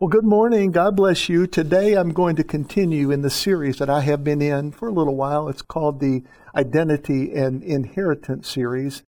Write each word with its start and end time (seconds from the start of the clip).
Well, 0.00 0.06
good 0.06 0.24
morning. 0.24 0.70
God 0.70 0.94
bless 0.94 1.28
you. 1.28 1.48
Today 1.48 1.94
I'm 1.94 2.12
going 2.12 2.36
to 2.36 2.44
continue 2.44 3.10
in 3.10 3.22
the 3.22 3.30
series 3.30 3.78
that 3.78 3.90
I 3.90 4.02
have 4.02 4.22
been 4.22 4.40
in 4.40 4.70
for 4.70 4.86
a 4.86 4.92
little 4.92 5.16
while. 5.16 5.48
It's 5.48 5.60
called 5.60 5.98
the 5.98 6.22
Identity 6.54 7.34
and 7.34 7.64
Inheritance 7.64 8.48
series. 8.48 9.02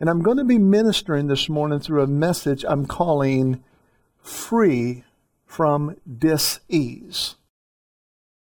And 0.00 0.10
I'm 0.10 0.24
going 0.24 0.38
to 0.38 0.44
be 0.44 0.58
ministering 0.58 1.28
this 1.28 1.48
morning 1.48 1.78
through 1.78 2.02
a 2.02 2.08
message 2.08 2.64
I'm 2.66 2.86
calling 2.86 3.62
Free 4.18 5.04
from 5.44 5.94
Dis-ease. 6.18 7.36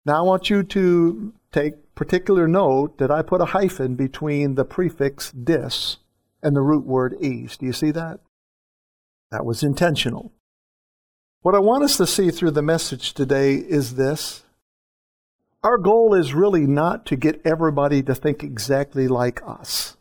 Now 0.06 0.18
I 0.18 0.22
want 0.24 0.50
you 0.50 0.64
to 0.64 1.34
take 1.54 1.96
particular 1.96 2.46
note 2.46 2.98
that 2.98 3.10
I 3.10 3.22
put 3.22 3.40
a 3.40 3.46
hyphen 3.56 3.96
between 3.96 4.56
the 4.56 4.66
prefix 4.66 5.32
dis 5.32 5.96
and 6.44 6.58
the 6.58 6.62
root 6.62 6.86
word 6.86 7.16
ease. 7.22 7.56
Do 7.56 7.66
you 7.66 7.72
see 7.72 7.92
that? 7.92 8.20
That 9.32 9.46
was 9.46 9.64
intentional. 9.64 10.34
What 11.42 11.56
I 11.56 11.60
want 11.60 11.86
us 11.86 11.96
to 11.98 12.06
see 12.06 12.32
through 12.32 12.52
the 12.52 12.62
message 12.62 13.14
today 13.14 13.56
is 13.56 13.96
this. 13.96 14.44
Our 15.64 15.78
goal 15.78 16.14
is 16.14 16.34
really 16.34 16.68
not 16.68 17.06
to 17.06 17.16
get 17.16 17.42
everybody 17.46 18.04
to 18.04 18.14
think 18.14 18.44
exactly 18.44 19.08
like 19.08 19.42
us. 19.46 19.96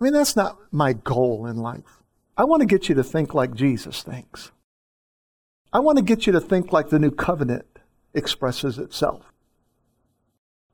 I 0.00 0.04
mean, 0.04 0.12
that's 0.12 0.36
not 0.36 0.58
my 0.70 0.92
goal 0.92 1.46
in 1.46 1.56
life. 1.56 2.04
I 2.36 2.44
want 2.44 2.60
to 2.60 2.66
get 2.66 2.88
you 2.88 2.94
to 2.94 3.02
think 3.02 3.34
like 3.34 3.54
Jesus 3.54 4.04
thinks. 4.04 4.52
I 5.72 5.80
want 5.80 5.98
to 5.98 6.04
get 6.04 6.28
you 6.28 6.32
to 6.32 6.40
think 6.40 6.72
like 6.72 6.90
the 6.90 7.00
new 7.00 7.10
covenant 7.10 7.80
expresses 8.14 8.78
itself. 8.78 9.32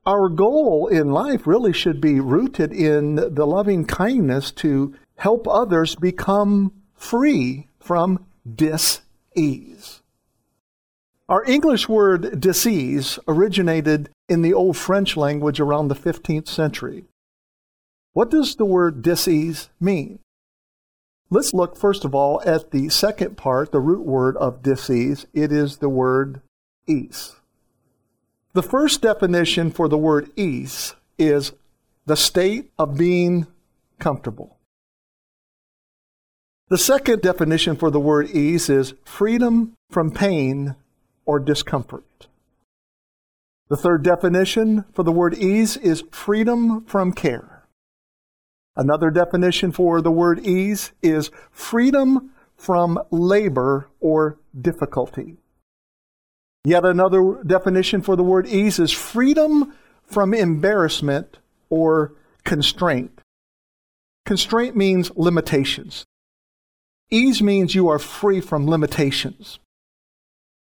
Our 0.05 0.29
goal 0.29 0.89
in 0.89 1.13
life 1.13 1.47
really 1.47 1.73
should 1.73 1.99
be 1.99 2.21
rooted 2.21 2.75
in 2.75 3.15
the 3.15 3.47
loving 3.47 3.87
kindness 3.87 4.51
to 4.53 4.95
help 5.17 5.49
others 5.49 5.95
become 5.95 6.75
free 6.95 7.69
from 7.81 8.27
dis 8.55 9.01
ease. 9.39 10.03
Our 11.29 11.45
English 11.45 11.89
word 11.89 12.41
disease 12.41 13.19
originated 13.29 14.11
in 14.29 14.43
the 14.43 14.55
Old 14.55 14.77
French 14.77 15.17
language 15.17 15.61
around 15.61 15.89
the 15.89 15.95
15th 15.95 16.49
century. 16.49 17.05
What 18.15 18.31
does 18.31 18.57
the 18.57 18.65
word 18.65 19.03
disease 19.03 19.69
mean? 19.79 20.19
Let's 21.31 21.53
look 21.53 21.77
first 21.77 22.05
of 22.05 22.15
all 22.15 22.43
at 22.47 22.71
the 22.71 22.89
second 22.89 23.37
part, 23.37 23.71
the 23.71 23.81
root 23.81 24.07
word 24.07 24.37
of 24.39 24.63
disease. 24.63 25.27
It 25.35 25.53
is 25.53 25.77
the 25.77 25.91
word 25.91 26.41
ease. 26.87 27.37
The 28.55 28.63
first 28.63 29.03
definition 29.03 29.71
for 29.71 29.89
the 29.89 29.99
word 29.99 30.31
ease 30.35 30.95
is 31.19 31.53
the 32.07 32.17
state 32.17 32.71
of 32.79 32.97
being 32.97 33.47
comfortable. 33.99 34.58
The 36.69 36.79
second 36.79 37.23
definition 37.23 37.77
for 37.77 37.91
the 37.91 38.01
word 38.01 38.29
ease 38.31 38.69
is 38.69 38.93
freedom 39.03 39.73
from 39.91 40.11
pain 40.11 40.77
or 41.25 41.41
discomfort. 41.41 42.29
The 43.71 43.77
third 43.77 44.03
definition 44.03 44.85
for 44.93 45.03
the 45.03 45.13
word 45.13 45.35
ease 45.35 45.79
is 45.79 46.05
freedom 46.11 46.85
from 46.85 47.13
care. 47.13 47.67
Another 48.77 49.11
definition 49.11 49.73
for 49.73 50.03
the 50.03 50.11
word 50.11 50.47
ease 50.47 50.93
is 51.03 51.31
freedom 51.51 52.33
from 52.55 52.99
labor 53.11 53.89
or 54.01 54.39
difficulty. 54.61 55.39
Yet 56.65 56.85
another 56.85 57.43
definition 57.47 58.03
for 58.03 58.15
the 58.15 58.23
word 58.23 58.47
ease 58.47 58.79
is 58.79 58.93
freedom 58.93 59.75
from 60.05 60.35
embarrassment 60.35 61.39
or 61.71 62.13
constraint. 62.45 63.23
Constraint 64.27 64.77
means 64.77 65.11
limitations. 65.17 66.05
Ease 67.11 67.41
means 67.43 67.75
you 67.75 67.89
are 67.89 67.99
free 67.99 68.41
from 68.41 68.69
limitations. 68.69 69.59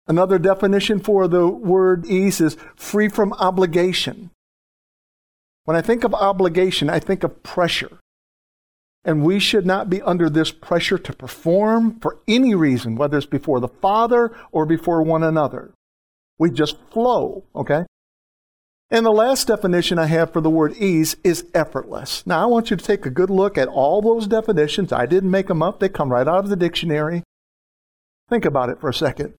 Another 0.07 0.39
definition 0.39 0.99
for 0.99 1.27
the 1.27 1.47
word 1.47 2.05
ease 2.05 2.39
is 2.39 2.55
free 2.75 3.09
from 3.09 3.33
obligation. 3.33 4.31
When 5.65 5.75
I 5.75 5.81
think 5.81 6.05
of 6.05 6.13
obligation, 6.13 6.89
I 6.89 6.99
think 6.99 7.23
of 7.23 7.43
pressure. 7.43 7.97
And 9.03 9.23
we 9.23 9.39
should 9.39 9.65
not 9.65 9.89
be 9.89 10.01
under 10.01 10.29
this 10.29 10.51
pressure 10.51 10.97
to 10.97 11.13
perform 11.13 11.99
for 11.99 12.19
any 12.27 12.55
reason, 12.55 12.95
whether 12.95 13.17
it's 13.17 13.25
before 13.25 13.59
the 13.59 13.67
Father 13.67 14.33
or 14.51 14.65
before 14.65 15.01
one 15.01 15.23
another. 15.23 15.71
We 16.39 16.51
just 16.51 16.77
flow, 16.91 17.43
okay? 17.53 17.85
And 18.89 19.05
the 19.05 19.11
last 19.11 19.47
definition 19.47 19.99
I 19.99 20.05
have 20.05 20.31
for 20.31 20.39
the 20.39 20.49
word 20.49 20.77
ease 20.77 21.17
is 21.23 21.45
effortless. 21.53 22.25
Now, 22.25 22.41
I 22.41 22.45
want 22.45 22.71
you 22.71 22.77
to 22.77 22.85
take 22.85 23.05
a 23.05 23.09
good 23.09 23.29
look 23.29 23.57
at 23.57 23.67
all 23.67 24.01
those 24.01 24.27
definitions. 24.27 24.93
I 24.93 25.05
didn't 25.05 25.31
make 25.31 25.47
them 25.47 25.61
up, 25.61 25.79
they 25.79 25.89
come 25.89 26.09
right 26.09 26.27
out 26.27 26.45
of 26.45 26.49
the 26.49 26.55
dictionary. 26.55 27.23
Think 28.29 28.45
about 28.45 28.69
it 28.69 28.79
for 28.79 28.89
a 28.89 28.93
second. 28.93 29.33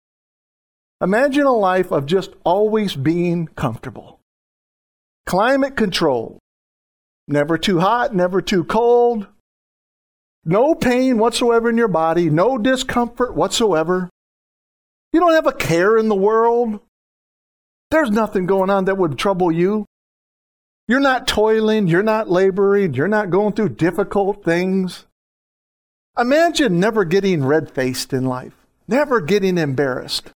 Imagine 1.00 1.46
a 1.46 1.52
life 1.52 1.90
of 1.92 2.06
just 2.06 2.30
always 2.44 2.94
being 2.94 3.46
comfortable. 3.46 4.20
Climate 5.26 5.76
control. 5.76 6.38
Never 7.26 7.56
too 7.56 7.80
hot, 7.80 8.14
never 8.14 8.42
too 8.42 8.64
cold. 8.64 9.28
No 10.44 10.74
pain 10.74 11.18
whatsoever 11.18 11.68
in 11.70 11.76
your 11.76 11.88
body, 11.88 12.30
no 12.30 12.58
discomfort 12.58 13.34
whatsoever. 13.34 14.08
You 15.12 15.20
don't 15.20 15.34
have 15.34 15.46
a 15.46 15.52
care 15.52 15.96
in 15.96 16.08
the 16.08 16.14
world. 16.14 16.80
There's 17.90 18.10
nothing 18.10 18.46
going 18.46 18.70
on 18.70 18.84
that 18.84 18.98
would 18.98 19.18
trouble 19.18 19.50
you. 19.50 19.86
You're 20.86 21.00
not 21.00 21.26
toiling, 21.26 21.86
you're 21.86 22.02
not 22.02 22.30
laboring, 22.30 22.94
you're 22.94 23.08
not 23.08 23.30
going 23.30 23.54
through 23.54 23.70
difficult 23.70 24.44
things. 24.44 25.06
Imagine 26.18 26.80
never 26.80 27.04
getting 27.04 27.44
red 27.44 27.70
faced 27.70 28.12
in 28.12 28.24
life, 28.24 28.54
never 28.86 29.20
getting 29.20 29.58
embarrassed. 29.58 30.30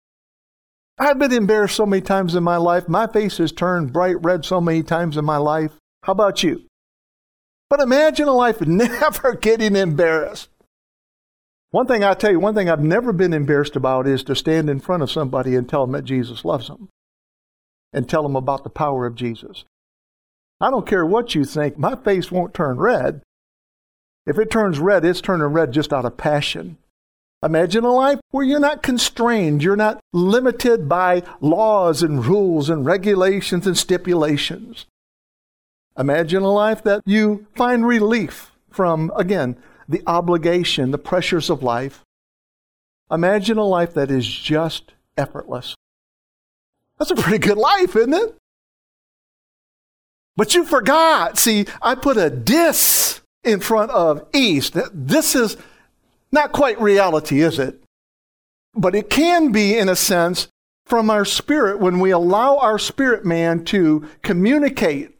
I've 0.98 1.18
been 1.18 1.32
embarrassed 1.32 1.76
so 1.76 1.86
many 1.86 2.02
times 2.02 2.34
in 2.34 2.42
my 2.42 2.56
life. 2.56 2.88
My 2.88 3.06
face 3.06 3.38
has 3.38 3.52
turned 3.52 3.92
bright 3.92 4.22
red 4.22 4.44
so 4.44 4.60
many 4.60 4.82
times 4.82 5.16
in 5.16 5.24
my 5.24 5.38
life. 5.38 5.72
How 6.02 6.12
about 6.12 6.42
you? 6.42 6.64
But 7.70 7.80
imagine 7.80 8.28
a 8.28 8.32
life 8.32 8.60
never 8.66 9.34
getting 9.34 9.76
embarrassed. 9.76 10.50
One 11.70 11.86
thing 11.86 12.02
I 12.02 12.14
tell 12.14 12.32
you, 12.32 12.40
one 12.40 12.54
thing 12.54 12.68
I've 12.68 12.82
never 12.82 13.12
been 13.12 13.32
embarrassed 13.32 13.76
about 13.76 14.08
is 14.08 14.24
to 14.24 14.34
stand 14.34 14.68
in 14.68 14.80
front 14.80 15.02
of 15.02 15.10
somebody 15.10 15.54
and 15.54 15.68
tell 15.68 15.86
them 15.86 15.92
that 15.92 16.04
Jesus 16.04 16.44
loves 16.44 16.66
them 16.66 16.88
and 17.92 18.08
tell 18.08 18.22
them 18.22 18.36
about 18.36 18.64
the 18.64 18.70
power 18.70 19.06
of 19.06 19.14
Jesus. 19.14 19.64
I 20.60 20.70
don't 20.70 20.86
care 20.86 21.06
what 21.06 21.34
you 21.34 21.44
think, 21.44 21.78
my 21.78 21.96
face 21.96 22.30
won't 22.30 22.54
turn 22.54 22.78
red. 22.78 23.22
If 24.26 24.38
it 24.38 24.50
turns 24.50 24.78
red, 24.78 25.04
it's 25.04 25.20
turning 25.20 25.46
red 25.46 25.72
just 25.72 25.92
out 25.92 26.04
of 26.04 26.16
passion. 26.16 26.76
Imagine 27.42 27.84
a 27.84 27.92
life 27.92 28.20
where 28.30 28.44
you're 28.44 28.60
not 28.60 28.82
constrained, 28.82 29.62
you're 29.62 29.74
not 29.74 30.00
limited 30.12 30.88
by 30.88 31.22
laws 31.40 32.02
and 32.02 32.24
rules 32.24 32.68
and 32.68 32.84
regulations 32.84 33.66
and 33.66 33.78
stipulations. 33.78 34.84
Imagine 35.98 36.42
a 36.42 36.52
life 36.52 36.82
that 36.84 37.02
you 37.06 37.46
find 37.56 37.86
relief 37.86 38.52
from, 38.70 39.10
again, 39.16 39.56
the 39.88 40.02
obligation, 40.06 40.90
the 40.90 40.98
pressures 40.98 41.48
of 41.48 41.62
life. 41.62 42.04
Imagine 43.10 43.58
a 43.58 43.64
life 43.64 43.94
that 43.94 44.10
is 44.10 44.28
just 44.28 44.92
effortless. 45.16 45.74
That's 47.00 47.10
a 47.10 47.16
pretty 47.16 47.38
good 47.38 47.56
life, 47.56 47.96
isn't 47.96 48.12
it? 48.12 48.36
But 50.36 50.54
you 50.54 50.64
forgot. 50.64 51.38
See, 51.38 51.64
I 51.80 51.94
put 51.94 52.18
a 52.18 52.28
dis 52.28 53.22
in 53.42 53.60
front 53.60 53.90
of 53.90 54.26
east. 54.34 54.76
This 54.92 55.34
is 55.34 55.56
not 56.30 56.52
quite 56.52 56.78
reality, 56.78 57.40
is 57.40 57.58
it? 57.58 57.82
But 58.74 58.94
it 58.94 59.08
can 59.08 59.50
be, 59.50 59.76
in 59.78 59.88
a 59.88 59.96
sense, 59.96 60.48
from 60.84 61.08
our 61.08 61.24
spirit 61.24 61.80
when 61.80 62.00
we 62.00 62.10
allow 62.10 62.58
our 62.58 62.78
spirit 62.78 63.24
man 63.24 63.64
to 63.64 64.06
communicate. 64.22 65.16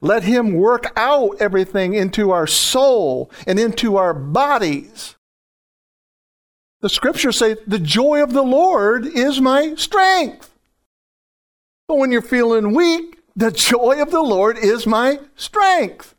Let 0.00 0.22
him 0.22 0.54
work 0.54 0.92
out 0.96 1.36
everything 1.40 1.94
into 1.94 2.30
our 2.30 2.46
soul 2.46 3.30
and 3.44 3.58
into 3.58 3.96
our 3.96 4.14
bodies. 4.14 5.16
The 6.80 6.88
scriptures 6.88 7.38
say, 7.38 7.56
The 7.66 7.80
joy 7.80 8.22
of 8.22 8.32
the 8.32 8.44
Lord 8.44 9.04
is 9.04 9.40
my 9.40 9.74
strength. 9.74 10.49
But 11.90 11.98
when 11.98 12.12
you're 12.12 12.22
feeling 12.22 12.72
weak, 12.72 13.18
the 13.34 13.50
joy 13.50 14.00
of 14.00 14.12
the 14.12 14.22
Lord 14.22 14.56
is 14.56 14.86
my 14.86 15.18
strength. 15.34 16.14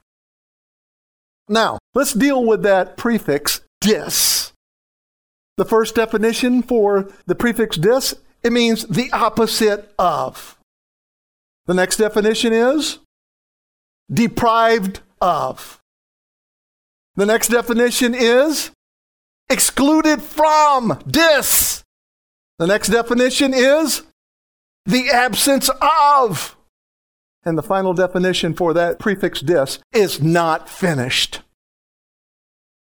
Now, 1.47 1.77
let's 1.95 2.11
deal 2.11 2.43
with 2.43 2.63
that 2.63 2.97
prefix 2.97 3.61
dis. 3.79 4.51
The 5.55 5.63
first 5.63 5.95
definition 5.95 6.61
for 6.61 7.09
the 7.25 7.35
prefix 7.35 7.77
dis, 7.77 8.13
it 8.43 8.51
means 8.51 8.85
the 8.85 9.13
opposite 9.13 9.93
of. 9.97 10.57
The 11.67 11.73
next 11.73 11.95
definition 11.95 12.51
is 12.51 12.99
deprived 14.11 14.99
of. 15.21 15.79
The 17.15 17.25
next 17.25 17.47
definition 17.47 18.13
is 18.13 18.71
excluded 19.49 20.21
from, 20.21 21.01
dis. 21.07 21.81
The 22.59 22.67
next 22.67 22.89
definition 22.89 23.53
is 23.53 24.03
the 24.85 25.09
absence 25.09 25.69
of. 25.81 26.57
And 27.43 27.57
the 27.57 27.63
final 27.63 27.93
definition 27.93 28.53
for 28.53 28.73
that 28.73 28.99
prefix 28.99 29.41
dis 29.41 29.79
is 29.93 30.21
not 30.21 30.69
finished. 30.69 31.41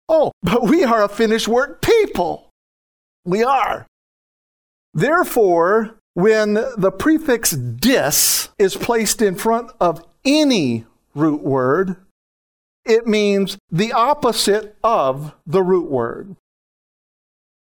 Oh, 0.09 0.33
but 0.43 0.63
we 0.63 0.85
are 0.85 1.03
a 1.03 1.09
finished 1.09 1.49
work 1.49 1.83
people. 1.83 2.51
We 3.25 3.45
are. 3.45 3.87
Therefore, 4.95 5.99
when 6.15 6.55
the 6.55 6.91
prefix 6.91 7.51
dis 7.51 8.49
is 8.59 8.77
placed 8.77 9.21
in 9.21 9.35
front 9.35 9.71
of 9.81 10.05
any 10.25 10.87
root 11.15 11.43
word, 11.43 11.97
it 12.87 13.07
means 13.07 13.59
the 13.71 13.93
opposite 13.93 14.77
of 14.83 15.35
the 15.47 15.63
root 15.63 15.91
word. 15.91 16.37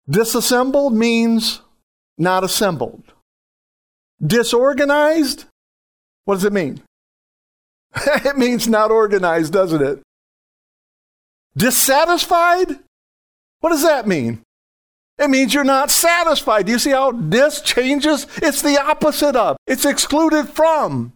Disassembled 0.09 0.93
means 0.93 1.63
not 2.19 2.45
assembled. 2.45 3.15
Disorganized, 4.25 5.45
what 6.25 6.37
does 6.37 6.45
it 6.45 6.53
mean? 6.53 6.83
it 7.97 8.37
means 8.37 8.69
not 8.69 8.91
organized, 8.91 9.53
doesn't 9.53 9.83
it? 9.83 10.03
Dissatisfied, 11.57 12.79
what 13.61 13.71
does 13.71 13.83
that 13.83 14.07
mean? 14.07 14.43
It 15.19 15.31
means 15.31 15.55
you're 15.55 15.65
not 15.65 15.91
satisfied. 15.91 16.67
Do 16.67 16.73
you 16.73 16.79
see 16.79 16.91
how 16.91 17.11
dis 17.11 17.63
changes? 17.63 18.27
It's 18.37 18.61
the 18.61 18.79
opposite 18.81 19.35
of, 19.35 19.57
it's 19.67 19.87
excluded 19.87 20.49
from. 20.51 21.13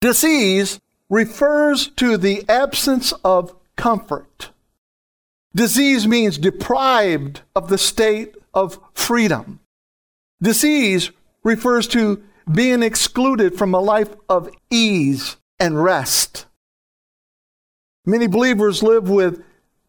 Disease 0.00 0.78
refers 1.08 1.88
to 1.88 2.16
the 2.16 2.44
absence 2.48 3.12
of 3.24 3.54
comfort. 3.76 4.50
Disease 5.54 6.06
means 6.06 6.38
deprived 6.38 7.40
of 7.56 7.68
the 7.68 7.78
state 7.78 8.34
of 8.54 8.78
freedom. 8.92 9.60
Disease 10.42 11.10
refers 11.42 11.86
to 11.88 12.22
being 12.52 12.82
excluded 12.82 13.56
from 13.56 13.74
a 13.74 13.80
life 13.80 14.14
of 14.28 14.50
ease 14.70 15.36
and 15.58 15.82
rest. 15.82 16.46
Many 18.06 18.26
believers 18.26 18.82
live 18.82 19.08
with 19.08 19.42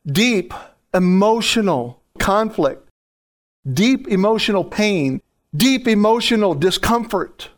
deep 0.05 0.53
emotional 0.93 2.01
conflict, 2.19 2.89
deep 3.71 4.07
emotional 4.07 4.63
pain, 4.63 5.21
deep 5.55 5.87
emotional 5.87 6.53
discomfort. 6.53 7.49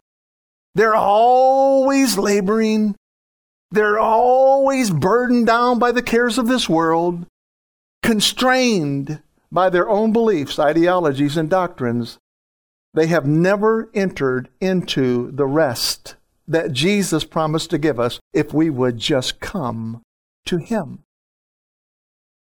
They're 0.76 0.96
always 0.96 2.18
laboring 2.18 2.96
they're 3.74 4.00
always 4.00 4.92
burdened 4.92 5.48
down 5.48 5.80
by 5.80 5.92
the 5.92 6.04
cares 6.04 6.38
of 6.38 6.48
this 6.48 6.70
world, 6.70 7.26
constrained 8.04 9.20
by 9.52 9.72
their 9.72 9.90
own 9.90 10.14
beliefs, 10.14 10.60
ideologies, 10.60 11.38
and 11.38 11.50
doctrines. 11.50 12.20
They 12.94 13.08
have 13.08 13.26
never 13.26 13.90
entered 13.94 14.50
into 14.62 15.32
the 15.32 15.48
rest 15.48 16.16
that 16.48 16.74
Jesus 16.74 17.24
promised 17.24 17.70
to 17.72 17.78
give 17.78 18.00
us 18.00 18.20
if 18.34 18.54
we 18.54 18.70
would 18.70 18.98
just 18.98 19.40
come 19.40 20.04
to 20.46 20.58
Him. 20.58 21.00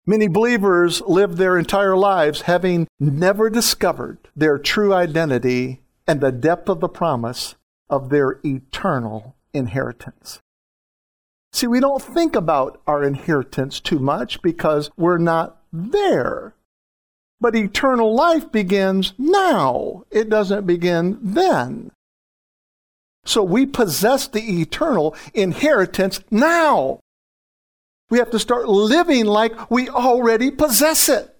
Many 0.05 0.27
believers 0.27 1.01
live 1.01 1.37
their 1.37 1.57
entire 1.57 1.95
lives 1.95 2.41
having 2.41 2.87
never 2.99 3.49
discovered 3.49 4.17
their 4.35 4.57
true 4.57 4.93
identity 4.93 5.81
and 6.07 6.19
the 6.19 6.31
depth 6.31 6.67
of 6.67 6.79
the 6.79 6.89
promise 6.89 7.53
of 7.89 8.09
their 8.09 8.39
eternal 8.43 9.35
inheritance. 9.53 10.39
See, 11.51 11.67
we 11.67 11.79
don't 11.79 12.01
think 12.01 12.35
about 12.35 12.81
our 12.87 13.03
inheritance 13.03 13.79
too 13.79 13.99
much 13.99 14.41
because 14.41 14.89
we're 14.97 15.17
not 15.19 15.61
there. 15.71 16.55
But 17.41 17.55
eternal 17.55 18.13
life 18.13 18.51
begins 18.51 19.13
now, 19.17 20.03
it 20.11 20.29
doesn't 20.29 20.67
begin 20.67 21.17
then. 21.21 21.91
So 23.25 23.43
we 23.43 23.65
possess 23.65 24.27
the 24.27 24.61
eternal 24.61 25.15
inheritance 25.33 26.19
now. 26.31 26.99
We 28.09 28.17
have 28.17 28.31
to 28.31 28.39
start 28.39 28.67
living 28.67 29.25
like 29.25 29.69
we 29.69 29.87
already 29.87 30.51
possess 30.51 31.09
it. 31.09 31.35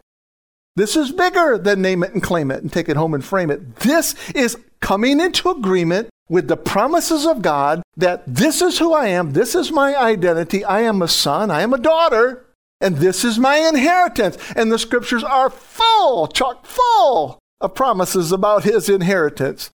This 0.76 0.96
is 0.96 1.12
bigger 1.12 1.58
than 1.58 1.82
name 1.82 2.04
it 2.04 2.14
and 2.14 2.24
claim 2.24 2.52
it 2.52 2.62
and 2.62 2.72
take 2.72 2.90
it 2.90 2.96
home 2.96 3.14
and 3.14 3.26
frame 3.26 3.50
it. 3.50 3.78
This 3.78 4.16
is 4.32 4.56
coming 4.80 5.20
into 5.20 5.50
agreement 5.50 6.10
with 6.30 6.48
the 6.48 6.58
promises 6.58 7.26
of 7.26 7.42
God 7.42 7.82
that 7.98 8.24
this 8.26 8.62
is 8.62 8.78
who 8.78 8.94
I 8.94 9.08
am, 9.08 9.34
this 9.34 9.56
is 9.56 9.72
my 9.72 9.96
identity, 9.96 10.64
I 10.64 10.82
am 10.82 11.02
a 11.02 11.08
son, 11.08 11.50
I 11.50 11.62
am 11.62 11.74
a 11.74 11.80
daughter, 11.80 12.46
and 12.82 12.98
this 12.98 13.24
is 13.26 13.38
my 13.38 13.58
inheritance. 13.58 14.38
And 14.56 14.72
the 14.72 14.80
scriptures 14.80 15.24
are 15.24 15.50
full, 15.50 16.28
chock 16.28 16.66
full 16.66 17.40
of 17.62 17.76
promises 17.76 18.32
about 18.32 18.64
his 18.64 18.90
inheritance. 18.90 19.70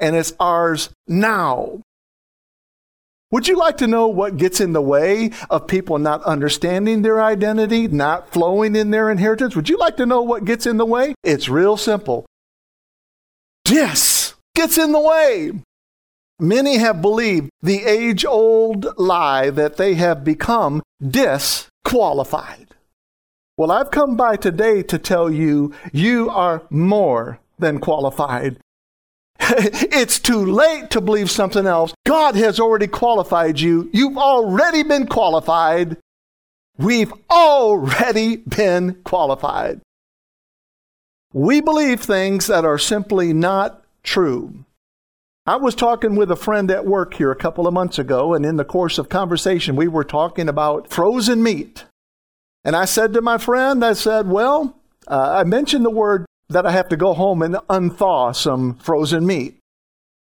And 0.00 0.16
it's 0.16 0.32
ours 0.40 0.90
now. 1.06 1.80
Would 3.30 3.48
you 3.48 3.56
like 3.56 3.78
to 3.78 3.86
know 3.86 4.08
what 4.08 4.36
gets 4.36 4.60
in 4.60 4.74
the 4.74 4.82
way 4.82 5.30
of 5.48 5.66
people 5.66 5.98
not 5.98 6.22
understanding 6.24 7.00
their 7.00 7.22
identity, 7.22 7.88
not 7.88 8.30
flowing 8.30 8.76
in 8.76 8.90
their 8.90 9.10
inheritance? 9.10 9.56
Would 9.56 9.70
you 9.70 9.78
like 9.78 9.96
to 9.96 10.06
know 10.06 10.20
what 10.20 10.44
gets 10.44 10.66
in 10.66 10.76
the 10.76 10.84
way? 10.84 11.14
It's 11.24 11.48
real 11.48 11.78
simple. 11.78 12.26
This 13.64 14.34
gets 14.54 14.76
in 14.76 14.92
the 14.92 15.00
way. 15.00 15.52
Many 16.38 16.76
have 16.76 17.00
believed 17.00 17.48
the 17.62 17.84
age 17.84 18.24
old 18.24 18.98
lie 18.98 19.48
that 19.48 19.76
they 19.76 19.94
have 19.94 20.24
become 20.24 20.82
disqualified. 21.84 22.68
Well, 23.56 23.70
I've 23.70 23.90
come 23.90 24.16
by 24.16 24.36
today 24.36 24.82
to 24.84 24.98
tell 24.98 25.30
you, 25.30 25.74
you 25.92 26.30
are 26.30 26.62
more 26.70 27.38
than 27.58 27.80
qualified. 27.80 28.56
it's 29.40 30.18
too 30.18 30.44
late 30.44 30.90
to 30.90 31.00
believe 31.00 31.30
something 31.30 31.66
else. 31.66 31.92
God 32.06 32.34
has 32.34 32.58
already 32.58 32.86
qualified 32.86 33.60
you. 33.60 33.90
You've 33.92 34.16
already 34.16 34.82
been 34.82 35.06
qualified. 35.06 35.98
We've 36.78 37.12
already 37.30 38.36
been 38.36 38.94
qualified. 39.04 39.80
We 41.34 41.60
believe 41.60 42.00
things 42.00 42.46
that 42.46 42.64
are 42.64 42.78
simply 42.78 43.32
not 43.32 43.84
true. 44.02 44.64
I 45.44 45.56
was 45.56 45.74
talking 45.74 46.14
with 46.14 46.30
a 46.30 46.36
friend 46.36 46.70
at 46.70 46.86
work 46.86 47.14
here 47.14 47.32
a 47.32 47.36
couple 47.36 47.66
of 47.66 47.74
months 47.74 47.98
ago, 47.98 48.32
and 48.32 48.46
in 48.46 48.56
the 48.56 48.64
course 48.64 48.96
of 48.96 49.08
conversation, 49.08 49.74
we 49.74 49.88
were 49.88 50.04
talking 50.04 50.48
about 50.48 50.88
frozen 50.88 51.42
meat. 51.42 51.84
And 52.64 52.76
I 52.76 52.84
said 52.84 53.12
to 53.14 53.20
my 53.20 53.38
friend, 53.38 53.84
I 53.84 53.94
said, 53.94 54.28
Well, 54.28 54.78
uh, 55.08 55.38
I 55.38 55.42
mentioned 55.42 55.84
the 55.84 55.90
word 55.90 56.26
that 56.48 56.64
I 56.64 56.70
have 56.70 56.88
to 56.90 56.96
go 56.96 57.12
home 57.12 57.42
and 57.42 57.56
unthaw 57.68 58.36
some 58.36 58.76
frozen 58.76 59.26
meat. 59.26 59.58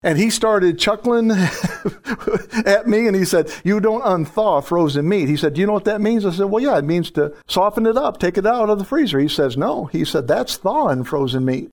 And 0.00 0.16
he 0.16 0.30
started 0.30 0.78
chuckling 0.78 1.30
at 2.64 2.86
me 2.86 3.08
and 3.08 3.16
he 3.16 3.24
said, 3.24 3.50
You 3.64 3.80
don't 3.80 4.04
unthaw 4.04 4.62
frozen 4.62 5.08
meat. 5.08 5.28
He 5.28 5.36
said, 5.36 5.54
Do 5.54 5.60
you 5.60 5.66
know 5.66 5.72
what 5.72 5.86
that 5.86 6.00
means? 6.00 6.24
I 6.24 6.30
said, 6.30 6.46
Well, 6.46 6.62
yeah, 6.62 6.78
it 6.78 6.84
means 6.84 7.10
to 7.12 7.34
soften 7.48 7.84
it 7.84 7.96
up, 7.96 8.20
take 8.20 8.38
it 8.38 8.46
out 8.46 8.70
of 8.70 8.78
the 8.78 8.84
freezer. 8.84 9.18
He 9.18 9.26
says, 9.26 9.56
No. 9.56 9.86
He 9.86 10.04
said, 10.04 10.28
That's 10.28 10.56
thawing 10.56 11.02
frozen 11.02 11.44
meat. 11.44 11.70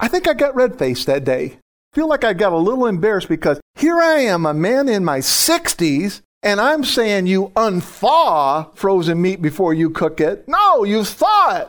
I 0.00 0.08
think 0.08 0.26
I 0.26 0.34
got 0.34 0.56
red 0.56 0.76
faced 0.76 1.06
that 1.06 1.22
day 1.22 1.58
feel 1.94 2.08
like 2.08 2.24
I 2.24 2.32
got 2.32 2.52
a 2.52 2.56
little 2.56 2.86
embarrassed 2.86 3.28
because 3.28 3.60
here 3.76 3.98
I 3.98 4.20
am, 4.20 4.44
a 4.44 4.52
man 4.52 4.88
in 4.88 5.04
my 5.04 5.20
60s, 5.20 6.20
and 6.42 6.60
I'm 6.60 6.84
saying 6.84 7.26
you 7.26 7.52
unthaw 7.56 8.76
frozen 8.76 9.22
meat 9.22 9.40
before 9.40 9.72
you 9.72 9.90
cook 9.90 10.20
it. 10.20 10.46
No, 10.48 10.84
you 10.84 11.04
thaw 11.04 11.56
it. 11.56 11.68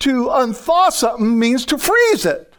To 0.00 0.28
unthaw 0.30 0.90
something 0.90 1.38
means 1.38 1.64
to 1.66 1.78
freeze 1.78 2.26
it. 2.26 2.52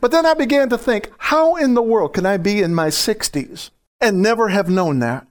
But 0.00 0.10
then 0.10 0.24
I 0.24 0.34
began 0.34 0.68
to 0.68 0.78
think, 0.78 1.10
how 1.18 1.56
in 1.56 1.74
the 1.74 1.82
world 1.82 2.14
can 2.14 2.24
I 2.24 2.36
be 2.36 2.62
in 2.62 2.74
my 2.74 2.88
60s 2.88 3.70
and 4.00 4.22
never 4.22 4.48
have 4.48 4.68
known 4.68 5.00
that? 5.00 5.26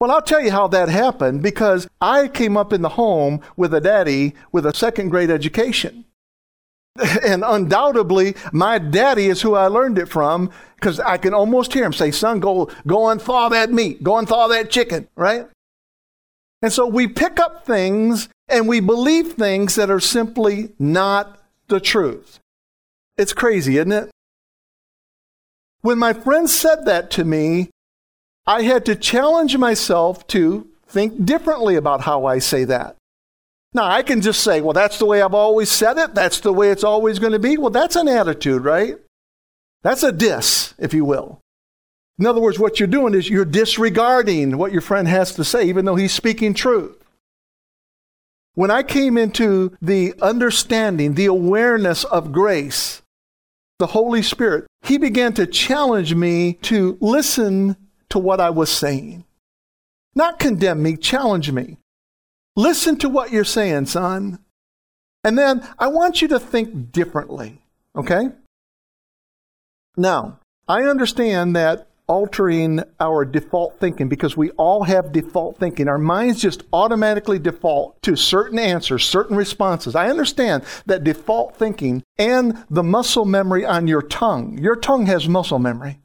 Well, 0.00 0.10
I'll 0.10 0.22
tell 0.22 0.40
you 0.40 0.50
how 0.50 0.66
that 0.68 0.88
happened 0.88 1.42
because 1.42 1.86
I 2.00 2.28
came 2.28 2.56
up 2.56 2.72
in 2.72 2.80
the 2.80 2.88
home 2.90 3.42
with 3.56 3.74
a 3.74 3.80
daddy 3.82 4.34
with 4.50 4.64
a 4.64 4.74
second 4.74 5.10
grade 5.10 5.30
education. 5.30 6.06
And 7.24 7.44
undoubtedly, 7.46 8.34
my 8.52 8.78
daddy 8.78 9.26
is 9.26 9.40
who 9.42 9.54
I 9.54 9.68
learned 9.68 9.98
it 9.98 10.08
from 10.08 10.50
because 10.76 11.00
I 11.00 11.16
can 11.16 11.34
almost 11.34 11.72
hear 11.72 11.84
him 11.84 11.92
say, 11.92 12.10
Son, 12.10 12.40
go, 12.40 12.70
go 12.86 13.08
and 13.08 13.20
thaw 13.20 13.48
that 13.48 13.72
meat, 13.72 14.02
go 14.02 14.18
and 14.18 14.28
thaw 14.28 14.48
that 14.48 14.70
chicken, 14.70 15.08
right? 15.16 15.46
And 16.62 16.72
so 16.72 16.86
we 16.86 17.06
pick 17.06 17.40
up 17.40 17.64
things 17.64 18.28
and 18.48 18.68
we 18.68 18.80
believe 18.80 19.32
things 19.32 19.76
that 19.76 19.90
are 19.90 20.00
simply 20.00 20.72
not 20.78 21.38
the 21.68 21.80
truth. 21.80 22.38
It's 23.16 23.32
crazy, 23.32 23.78
isn't 23.78 23.92
it? 23.92 24.10
When 25.82 25.98
my 25.98 26.12
friend 26.12 26.48
said 26.50 26.84
that 26.84 27.10
to 27.12 27.24
me, 27.24 27.70
I 28.46 28.62
had 28.62 28.84
to 28.86 28.94
challenge 28.94 29.56
myself 29.56 30.26
to 30.28 30.68
think 30.86 31.24
differently 31.24 31.76
about 31.76 32.02
how 32.02 32.26
I 32.26 32.38
say 32.38 32.64
that. 32.64 32.96
Now, 33.72 33.88
I 33.88 34.02
can 34.02 34.20
just 34.20 34.42
say, 34.42 34.60
well, 34.60 34.72
that's 34.72 34.98
the 34.98 35.06
way 35.06 35.22
I've 35.22 35.34
always 35.34 35.70
said 35.70 35.96
it. 35.96 36.14
That's 36.14 36.40
the 36.40 36.52
way 36.52 36.70
it's 36.70 36.84
always 36.84 37.18
going 37.18 37.32
to 37.32 37.38
be. 37.38 37.56
Well, 37.56 37.70
that's 37.70 37.96
an 37.96 38.08
attitude, 38.08 38.64
right? 38.64 38.96
That's 39.82 40.02
a 40.02 40.12
dis, 40.12 40.74
if 40.78 40.92
you 40.92 41.04
will. 41.04 41.40
In 42.18 42.26
other 42.26 42.40
words, 42.40 42.58
what 42.58 42.78
you're 42.78 42.86
doing 42.86 43.14
is 43.14 43.30
you're 43.30 43.44
disregarding 43.44 44.58
what 44.58 44.72
your 44.72 44.82
friend 44.82 45.08
has 45.08 45.34
to 45.36 45.44
say, 45.44 45.64
even 45.64 45.84
though 45.84 45.94
he's 45.94 46.12
speaking 46.12 46.52
truth. 46.52 46.96
When 48.54 48.70
I 48.70 48.82
came 48.82 49.16
into 49.16 49.76
the 49.80 50.14
understanding, 50.20 51.14
the 51.14 51.26
awareness 51.26 52.04
of 52.04 52.32
grace, 52.32 53.00
the 53.78 53.86
Holy 53.86 54.20
Spirit, 54.22 54.66
He 54.82 54.98
began 54.98 55.32
to 55.34 55.46
challenge 55.46 56.14
me 56.14 56.54
to 56.62 56.98
listen 57.00 57.76
to 58.10 58.18
what 58.18 58.40
I 58.40 58.50
was 58.50 58.70
saying. 58.70 59.24
Not 60.14 60.38
condemn 60.38 60.82
me, 60.82 60.96
challenge 60.96 61.50
me. 61.52 61.78
Listen 62.56 62.96
to 62.98 63.08
what 63.08 63.30
you're 63.30 63.44
saying, 63.44 63.86
son. 63.86 64.38
And 65.24 65.36
then 65.36 65.66
I 65.78 65.88
want 65.88 66.22
you 66.22 66.28
to 66.28 66.40
think 66.40 66.92
differently. 66.92 67.62
Okay? 67.94 68.30
Now, 69.96 70.38
I 70.68 70.84
understand 70.84 71.56
that 71.56 71.88
altering 72.10 72.82
our 72.98 73.24
default 73.24 73.78
thinking 73.78 74.08
because 74.08 74.36
we 74.36 74.50
all 74.52 74.82
have 74.82 75.12
default 75.12 75.56
thinking. 75.58 75.86
Our 75.86 75.98
minds 75.98 76.42
just 76.42 76.64
automatically 76.72 77.38
default 77.38 78.02
to 78.02 78.16
certain 78.16 78.58
answers, 78.58 79.04
certain 79.04 79.36
responses. 79.36 79.94
I 79.94 80.10
understand 80.10 80.64
that 80.86 81.04
default 81.04 81.56
thinking 81.56 82.02
and 82.18 82.64
the 82.68 82.82
muscle 82.82 83.24
memory 83.24 83.64
on 83.64 83.86
your 83.86 84.02
tongue. 84.02 84.58
Your 84.58 84.74
tongue 84.74 85.06
has 85.06 85.28
muscle 85.28 85.60
memory. 85.60 86.00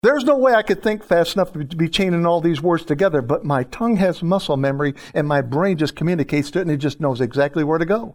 There's 0.00 0.24
no 0.24 0.36
way 0.36 0.54
I 0.54 0.62
could 0.62 0.80
think 0.80 1.02
fast 1.02 1.34
enough 1.34 1.52
to 1.52 1.64
be 1.64 1.88
chaining 1.88 2.24
all 2.24 2.40
these 2.40 2.62
words 2.62 2.84
together, 2.84 3.20
but 3.20 3.44
my 3.44 3.64
tongue 3.64 3.96
has 3.96 4.22
muscle 4.22 4.56
memory 4.56 4.94
and 5.12 5.26
my 5.26 5.40
brain 5.40 5.76
just 5.76 5.96
communicates 5.96 6.52
to 6.52 6.60
it 6.60 6.62
and 6.62 6.70
it 6.70 6.76
just 6.76 7.00
knows 7.00 7.20
exactly 7.20 7.64
where 7.64 7.78
to 7.78 7.84
go. 7.84 8.14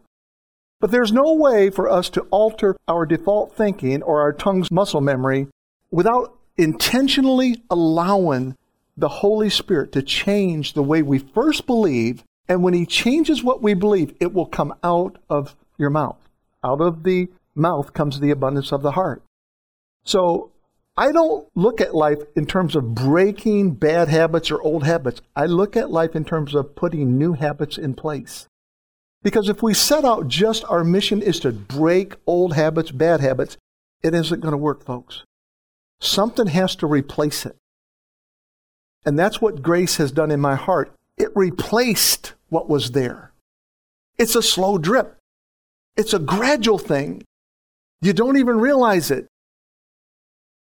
But 0.80 0.92
there's 0.92 1.12
no 1.12 1.34
way 1.34 1.70
for 1.70 1.90
us 1.90 2.10
to 2.12 2.22
alter 2.32 2.78
our 2.88 3.06
default 3.06 3.56
thinking 3.56 4.02
or 4.02 4.22
our 4.22 4.32
tongue's 4.32 4.72
muscle 4.72 5.02
memory 5.02 5.48
without 5.92 6.38
intentionally 6.58 7.62
allowing 7.70 8.56
the 8.96 9.10
Holy 9.10 9.50
Spirit 9.50 9.92
to 9.92 10.02
change 10.02 10.74
the 10.74 10.84
way 10.84 11.02
we 11.02 11.20
first 11.20 11.66
believe. 11.66 12.24
And 12.48 12.64
when 12.64 12.74
He 12.74 12.86
changes 12.86 13.44
what 13.44 13.62
we 13.62 13.74
believe, 13.74 14.16
it 14.22 14.34
will 14.34 14.46
come 14.46 14.74
out 14.84 15.18
of 15.30 15.56
your 15.78 15.90
mouth. 15.90 16.30
Out 16.64 16.80
of 16.80 17.04
the 17.04 17.28
mouth 17.56 17.94
comes 17.94 18.20
the 18.20 18.32
abundance 18.32 18.72
of 18.72 18.84
the 18.84 18.92
heart. 18.92 19.22
So 20.06 20.53
I 20.96 21.12
don't 21.12 21.48
look 21.56 21.82
at 21.82 21.96
life 21.96 22.20
in 22.36 22.46
terms 22.46 22.76
of 22.76 22.94
breaking 22.94 23.72
bad 23.72 24.10
habits 24.10 24.52
or 24.52 24.62
old 24.62 24.84
habits. 24.84 25.22
I 25.36 25.48
look 25.48 25.76
at 25.76 25.90
life 25.90 26.16
in 26.16 26.24
terms 26.24 26.54
of 26.54 26.76
putting 26.76 27.18
new 27.18 27.34
habits 27.34 27.78
in 27.78 27.96
place. 27.96 28.48
Because 29.24 29.50
if 29.50 29.64
we 29.64 29.74
set 29.74 30.06
out 30.06 30.28
just 30.28 30.64
our 30.66 30.84
mission 30.84 31.22
is 31.22 31.40
to 31.40 31.52
break 31.52 32.16
old 32.28 32.54
habits, 32.54 32.92
bad 32.92 33.22
habits, 33.22 33.58
it 34.04 34.14
isn't 34.14 34.42
going 34.42 34.52
to 34.52 34.58
work, 34.58 34.84
folks. 34.84 35.24
Something 36.00 36.48
has 36.48 36.76
to 36.76 36.86
replace 36.86 37.46
it. 37.46 37.56
And 39.06 39.18
that's 39.18 39.42
what 39.42 39.64
grace 39.64 39.98
has 39.98 40.12
done 40.12 40.30
in 40.30 40.40
my 40.40 40.56
heart. 40.56 40.94
It 41.18 41.30
replaced 41.36 42.34
what 42.50 42.70
was 42.70 42.92
there. 42.92 43.32
It's 44.18 44.36
a 44.36 44.44
slow 44.44 44.78
drip. 44.78 45.18
It's 45.96 46.14
a 46.14 46.20
gradual 46.20 46.78
thing. 46.78 47.24
You 48.02 48.14
don't 48.14 48.38
even 48.38 48.60
realize 48.60 49.10
it. 49.10 49.28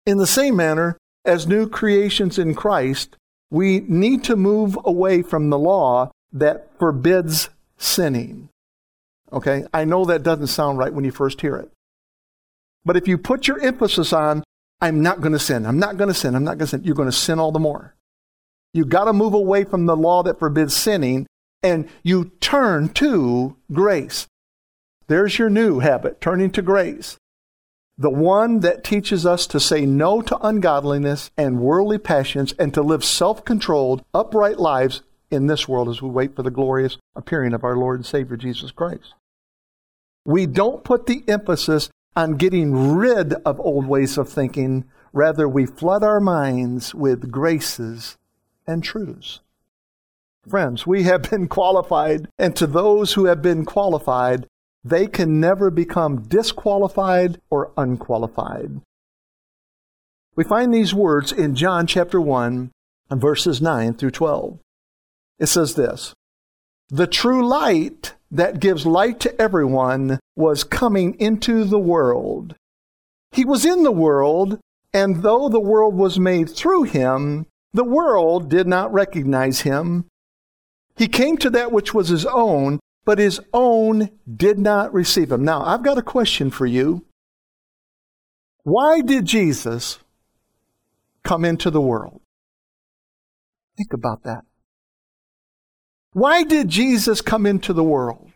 In 0.06 0.18
the 0.18 0.26
same 0.26 0.56
manner, 0.56 0.98
as 1.24 1.46
new 1.46 1.68
creations 1.68 2.38
in 2.38 2.54
Christ, 2.54 3.16
we 3.50 3.80
need 3.80 4.24
to 4.24 4.36
move 4.36 4.78
away 4.84 5.22
from 5.22 5.50
the 5.50 5.58
law 5.58 6.10
that 6.32 6.70
forbids 6.78 7.48
sinning. 7.78 8.48
Okay? 9.32 9.64
I 9.72 9.84
know 9.84 10.04
that 10.04 10.22
doesn't 10.22 10.48
sound 10.48 10.78
right 10.78 10.92
when 10.92 11.04
you 11.04 11.12
first 11.12 11.40
hear 11.40 11.56
it. 11.56 11.70
But 12.84 12.96
if 12.96 13.08
you 13.08 13.16
put 13.16 13.48
your 13.48 13.60
emphasis 13.60 14.12
on 14.12 14.44
I'm 14.84 15.00
not 15.00 15.22
going 15.22 15.32
to 15.32 15.38
sin. 15.38 15.64
I'm 15.64 15.78
not 15.78 15.96
going 15.96 16.08
to 16.08 16.14
sin. 16.14 16.34
I'm 16.34 16.44
not 16.44 16.58
going 16.58 16.66
to 16.66 16.66
sin. 16.66 16.84
You're 16.84 16.94
going 16.94 17.08
to 17.08 17.12
sin 17.12 17.38
all 17.38 17.52
the 17.52 17.58
more. 17.58 17.94
You've 18.74 18.90
got 18.90 19.04
to 19.04 19.14
move 19.14 19.32
away 19.32 19.64
from 19.64 19.86
the 19.86 19.96
law 19.96 20.22
that 20.24 20.38
forbids 20.38 20.76
sinning 20.76 21.26
and 21.62 21.88
you 22.02 22.32
turn 22.40 22.90
to 22.90 23.56
grace. 23.72 24.26
There's 25.06 25.38
your 25.38 25.48
new 25.48 25.78
habit, 25.78 26.20
turning 26.20 26.50
to 26.50 26.60
grace. 26.60 27.16
The 27.96 28.10
one 28.10 28.60
that 28.60 28.82
teaches 28.82 29.24
us 29.24 29.46
to 29.46 29.60
say 29.60 29.86
no 29.86 30.20
to 30.22 30.36
ungodliness 30.38 31.30
and 31.36 31.60
worldly 31.60 31.98
passions 31.98 32.52
and 32.58 32.74
to 32.74 32.82
live 32.82 33.04
self 33.04 33.44
controlled, 33.44 34.04
upright 34.12 34.58
lives 34.58 35.02
in 35.30 35.46
this 35.46 35.68
world 35.68 35.88
as 35.88 36.02
we 36.02 36.08
wait 36.08 36.34
for 36.34 36.42
the 36.42 36.50
glorious 36.50 36.98
appearing 37.14 37.54
of 37.54 37.62
our 37.62 37.76
Lord 37.76 38.00
and 38.00 38.06
Savior 38.06 38.36
Jesus 38.36 38.72
Christ. 38.72 39.14
We 40.24 40.46
don't 40.46 40.82
put 40.82 41.06
the 41.06 41.22
emphasis 41.28 41.90
on 42.16 42.36
getting 42.36 42.94
rid 42.94 43.34
of 43.44 43.60
old 43.60 43.86
ways 43.86 44.18
of 44.18 44.28
thinking. 44.28 44.84
Rather, 45.12 45.48
we 45.48 45.66
flood 45.66 46.02
our 46.02 46.20
minds 46.20 46.94
with 46.94 47.30
graces 47.30 48.16
and 48.66 48.82
truths. 48.82 49.40
Friends, 50.48 50.86
we 50.86 51.04
have 51.04 51.30
been 51.30 51.48
qualified, 51.60 52.28
and 52.38 52.56
to 52.56 52.66
those 52.66 53.14
who 53.14 53.26
have 53.26 53.42
been 53.42 53.64
qualified, 53.64 54.46
they 54.84 55.06
can 55.06 55.40
never 55.40 55.70
become 55.70 56.22
disqualified 56.22 57.40
or 57.50 57.72
unqualified. 57.76 58.80
We 60.36 60.44
find 60.44 60.74
these 60.74 60.92
words 60.92 61.32
in 61.32 61.54
John 61.54 61.86
chapter 61.86 62.20
1 62.20 62.70
verses 63.10 63.60
9 63.60 63.94
through 63.94 64.10
12. 64.10 64.58
It 65.38 65.46
says 65.46 65.74
this 65.74 66.14
The 66.88 67.06
true 67.06 67.46
light 67.46 68.14
that 68.30 68.60
gives 68.60 68.84
light 68.84 69.20
to 69.20 69.40
everyone 69.40 70.18
was 70.36 70.64
coming 70.64 71.14
into 71.20 71.64
the 71.64 71.78
world. 71.78 72.54
He 73.32 73.44
was 73.44 73.64
in 73.64 73.82
the 73.82 73.92
world, 73.92 74.58
and 74.92 75.22
though 75.22 75.48
the 75.48 75.60
world 75.60 75.94
was 75.94 76.18
made 76.18 76.50
through 76.50 76.84
him, 76.84 77.46
the 77.72 77.84
world 77.84 78.48
did 78.48 78.66
not 78.66 78.92
recognize 78.92 79.62
him. 79.62 80.06
He 80.96 81.08
came 81.08 81.36
to 81.38 81.50
that 81.50 81.72
which 81.72 81.92
was 81.92 82.08
his 82.08 82.26
own, 82.26 82.78
but 83.04 83.18
his 83.18 83.40
own 83.52 84.10
did 84.36 84.58
not 84.58 84.92
receive 84.94 85.30
him. 85.30 85.44
Now, 85.44 85.62
I've 85.62 85.82
got 85.82 85.98
a 85.98 86.02
question 86.02 86.50
for 86.50 86.66
you. 86.66 87.04
Why 88.62 89.00
did 89.02 89.26
Jesus 89.26 89.98
come 91.22 91.44
into 91.44 91.70
the 91.70 91.80
world? 91.80 92.20
Think 93.76 93.92
about 93.92 94.22
that. 94.22 94.44
Why 96.12 96.44
did 96.44 96.68
Jesus 96.68 97.20
come 97.20 97.44
into 97.44 97.72
the 97.72 97.84
world? 97.84 98.30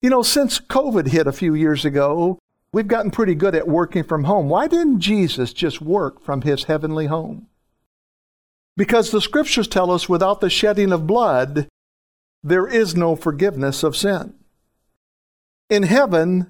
You 0.00 0.10
know, 0.10 0.22
since 0.22 0.58
COVID 0.60 1.08
hit 1.08 1.26
a 1.26 1.32
few 1.32 1.54
years 1.54 1.84
ago, 1.84 2.38
we've 2.72 2.88
gotten 2.88 3.10
pretty 3.10 3.34
good 3.34 3.54
at 3.54 3.68
working 3.68 4.04
from 4.04 4.24
home. 4.24 4.48
Why 4.48 4.68
didn't 4.68 5.00
Jesus 5.00 5.52
just 5.52 5.80
work 5.80 6.22
from 6.22 6.42
his 6.42 6.64
heavenly 6.64 7.06
home? 7.06 7.48
Because 8.76 9.10
the 9.10 9.20
scriptures 9.20 9.68
tell 9.68 9.90
us 9.90 10.08
without 10.08 10.40
the 10.40 10.48
shedding 10.48 10.92
of 10.92 11.06
blood, 11.06 11.68
there 12.42 12.66
is 12.66 12.94
no 12.94 13.16
forgiveness 13.16 13.82
of 13.82 13.96
sin. 13.96 14.34
In 15.70 15.84
heaven, 15.84 16.48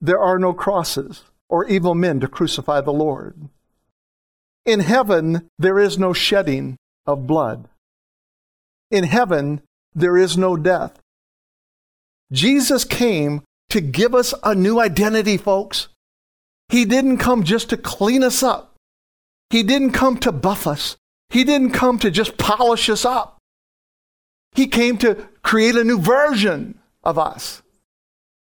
there 0.00 0.20
are 0.20 0.38
no 0.38 0.52
crosses 0.52 1.24
or 1.48 1.66
evil 1.66 1.94
men 1.94 2.20
to 2.20 2.28
crucify 2.28 2.80
the 2.80 2.92
Lord. 2.92 3.48
In 4.64 4.80
heaven, 4.80 5.48
there 5.58 5.78
is 5.78 5.98
no 5.98 6.12
shedding 6.12 6.76
of 7.06 7.26
blood. 7.26 7.68
In 8.90 9.04
heaven, 9.04 9.62
there 9.94 10.16
is 10.16 10.36
no 10.36 10.56
death. 10.56 10.98
Jesus 12.32 12.84
came 12.84 13.42
to 13.70 13.80
give 13.80 14.14
us 14.14 14.34
a 14.42 14.54
new 14.54 14.80
identity, 14.80 15.36
folks. 15.36 15.88
He 16.68 16.84
didn't 16.84 17.18
come 17.18 17.44
just 17.44 17.70
to 17.70 17.76
clean 17.76 18.22
us 18.22 18.42
up. 18.42 18.74
He 19.50 19.62
didn't 19.62 19.92
come 19.92 20.18
to 20.18 20.32
buff 20.32 20.66
us. 20.66 20.96
He 21.30 21.44
didn't 21.44 21.70
come 21.70 21.98
to 22.00 22.10
just 22.10 22.36
polish 22.36 22.88
us 22.88 23.04
up. 23.04 23.35
He 24.56 24.66
came 24.66 24.98
to 24.98 25.26
create 25.42 25.76
a 25.76 25.84
new 25.84 26.00
version 26.00 26.78
of 27.04 27.18
us, 27.18 27.62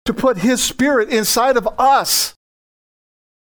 to 0.04 0.14
put 0.14 0.38
His 0.38 0.62
Spirit 0.62 1.08
inside 1.08 1.56
of 1.56 1.68
us. 1.78 2.34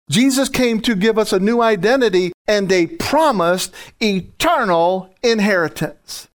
Jesus 0.09 0.49
came 0.49 0.81
to 0.81 0.95
give 0.95 1.17
us 1.17 1.31
a 1.31 1.39
new 1.39 1.61
identity 1.61 2.33
and 2.47 2.71
a 2.71 2.87
promised 2.87 3.73
eternal 4.01 5.13
inheritance 5.23 6.27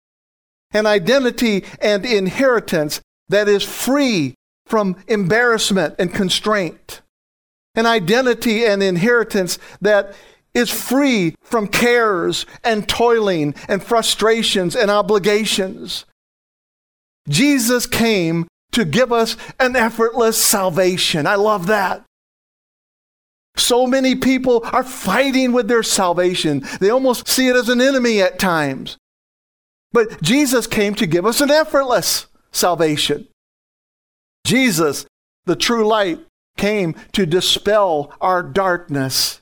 an 0.76 0.87
identity 0.87 1.64
and 1.80 2.04
inheritance 2.04 3.00
that 3.28 3.49
is 3.49 3.62
free 3.62 4.35
from 4.66 4.96
embarrassment 5.08 5.94
and 5.99 6.12
constraint, 6.12 7.00
an 7.75 7.87
identity 7.87 8.64
and 8.64 8.82
inheritance 8.82 9.58
that 9.80 10.14
is 10.56 10.70
free 10.70 11.34
from 11.42 11.68
cares 11.68 12.46
and 12.64 12.88
toiling 12.88 13.54
and 13.68 13.82
frustrations 13.84 14.75
and 14.75 14.90
obligations. 14.90 16.06
Jesus 17.28 17.86
came 17.86 18.48
to 18.72 18.86
give 18.86 19.12
us 19.12 19.36
an 19.60 19.76
effortless 19.76 20.42
salvation. 20.42 21.26
I 21.26 21.34
love 21.34 21.66
that. 21.66 22.04
So 23.56 23.86
many 23.86 24.14
people 24.14 24.62
are 24.72 24.82
fighting 24.82 25.52
with 25.52 25.68
their 25.68 25.82
salvation. 25.82 26.64
They 26.80 26.90
almost 26.90 27.28
see 27.28 27.48
it 27.48 27.56
as 27.56 27.68
an 27.68 27.80
enemy 27.80 28.22
at 28.22 28.38
times. 28.38 28.96
But 29.92 30.22
Jesus 30.22 30.66
came 30.66 30.94
to 30.94 31.06
give 31.06 31.26
us 31.26 31.40
an 31.40 31.50
effortless 31.50 32.26
salvation. 32.50 33.28
Jesus, 34.46 35.06
the 35.44 35.56
true 35.56 35.86
light, 35.86 36.20
came 36.56 36.94
to 37.12 37.26
dispel 37.26 38.12
our 38.20 38.42
darkness. 38.42 39.40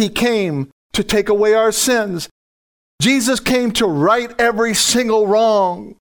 He 0.00 0.08
came 0.08 0.70
to 0.94 1.04
take 1.04 1.28
away 1.28 1.52
our 1.52 1.70
sins. 1.70 2.30
Jesus 3.02 3.38
came 3.38 3.70
to 3.72 3.86
right 3.86 4.34
every 4.40 4.72
single 4.72 5.26
wrong. 5.26 5.96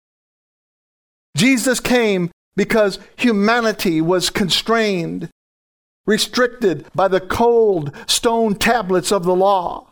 Jesus 1.36 1.82
came 1.82 2.32
because 2.56 2.98
humanity 3.18 4.00
was 4.00 4.30
constrained, 4.30 5.30
restricted 6.06 6.86
by 6.96 7.10
the 7.10 7.20
cold 7.20 7.94
stone 8.08 8.56
tablets 8.56 9.12
of 9.12 9.24
the 9.26 9.36
law. 9.36 9.90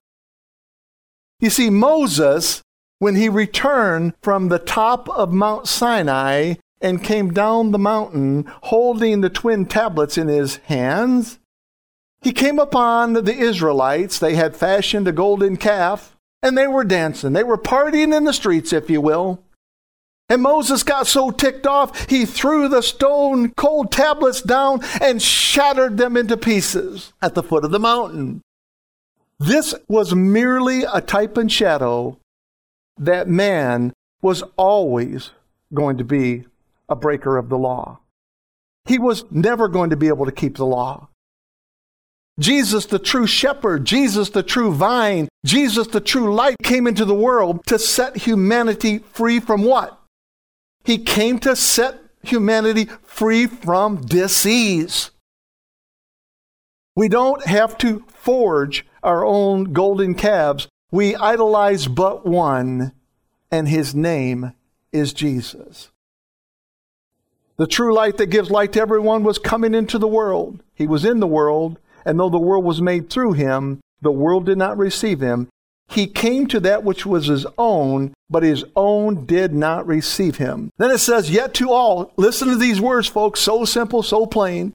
You 1.42 1.50
see, 1.50 1.70
Moses 1.70 2.62
when 3.00 3.16
he 3.16 3.28
returned 3.28 4.14
from 4.22 4.48
the 4.48 4.58
top 4.58 5.10
of 5.10 5.34
Mount 5.34 5.68
Sinai 5.68 6.54
and 6.80 7.04
came 7.04 7.34
down 7.34 7.72
the 7.72 7.78
mountain 7.78 8.46
holding 8.64 9.20
the 9.20 9.30
twin 9.30 9.66
tablets 9.66 10.18
in 10.18 10.30
his 10.30 10.56
hands. 10.68 11.40
He 12.22 12.32
came 12.32 12.60
upon 12.60 13.14
the 13.14 13.36
Israelites. 13.36 14.20
They 14.20 14.36
had 14.36 14.56
fashioned 14.56 15.08
a 15.08 15.12
golden 15.12 15.58
calf 15.58 16.18
and 16.42 16.58
they 16.58 16.68
were 16.68 16.84
dancing. 16.84 17.34
They 17.34 17.44
were 17.44 17.58
partying 17.58 18.16
in 18.16 18.24
the 18.24 18.34
streets, 18.34 18.74
if 18.74 18.90
you 18.90 19.02
will. 19.02 19.44
And 20.30 20.42
Moses 20.42 20.84
got 20.84 21.08
so 21.08 21.32
ticked 21.32 21.66
off, 21.66 22.10
he 22.10 22.26
threw 22.26 22.68
the 22.68 22.82
stone 22.82 23.52
cold 23.52 23.92
tablets 23.94 24.42
down 24.42 24.82
and 25.02 25.22
shattered 25.22 25.98
them 25.98 26.18
into 26.18 26.36
pieces 26.36 27.14
at 27.22 27.34
the 27.34 27.44
foot 27.44 27.64
of 27.64 27.72
the 27.72 27.80
mountain. 27.80 28.42
This 29.40 29.74
was 29.88 30.14
merely 30.14 30.84
a 30.84 31.00
type 31.00 31.38
and 31.38 31.52
shadow 31.52 32.18
that 32.98 33.30
man 33.30 33.94
was 34.22 34.44
always 34.58 35.32
going 35.74 35.98
to 35.98 36.04
be 36.04 36.46
a 36.90 36.96
breaker 36.96 37.38
of 37.38 37.48
the 37.48 37.58
law. 37.58 38.00
He 38.86 38.98
was 38.98 39.26
never 39.32 39.68
going 39.68 39.92
to 39.92 39.98
be 39.98 40.08
able 40.08 40.26
to 40.26 40.32
keep 40.32 40.58
the 40.58 40.66
law. 40.66 41.10
Jesus, 42.40 42.86
the 42.86 43.00
true 43.00 43.26
shepherd, 43.26 43.86
Jesus, 43.86 44.30
the 44.30 44.44
true 44.44 44.72
vine, 44.72 45.28
Jesus, 45.46 45.88
the 45.88 46.02
true 46.02 46.34
light, 46.34 46.56
came 46.62 46.86
into 46.86 47.06
the 47.06 47.16
world 47.16 47.66
to 47.66 47.80
set 47.80 48.18
humanity 48.18 49.00
free 49.00 49.40
from 49.40 49.64
what? 49.64 50.00
He 50.84 51.00
came 51.00 51.40
to 51.40 51.56
set 51.56 52.00
humanity 52.22 52.86
free 53.04 53.48
from 53.48 54.06
disease. 54.06 55.12
We 56.96 57.10
don't 57.10 57.46
have 57.46 57.78
to 57.80 58.06
forge 58.08 58.86
our 59.04 59.26
own 59.26 59.74
golden 59.74 60.16
calves. 60.16 60.68
We 60.92 61.16
idolize 61.16 61.88
but 61.88 62.26
one, 62.26 62.94
and 63.52 63.68
his 63.68 63.96
name 63.96 64.54
is 64.92 65.14
Jesus. 65.14 65.90
The 67.58 67.68
true 67.68 67.94
light 67.94 68.18
that 68.18 68.28
gives 68.28 68.52
light 68.52 68.74
to 68.74 68.82
everyone 68.82 69.24
was 69.24 69.40
coming 69.40 69.74
into 69.74 69.98
the 69.98 70.08
world. 70.08 70.62
He 70.76 70.88
was 70.88 71.04
in 71.04 71.20
the 71.20 71.28
world, 71.28 71.80
and 72.08 72.18
though 72.20 72.30
the 72.30 72.40
world 72.40 72.64
was 72.64 72.82
made 72.82 73.10
through 73.10 73.34
him, 73.34 73.82
the 74.02 74.12
world 74.12 74.46
did 74.46 74.58
not 74.58 74.78
receive 74.78 75.20
him. 75.20 75.50
He 75.90 76.08
came 76.08 76.48
to 76.48 76.60
that 76.62 76.84
which 76.84 77.06
was 77.06 77.28
his 77.28 77.46
own, 77.58 78.14
but 78.30 78.44
his 78.44 78.64
own 78.76 79.26
did 79.26 79.54
not 79.54 79.86
receive 79.86 80.38
him. 80.38 80.72
Then 80.78 80.92
it 80.92 81.00
says, 81.00 81.30
Yet 81.30 81.54
to 81.56 81.72
all, 81.72 82.14
listen 82.18 82.48
to 82.48 82.56
these 82.56 82.80
words, 82.80 83.08
folks, 83.08 83.42
so 83.42 83.66
simple, 83.66 84.04
so 84.04 84.26
plain. 84.26 84.74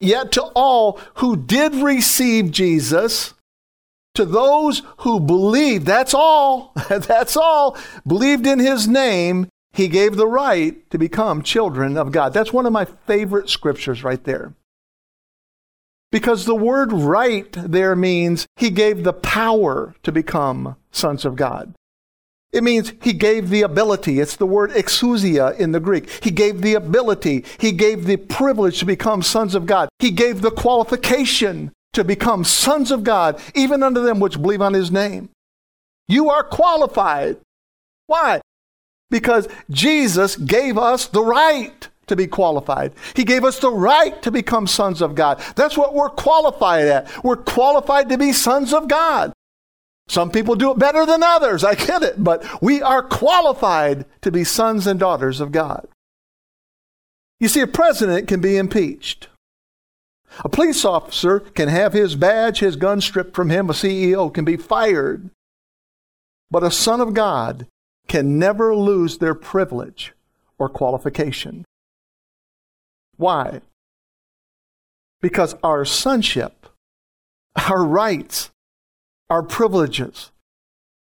Yet 0.00 0.32
to 0.32 0.42
all 0.54 1.00
who 1.14 1.36
did 1.36 1.74
receive 1.74 2.50
Jesus, 2.50 3.34
to 4.14 4.24
those 4.24 4.82
who 4.98 5.20
believed, 5.20 5.86
that's 5.86 6.14
all, 6.14 6.72
that's 6.88 7.36
all, 7.36 7.76
believed 8.06 8.46
in 8.46 8.58
his 8.58 8.86
name, 8.88 9.48
he 9.72 9.88
gave 9.88 10.16
the 10.16 10.26
right 10.26 10.88
to 10.90 10.98
become 10.98 11.42
children 11.42 11.96
of 11.96 12.12
God. 12.12 12.32
That's 12.34 12.52
one 12.52 12.66
of 12.66 12.72
my 12.72 12.84
favorite 12.84 13.48
scriptures 13.48 14.02
right 14.02 14.22
there. 14.24 14.54
Because 16.12 16.44
the 16.44 16.54
word 16.54 16.92
right 16.92 17.52
there 17.52 17.94
means 17.94 18.46
he 18.56 18.70
gave 18.70 19.04
the 19.04 19.12
power 19.12 19.94
to 20.02 20.10
become 20.10 20.76
sons 20.90 21.24
of 21.24 21.36
God. 21.36 21.74
It 22.52 22.64
means 22.64 22.92
he 23.00 23.12
gave 23.12 23.48
the 23.48 23.62
ability. 23.62 24.18
It's 24.18 24.34
the 24.34 24.46
word 24.46 24.70
exousia 24.72 25.56
in 25.56 25.70
the 25.70 25.78
Greek. 25.78 26.10
He 26.22 26.32
gave 26.32 26.62
the 26.62 26.74
ability. 26.74 27.44
He 27.58 27.70
gave 27.70 28.06
the 28.06 28.16
privilege 28.16 28.80
to 28.80 28.86
become 28.86 29.22
sons 29.22 29.54
of 29.54 29.66
God. 29.66 29.88
He 30.00 30.10
gave 30.10 30.40
the 30.40 30.50
qualification 30.50 31.70
to 31.92 32.02
become 32.02 32.42
sons 32.42 32.90
of 32.90 33.04
God, 33.04 33.40
even 33.54 33.84
unto 33.84 34.02
them 34.02 34.18
which 34.18 34.40
believe 34.40 34.62
on 34.62 34.74
his 34.74 34.90
name. 34.90 35.30
You 36.08 36.28
are 36.30 36.42
qualified. 36.42 37.36
Why? 38.06 38.40
because 39.10 39.48
Jesus 39.68 40.36
gave 40.36 40.78
us 40.78 41.06
the 41.06 41.22
right 41.22 41.88
to 42.10 42.16
be 42.16 42.26
qualified. 42.26 42.92
He 43.14 43.24
gave 43.24 43.44
us 43.44 43.58
the 43.58 43.70
right 43.70 44.20
to 44.22 44.30
become 44.30 44.66
sons 44.66 45.00
of 45.00 45.14
God. 45.14 45.42
That's 45.56 45.78
what 45.78 45.94
we're 45.94 46.10
qualified 46.10 46.86
at. 46.86 47.24
We're 47.24 47.36
qualified 47.36 48.10
to 48.10 48.18
be 48.18 48.32
sons 48.32 48.74
of 48.74 48.86
God. 48.86 49.32
Some 50.08 50.32
people 50.32 50.56
do 50.56 50.72
it 50.72 50.78
better 50.78 51.06
than 51.06 51.22
others. 51.22 51.62
I 51.62 51.76
get 51.76 52.02
it. 52.02 52.22
But 52.22 52.60
we 52.60 52.82
are 52.82 53.02
qualified 53.02 54.06
to 54.22 54.32
be 54.32 54.42
sons 54.42 54.88
and 54.88 54.98
daughters 54.98 55.40
of 55.40 55.52
God. 55.52 55.86
You 57.38 57.46
see, 57.46 57.60
a 57.60 57.66
president 57.68 58.26
can 58.26 58.40
be 58.40 58.56
impeached. 58.56 59.28
A 60.44 60.48
police 60.48 60.84
officer 60.84 61.40
can 61.40 61.68
have 61.68 61.92
his 61.92 62.16
badge, 62.16 62.58
his 62.58 62.74
gun 62.74 63.00
stripped 63.00 63.36
from 63.36 63.50
him. 63.50 63.70
A 63.70 63.72
CEO 63.72 64.34
can 64.34 64.44
be 64.44 64.56
fired. 64.56 65.30
But 66.50 66.64
a 66.64 66.72
son 66.72 67.00
of 67.00 67.14
God 67.14 67.68
can 68.08 68.36
never 68.36 68.74
lose 68.74 69.18
their 69.18 69.34
privilege 69.34 70.12
or 70.58 70.68
qualification. 70.68 71.64
Why? 73.20 73.60
Because 75.20 75.54
our 75.62 75.84
sonship, 75.84 76.66
our 77.68 77.84
rights, 77.84 78.50
our 79.28 79.42
privileges 79.42 80.30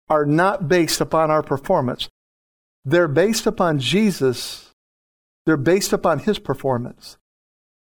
are 0.10 0.24
not 0.24 0.68
based 0.68 1.02
upon 1.02 1.32
our 1.32 1.42
performance. 1.42 2.10
They're 2.86 3.08
based 3.08 3.48
upon 3.48 3.80
Jesus. 3.80 4.70
They're 5.48 5.58
based 5.58 5.92
upon 5.92 6.20
his 6.20 6.38
performance. 6.38 7.18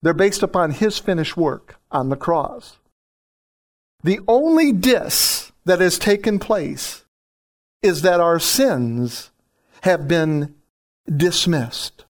They're 0.03 0.13
based 0.13 0.43
upon 0.43 0.73
his 0.73 0.99
finished 0.99 1.39
work 1.39 1.81
on 1.91 2.11
the 2.11 2.17
cross. 2.17 2.77
The 4.03 4.21
only 4.29 4.71
dis 4.71 5.51
that 5.65 5.81
has 5.81 5.99
taken 5.99 6.39
place 6.39 7.07
is 7.81 8.03
that 8.03 8.21
our 8.21 8.39
sins 8.39 9.31
have 9.81 10.07
been 10.07 10.57
dismissed. 11.09 12.05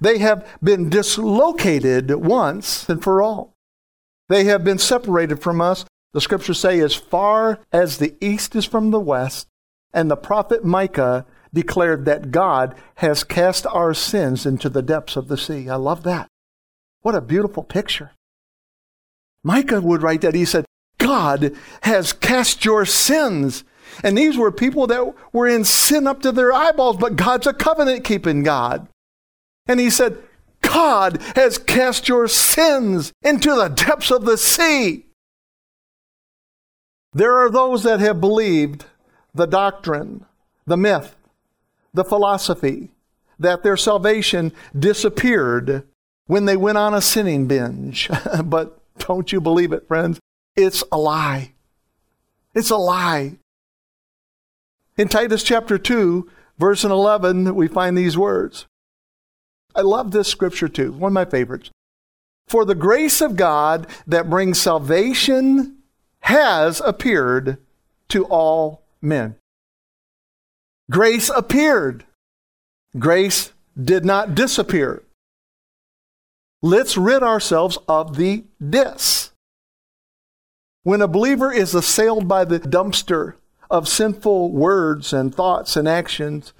They 0.00 0.18
have 0.18 0.46
been 0.62 0.90
dislocated 0.90 2.10
once 2.10 2.88
and 2.88 3.02
for 3.02 3.22
all. 3.22 3.54
They 4.28 4.44
have 4.44 4.64
been 4.64 4.78
separated 4.78 5.42
from 5.42 5.60
us, 5.60 5.84
the 6.12 6.20
scriptures 6.20 6.58
say, 6.58 6.80
as 6.80 6.94
far 6.94 7.60
as 7.72 7.98
the 7.98 8.14
east 8.20 8.56
is 8.56 8.64
from 8.64 8.90
the 8.90 9.00
west. 9.00 9.46
And 9.92 10.10
the 10.10 10.16
prophet 10.16 10.64
Micah 10.64 11.24
declared 11.54 12.04
that 12.04 12.30
God 12.30 12.74
has 12.96 13.24
cast 13.24 13.66
our 13.66 13.94
sins 13.94 14.44
into 14.44 14.68
the 14.68 14.82
depths 14.82 15.16
of 15.16 15.28
the 15.28 15.38
sea. 15.38 15.68
I 15.68 15.76
love 15.76 16.02
that. 16.02 16.28
What 17.02 17.14
a 17.14 17.20
beautiful 17.20 17.62
picture. 17.62 18.10
Micah 19.42 19.80
would 19.80 20.02
write 20.02 20.22
that. 20.22 20.34
He 20.34 20.44
said, 20.44 20.64
God 20.98 21.56
has 21.82 22.12
cast 22.12 22.64
your 22.64 22.84
sins 22.84 23.64
and 24.02 24.16
these 24.16 24.36
were 24.36 24.52
people 24.52 24.86
that 24.88 25.14
were 25.32 25.46
in 25.46 25.64
sin 25.64 26.06
up 26.06 26.22
to 26.22 26.32
their 26.32 26.52
eyeballs, 26.52 26.96
but 26.96 27.16
God's 27.16 27.46
a 27.46 27.52
covenant 27.52 28.04
keeping 28.04 28.42
God. 28.42 28.88
And 29.66 29.80
he 29.80 29.90
said, 29.90 30.18
God 30.60 31.20
has 31.34 31.58
cast 31.58 32.08
your 32.08 32.28
sins 32.28 33.12
into 33.22 33.54
the 33.54 33.68
depths 33.68 34.10
of 34.10 34.24
the 34.24 34.36
sea. 34.36 35.06
There 37.12 37.36
are 37.36 37.50
those 37.50 37.82
that 37.84 38.00
have 38.00 38.20
believed 38.20 38.84
the 39.34 39.46
doctrine, 39.46 40.26
the 40.66 40.76
myth, 40.76 41.16
the 41.94 42.04
philosophy 42.04 42.90
that 43.38 43.62
their 43.62 43.76
salvation 43.76 44.52
disappeared 44.78 45.84
when 46.26 46.44
they 46.44 46.56
went 46.56 46.78
on 46.78 46.94
a 46.94 47.00
sinning 47.00 47.46
binge. 47.46 48.10
but 48.44 48.78
don't 48.98 49.32
you 49.32 49.40
believe 49.40 49.72
it, 49.72 49.86
friends? 49.86 50.20
It's 50.56 50.82
a 50.90 50.98
lie. 50.98 51.52
It's 52.54 52.70
a 52.70 52.76
lie. 52.76 53.36
In 54.96 55.08
Titus 55.08 55.42
chapter 55.42 55.76
2, 55.76 56.30
verse 56.58 56.84
11, 56.84 57.54
we 57.54 57.68
find 57.68 57.96
these 57.96 58.16
words. 58.16 58.66
I 59.76 59.82
love 59.82 60.10
this 60.10 60.28
scripture 60.28 60.68
too, 60.68 60.92
one 60.92 61.10
of 61.10 61.14
my 61.14 61.24
favorites. 61.26 61.70
For 62.48 62.64
the 62.64 62.74
grace 62.74 63.20
of 63.20 63.36
God 63.36 63.86
that 64.06 64.30
brings 64.30 64.60
salvation 64.60 65.78
has 66.20 66.80
appeared 66.80 67.58
to 68.08 68.24
all 68.24 68.82
men. 69.02 69.36
Grace 70.90 71.28
appeared. 71.28 72.04
Grace 72.98 73.52
did 73.80 74.04
not 74.04 74.34
disappear. 74.34 75.02
Let's 76.62 76.96
rid 76.96 77.22
ourselves 77.22 77.78
of 77.88 78.16
the 78.16 78.44
dis. 78.66 79.30
When 80.84 81.02
a 81.02 81.08
believer 81.08 81.52
is 81.52 81.74
assailed 81.74 82.28
by 82.28 82.44
the 82.44 82.60
dumpster 82.60 83.34
of 83.68 83.88
sinful 83.88 84.52
words 84.52 85.12
and 85.12 85.34
thoughts 85.34 85.76
and 85.76 85.88
actions, 85.88 86.52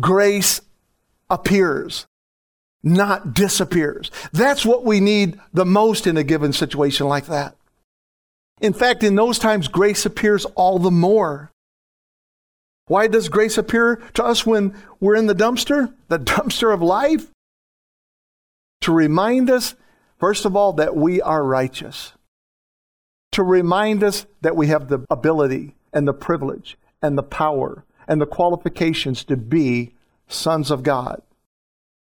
grace 0.00 0.62
appears, 1.28 2.06
not 2.84 3.34
disappears. 3.34 4.10
That's 4.32 4.64
what 4.64 4.84
we 4.84 5.00
need 5.00 5.40
the 5.52 5.64
most 5.64 6.06
in 6.06 6.16
a 6.16 6.22
given 6.22 6.52
situation 6.52 7.08
like 7.08 7.26
that. 7.26 7.56
In 8.60 8.72
fact, 8.72 9.02
in 9.02 9.16
those 9.16 9.38
times, 9.38 9.68
grace 9.68 10.06
appears 10.06 10.44
all 10.54 10.78
the 10.78 10.90
more. 10.90 11.50
Why 12.86 13.08
does 13.08 13.28
grace 13.30 13.56
appear 13.56 13.96
to 14.14 14.24
us 14.24 14.44
when 14.46 14.74
we're 15.00 15.16
in 15.16 15.26
the 15.26 15.34
dumpster? 15.34 15.92
The 16.08 16.18
dumpster 16.20 16.72
of 16.72 16.82
life? 16.82 17.30
To 18.82 18.92
remind 18.92 19.50
us, 19.50 19.74
first 20.18 20.44
of 20.44 20.54
all, 20.54 20.74
that 20.74 20.94
we 20.94 21.22
are 21.22 21.42
righteous. 21.42 22.12
To 23.32 23.42
remind 23.42 24.04
us 24.04 24.26
that 24.42 24.54
we 24.54 24.66
have 24.68 24.88
the 24.88 25.00
ability 25.10 25.74
and 25.92 26.06
the 26.06 26.12
privilege 26.12 26.76
and 27.00 27.16
the 27.16 27.22
power 27.22 27.84
and 28.06 28.20
the 28.20 28.26
qualifications 28.26 29.24
to 29.24 29.36
be 29.36 29.94
sons 30.28 30.70
of 30.70 30.82
God. 30.82 31.22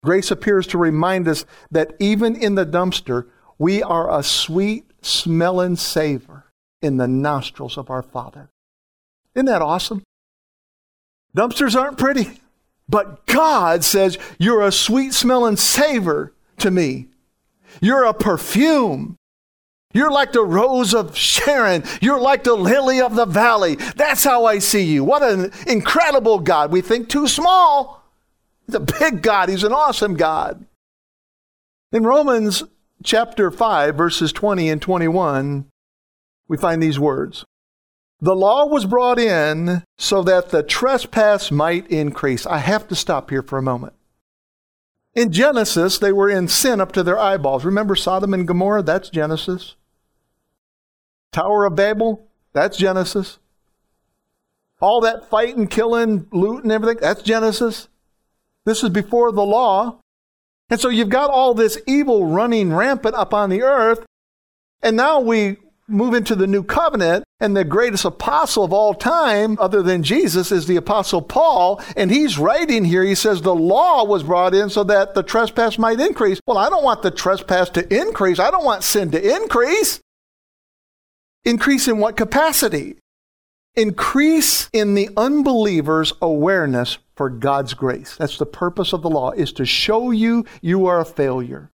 Grace 0.03 0.31
appears 0.31 0.67
to 0.67 0.77
remind 0.77 1.27
us 1.27 1.45
that 1.71 1.93
even 1.99 2.35
in 2.35 2.55
the 2.55 2.65
dumpster, 2.65 3.27
we 3.57 3.81
are 3.81 4.15
a 4.15 4.23
sweet 4.23 4.85
smelling 5.01 5.75
savor 5.75 6.45
in 6.81 6.97
the 6.97 7.07
nostrils 7.07 7.77
of 7.77 7.89
our 7.89 8.03
Father. 8.03 8.49
Isn't 9.35 9.47
that 9.47 9.61
awesome? 9.61 10.03
Dumpsters 11.35 11.79
aren't 11.79 11.97
pretty, 11.97 12.39
but 12.87 13.25
God 13.25 13.83
says, 13.83 14.17
You're 14.37 14.65
a 14.65 14.71
sweet 14.71 15.13
smelling 15.13 15.57
savor 15.57 16.33
to 16.57 16.71
me. 16.71 17.07
You're 17.81 18.05
a 18.05 18.13
perfume. 18.13 19.17
You're 19.93 20.11
like 20.11 20.31
the 20.31 20.43
rose 20.43 20.93
of 20.93 21.15
Sharon. 21.15 21.83
You're 22.01 22.19
like 22.19 22.43
the 22.43 22.55
lily 22.55 23.01
of 23.01 23.15
the 23.15 23.25
valley. 23.25 23.75
That's 23.75 24.23
how 24.23 24.45
I 24.45 24.59
see 24.59 24.83
you. 24.83 25.03
What 25.03 25.23
an 25.23 25.51
incredible 25.65 26.39
God. 26.39 26.71
We 26.71 26.81
think 26.81 27.09
too 27.09 27.27
small. 27.27 27.96
He's 28.67 28.75
a 28.75 28.79
big 28.81 29.21
God. 29.21 29.49
He's 29.49 29.63
an 29.63 29.71
awesome 29.71 30.15
God. 30.15 30.65
In 31.91 32.03
Romans 32.03 32.63
chapter 33.03 33.49
5, 33.49 33.95
verses 33.95 34.33
20 34.33 34.69
and 34.69 34.81
21, 34.81 35.65
we 36.49 36.57
find 36.57 36.83
these 36.83 36.99
words 36.99 37.45
The 38.19 38.35
law 38.35 38.65
was 38.65 38.85
brought 38.85 39.19
in 39.19 39.83
so 39.97 40.21
that 40.23 40.49
the 40.49 40.63
trespass 40.63 41.49
might 41.49 41.87
increase. 41.87 42.45
I 42.45 42.57
have 42.57 42.87
to 42.89 42.95
stop 42.95 43.29
here 43.29 43.41
for 43.41 43.57
a 43.57 43.63
moment. 43.63 43.93
In 45.15 45.31
Genesis, 45.31 45.97
they 45.97 46.11
were 46.11 46.29
in 46.29 46.47
sin 46.47 46.79
up 46.81 46.91
to 46.91 47.03
their 47.03 47.17
eyeballs. 47.17 47.65
Remember 47.65 47.95
Sodom 47.95 48.33
and 48.33 48.47
Gomorrah? 48.47 48.83
That's 48.83 49.09
Genesis. 49.09 49.75
Tower 51.31 51.65
of 51.65 51.75
Babel? 51.75 52.27
That's 52.53 52.77
Genesis. 52.77 53.39
All 54.79 55.01
that 55.01 55.27
fighting, 55.29 55.67
killing, 55.67 56.27
looting, 56.31 56.69
everything? 56.69 56.99
That's 57.01 57.23
Genesis. 57.23 57.87
This 58.67 58.83
is 58.83 58.89
before 58.89 59.31
the 59.31 59.45
law. 59.45 60.01
And 60.69 60.77
so 60.77 60.89
you've 60.89 61.07
got 61.07 61.29
all 61.29 61.53
this 61.53 61.79
evil 61.87 62.25
running 62.25 62.73
rampant 62.73 63.15
up 63.15 63.33
on 63.33 63.49
the 63.49 63.63
earth. 63.63 64.05
And 64.83 64.97
now 64.97 65.21
we 65.21 65.55
move 65.87 66.13
into 66.13 66.35
the 66.35 66.47
new 66.47 66.63
covenant, 66.63 67.23
and 67.39 67.55
the 67.55 67.63
greatest 67.63 68.03
apostle 68.03 68.65
of 68.65 68.73
all 68.73 68.93
time, 68.93 69.57
other 69.57 69.81
than 69.81 70.03
Jesus, 70.03 70.51
is 70.51 70.67
the 70.67 70.75
apostle 70.75 71.21
Paul. 71.21 71.81
And 71.95 72.11
he's 72.11 72.37
writing 72.37 72.83
here, 72.83 73.05
he 73.05 73.15
says, 73.15 73.41
the 73.41 73.55
law 73.55 74.03
was 74.03 74.23
brought 74.23 74.53
in 74.53 74.69
so 74.69 74.83
that 74.83 75.13
the 75.13 75.23
trespass 75.23 75.77
might 75.77 76.01
increase. 76.01 76.41
Well, 76.45 76.57
I 76.57 76.69
don't 76.69 76.83
want 76.83 77.03
the 77.03 77.11
trespass 77.11 77.69
to 77.69 77.97
increase. 77.97 78.37
I 78.37 78.51
don't 78.51 78.65
want 78.65 78.83
sin 78.83 79.11
to 79.11 79.35
increase. 79.35 80.01
Increase 81.45 81.87
in 81.87 81.99
what 81.99 82.17
capacity? 82.17 82.97
Increase 83.75 84.69
in 84.73 84.93
the 84.93 85.09
unbeliever's 85.15 86.11
awareness 86.21 86.97
for 87.17 87.29
God's 87.29 87.73
grace. 87.73 88.15
That's 88.15 88.37
the 88.37 88.45
purpose 88.45 88.93
of 88.93 89.01
the 89.01 89.09
law, 89.09 89.31
is 89.31 89.51
to 89.53 89.65
show 89.65 90.11
you 90.11 90.45
you 90.61 90.85
are 90.85 91.01
a 91.01 91.05
failure. 91.05 91.71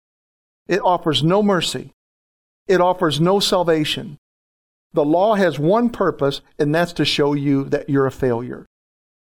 It 0.66 0.80
offers 0.80 1.22
no 1.22 1.42
mercy. 1.42 1.92
It 2.66 2.80
offers 2.80 3.20
no 3.20 3.40
salvation. 3.40 4.18
The 4.92 5.04
law 5.04 5.36
has 5.36 5.58
one 5.58 5.90
purpose, 5.90 6.42
and 6.58 6.74
that's 6.74 6.92
to 6.94 7.04
show 7.04 7.32
you 7.34 7.64
that 7.64 7.88
you're 7.88 8.06
a 8.06 8.10
failure. 8.10 8.66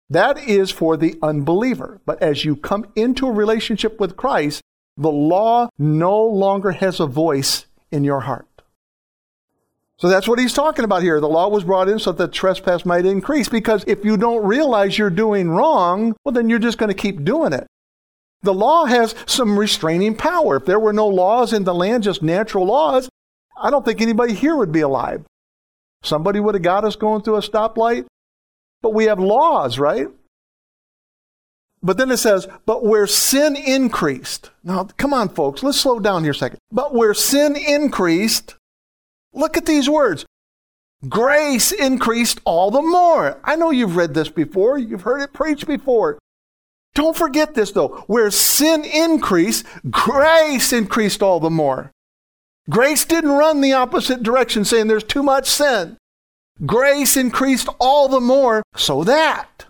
That 0.09 0.39
is 0.47 0.71
for 0.71 0.95
the 0.95 1.17
unbeliever. 1.21 1.99
But 2.05 2.23
as 2.23 2.45
you 2.45 2.55
come 2.55 2.85
into 2.95 3.27
a 3.27 3.31
relationship 3.31 3.99
with 3.99 4.15
Christ, 4.15 4.61
the 4.95 5.11
law 5.11 5.69
no 5.77 6.23
longer 6.23 6.71
has 6.71 6.99
a 6.99 7.05
voice 7.05 7.65
in 7.91 8.03
your 8.03 8.21
heart. 8.21 8.47
So 9.99 10.09
that's 10.09 10.27
what 10.27 10.37
he's 10.37 10.53
talking 10.53 10.85
about 10.85 11.01
here. 11.01 11.19
The 11.19 11.27
law 11.27 11.47
was 11.47 11.63
brought 11.63 11.89
in 11.89 11.97
so 11.97 12.11
that 12.11 12.31
trespass 12.31 12.85
might 12.85 13.05
increase 13.05 13.49
because 13.49 13.83
if 13.87 14.05
you 14.05 14.15
don't 14.15 14.45
realize 14.45 14.97
you're 14.97 15.09
doing 15.09 15.49
wrong, 15.49 16.15
well, 16.23 16.33
then 16.33 16.49
you're 16.49 16.59
just 16.59 16.77
going 16.77 16.89
to 16.89 16.93
keep 16.93 17.23
doing 17.23 17.51
it. 17.51 17.65
The 18.43 18.53
law 18.53 18.85
has 18.85 19.15
some 19.25 19.57
restraining 19.57 20.15
power. 20.15 20.57
If 20.57 20.65
there 20.65 20.79
were 20.79 20.93
no 20.93 21.07
laws 21.07 21.51
in 21.51 21.63
the 21.63 21.73
land, 21.73 22.03
just 22.03 22.21
natural 22.21 22.65
laws, 22.65 23.09
I 23.59 23.71
don't 23.71 23.83
think 23.83 23.99
anybody 23.99 24.33
here 24.33 24.55
would 24.55 24.71
be 24.71 24.81
alive. 24.81 25.25
Somebody 26.03 26.39
would 26.39 26.53
have 26.53 26.61
got 26.61 26.85
us 26.85 26.95
going 26.95 27.23
through 27.23 27.37
a 27.37 27.41
stoplight. 27.41 28.05
But 28.83 28.93
we 28.93 29.05
have 29.05 29.19
laws, 29.19 29.79
right? 29.79 30.07
But 31.81 31.97
then 31.97 32.11
it 32.11 32.17
says, 32.17 32.47
but 32.65 32.85
where 32.85 33.07
sin 33.07 33.55
increased. 33.55 34.51
Now, 34.63 34.85
come 34.97 35.13
on, 35.13 35.29
folks, 35.29 35.63
let's 35.63 35.79
slow 35.79 35.99
down 35.99 36.23
here 36.23 36.33
a 36.33 36.35
second. 36.35 36.59
But 36.71 36.93
where 36.93 37.15
sin 37.15 37.55
increased, 37.55 38.55
Look 39.37 39.55
at 39.55 39.65
these 39.65 39.89
words. 39.89 40.25
Grace 41.07 41.71
increased 41.71 42.41
all 42.43 42.71
the 42.71 42.81
more. 42.81 43.39
I 43.43 43.55
know 43.55 43.69
you've 43.69 43.95
read 43.95 44.13
this 44.13 44.29
before, 44.29 44.77
you've 44.79 45.03
heard 45.03 45.21
it 45.21 45.31
preached 45.31 45.67
before. 45.67 46.17
Don't 46.95 47.15
forget 47.15 47.53
this 47.53 47.71
though. 47.71 48.03
Where 48.07 48.31
sin 48.31 48.83
increased, 48.83 49.65
grace 49.91 50.73
increased 50.73 51.21
all 51.21 51.39
the 51.39 51.51
more. 51.51 51.91
Grace 52.69 53.05
didn't 53.05 53.31
run 53.31 53.61
the 53.61 53.73
opposite 53.73 54.23
direction 54.23 54.65
saying 54.65 54.87
there's 54.87 55.03
too 55.03 55.23
much 55.23 55.47
sin. 55.47 55.97
Grace 56.65 57.15
increased 57.15 57.69
all 57.79 58.09
the 58.09 58.19
more 58.19 58.63
so 58.75 59.03
that 59.03 59.65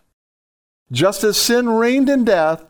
just 0.92 1.24
as 1.24 1.38
sin 1.38 1.70
reigned 1.70 2.10
in 2.10 2.24
death, 2.24 2.64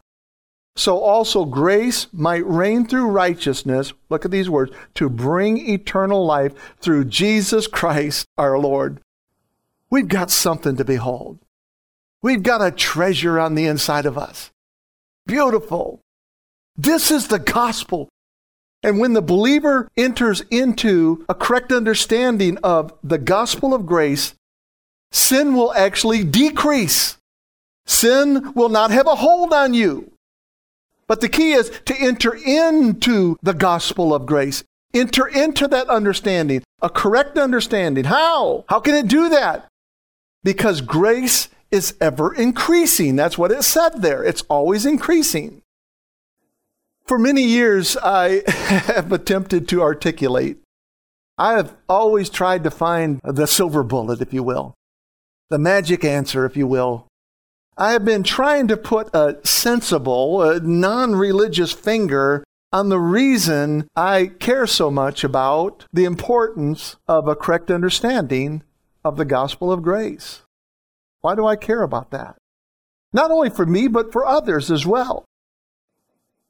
so 0.78 1.00
also 1.00 1.44
grace 1.44 2.06
might 2.14 2.46
reign 2.46 2.86
through 2.86 3.08
righteousness, 3.08 3.94
look 4.10 4.26
at 4.26 4.32
these 4.32 4.48
words, 4.48 4.72
to 4.94 5.10
bring 5.10 5.58
eternal 5.70 6.24
life 6.24 6.54
through 6.80 7.06
Jesus 7.06 7.66
Christ 7.66 8.28
our 8.38 8.60
Lord. 8.60 9.00
We've 9.90 10.08
got 10.08 10.30
something 10.30 10.78
to 10.78 10.86
behold. 10.86 11.40
We've 12.22 12.44
got 12.44 12.66
a 12.66 12.70
treasure 12.70 13.40
on 13.40 13.56
the 13.56 13.66
inside 13.66 14.06
of 14.06 14.20
us. 14.20 14.52
Beautiful. 15.26 16.00
This 16.78 17.10
is 17.10 17.28
the 17.28 17.40
gospel. 17.40 18.08
And 18.84 19.00
when 19.00 19.14
the 19.14 19.22
believer 19.24 19.90
enters 19.98 20.42
into 20.52 21.26
a 21.28 21.34
correct 21.34 21.72
understanding 21.72 22.60
of 22.64 22.94
the 23.04 23.18
gospel 23.18 23.74
of 23.74 23.88
grace, 23.88 24.36
sin 25.12 25.56
will 25.56 25.74
actually 25.74 26.24
decrease. 26.24 27.18
Sin 27.88 28.54
will 28.54 28.70
not 28.70 28.92
have 28.92 29.08
a 29.08 29.16
hold 29.16 29.54
on 29.54 29.74
you. 29.74 30.12
But 31.08 31.22
the 31.22 31.30
key 31.30 31.54
is 31.54 31.72
to 31.86 31.96
enter 31.98 32.36
into 32.36 33.38
the 33.42 33.54
gospel 33.54 34.14
of 34.14 34.26
grace. 34.26 34.64
Enter 34.94 35.28
into 35.28 35.68
that 35.68 35.90
understanding, 35.90 36.64
a 36.82 36.90
correct 36.90 37.38
understanding. 37.38 38.06
How? 38.06 38.66
How 38.70 38.80
can 38.80 38.96
it 38.96 39.08
do 39.08 39.30
that? 39.30 39.68
Because 40.44 40.82
grace 40.82 41.50
is 41.72 41.96
ever 42.00 42.34
increasing. 42.34 43.16
That's 43.16 43.38
what 43.38 43.52
it 43.52 43.64
said 43.64 44.02
there. 44.02 44.24
It's 44.24 44.44
always 44.50 44.86
increasing. 44.86 45.62
For 47.06 47.18
many 47.18 47.44
years, 47.44 47.96
I 47.98 48.44
have 48.48 49.12
attempted 49.12 49.68
to 49.70 49.82
articulate. 49.82 50.58
I 51.38 51.54
have 51.54 51.76
always 51.88 52.30
tried 52.30 52.64
to 52.64 52.72
find 52.72 53.22
the 53.24 53.46
silver 53.46 53.84
bullet, 53.84 54.22
if 54.22 54.34
you 54.34 54.44
will, 54.44 54.74
the 55.50 55.60
magic 55.60 56.04
answer, 56.04 56.46
if 56.46 56.58
you 56.58 56.68
will, 56.68 57.07
I 57.80 57.92
have 57.92 58.04
been 58.04 58.24
trying 58.24 58.68
to 58.70 58.78
put 58.78 59.14
a 59.14 59.38
sensible, 59.44 60.42
a 60.42 60.60
non 60.60 61.16
religious 61.16 61.72
finger 61.72 62.44
on 62.74 62.90
the 62.90 63.00
reason 63.00 63.88
I 63.96 64.32
care 64.40 64.66
so 64.66 64.90
much 64.90 65.24
about 65.24 65.86
the 65.94 66.06
importance 66.06 66.96
of 67.08 67.28
a 67.28 67.36
correct 67.36 67.70
understanding 67.70 68.64
of 69.06 69.16
the 69.16 69.26
gospel 69.26 69.72
of 69.72 69.84
grace. 69.84 70.42
Why 71.22 71.36
do 71.36 71.46
I 71.46 71.56
care 71.56 71.84
about 71.84 72.10
that? 72.12 72.38
Not 73.14 73.30
only 73.30 73.50
for 73.50 73.66
me, 73.66 73.88
but 73.88 74.12
for 74.12 74.26
others 74.26 74.72
as 74.72 74.86
well. 74.86 75.26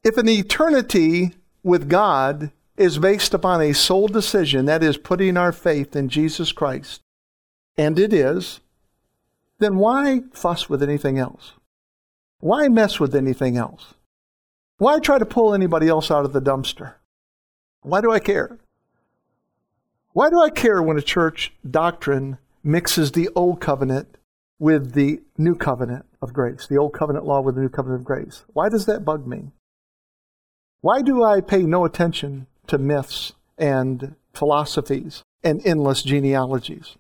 If 0.04 0.18
an 0.18 0.30
eternity 0.30 1.34
with 1.62 1.90
God 1.90 2.52
is 2.78 3.00
based 3.00 3.34
upon 3.34 3.62
a 3.62 3.74
sole 3.74 4.08
decision, 4.08 4.66
that 4.66 4.82
is, 4.82 4.98
putting 4.98 5.36
our 5.36 5.52
faith 5.52 5.96
in 5.96 6.08
Jesus 6.08 6.52
Christ, 6.52 7.02
and 7.78 8.00
it 8.00 8.14
is, 8.14 8.62
then 9.60 9.78
why 9.78 10.22
fuss 10.34 10.70
with 10.70 10.84
anything 10.84 11.18
else? 11.18 11.54
Why 12.40 12.68
mess 12.68 13.00
with 13.00 13.16
anything 13.16 13.58
else? 13.58 13.94
Why 14.78 15.00
try 15.00 15.18
to 15.18 15.26
pull 15.26 15.54
anybody 15.54 15.88
else 15.88 16.12
out 16.12 16.26
of 16.26 16.34
the 16.34 16.42
dumpster? 16.42 16.94
Why 17.82 18.02
do 18.02 18.12
I 18.12 18.20
care? 18.20 18.60
Why 20.14 20.30
do 20.30 20.40
I 20.40 20.50
care 20.50 20.82
when 20.82 20.98
a 20.98 21.02
church 21.02 21.54
doctrine 21.70 22.38
mixes 22.64 23.12
the 23.12 23.30
old 23.36 23.60
covenant 23.60 24.18
with 24.60 24.94
the 24.94 25.22
new 25.38 25.56
covenant 25.56 26.06
of 26.22 26.34
grace, 26.34 26.68
the 26.68 26.78
old 26.78 26.94
covenant 26.94 27.26
law 27.26 27.42
with 27.42 27.56
the 27.56 27.62
new 27.62 27.70
covenant 27.70 28.02
of 28.02 28.06
grace? 28.06 28.44
Why 28.54 28.70
does 28.70 28.86
that 28.86 29.06
bug 29.06 29.26
me? 29.26 29.52
Why 30.82 31.02
do 31.02 31.24
I 31.24 31.42
pay 31.42 31.64
no 31.64 31.86
attention 31.86 32.48
to 32.68 32.78
myths 32.78 33.34
and 33.58 34.16
philosophies 34.34 35.24
and 35.44 35.66
endless 35.66 36.04
genealogies? 36.04 36.98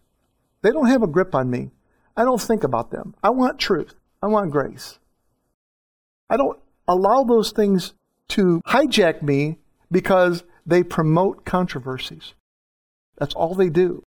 They 0.61 0.71
don't 0.71 0.87
have 0.87 1.03
a 1.03 1.07
grip 1.07 1.35
on 1.35 1.51
me. 1.51 1.71
I 2.17 2.23
don't 2.23 2.41
think 2.41 2.63
about 2.63 2.89
them. 2.91 3.15
I 3.23 3.29
want 3.29 3.59
truth. 3.59 3.93
I 4.21 4.27
want 4.27 4.51
grace. 4.51 4.97
I 6.29 6.35
don't 6.35 6.59
allow 6.87 7.23
those 7.23 7.51
things 7.51 7.93
to 8.29 8.61
hijack 8.67 9.21
me 9.21 9.59
because 9.91 10.43
they 10.65 10.83
promote 10.83 11.45
controversies. 11.45 12.33
That's 13.17 13.35
all 13.35 13.53
they 13.53 13.69
do. 13.69 14.03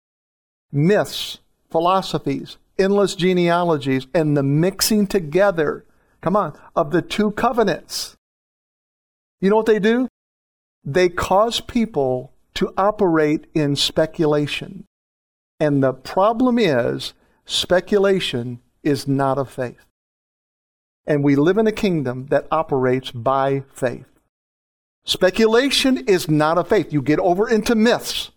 Myths, 0.72 1.40
philosophies, 1.70 2.58
endless 2.78 3.16
genealogies, 3.16 4.08
and 4.14 4.36
the 4.36 4.44
mixing 4.44 5.08
together, 5.08 5.86
come 6.22 6.36
on, 6.36 6.58
of 6.76 6.92
the 6.92 7.02
two 7.02 7.32
covenants. 7.32 8.16
You 9.40 9.50
know 9.50 9.56
what 9.56 9.68
they 9.68 9.80
do? 9.80 10.08
They 10.84 11.10
cause 11.10 11.62
people 11.62 12.34
to 12.56 12.74
operate 12.78 13.46
in 13.54 13.76
speculation. 13.76 14.86
And 15.60 15.84
the 15.84 15.94
problem 15.94 16.58
is, 16.58 17.14
speculation 17.50 18.60
is 18.84 19.08
not 19.08 19.38
of 19.40 19.50
faith. 19.50 19.86
And 21.08 21.24
we 21.24 21.36
live 21.36 21.58
in 21.58 21.66
a 21.66 21.72
kingdom 21.72 22.28
that 22.28 22.48
operates 22.52 23.10
by 23.10 23.64
faith. 23.74 24.06
Speculation 25.04 25.98
is 26.06 26.30
not 26.30 26.60
of 26.60 26.68
faith. 26.68 26.94
You 26.94 27.02
get 27.02 27.18
over 27.20 27.50
into 27.50 27.74
myths. 27.74 28.30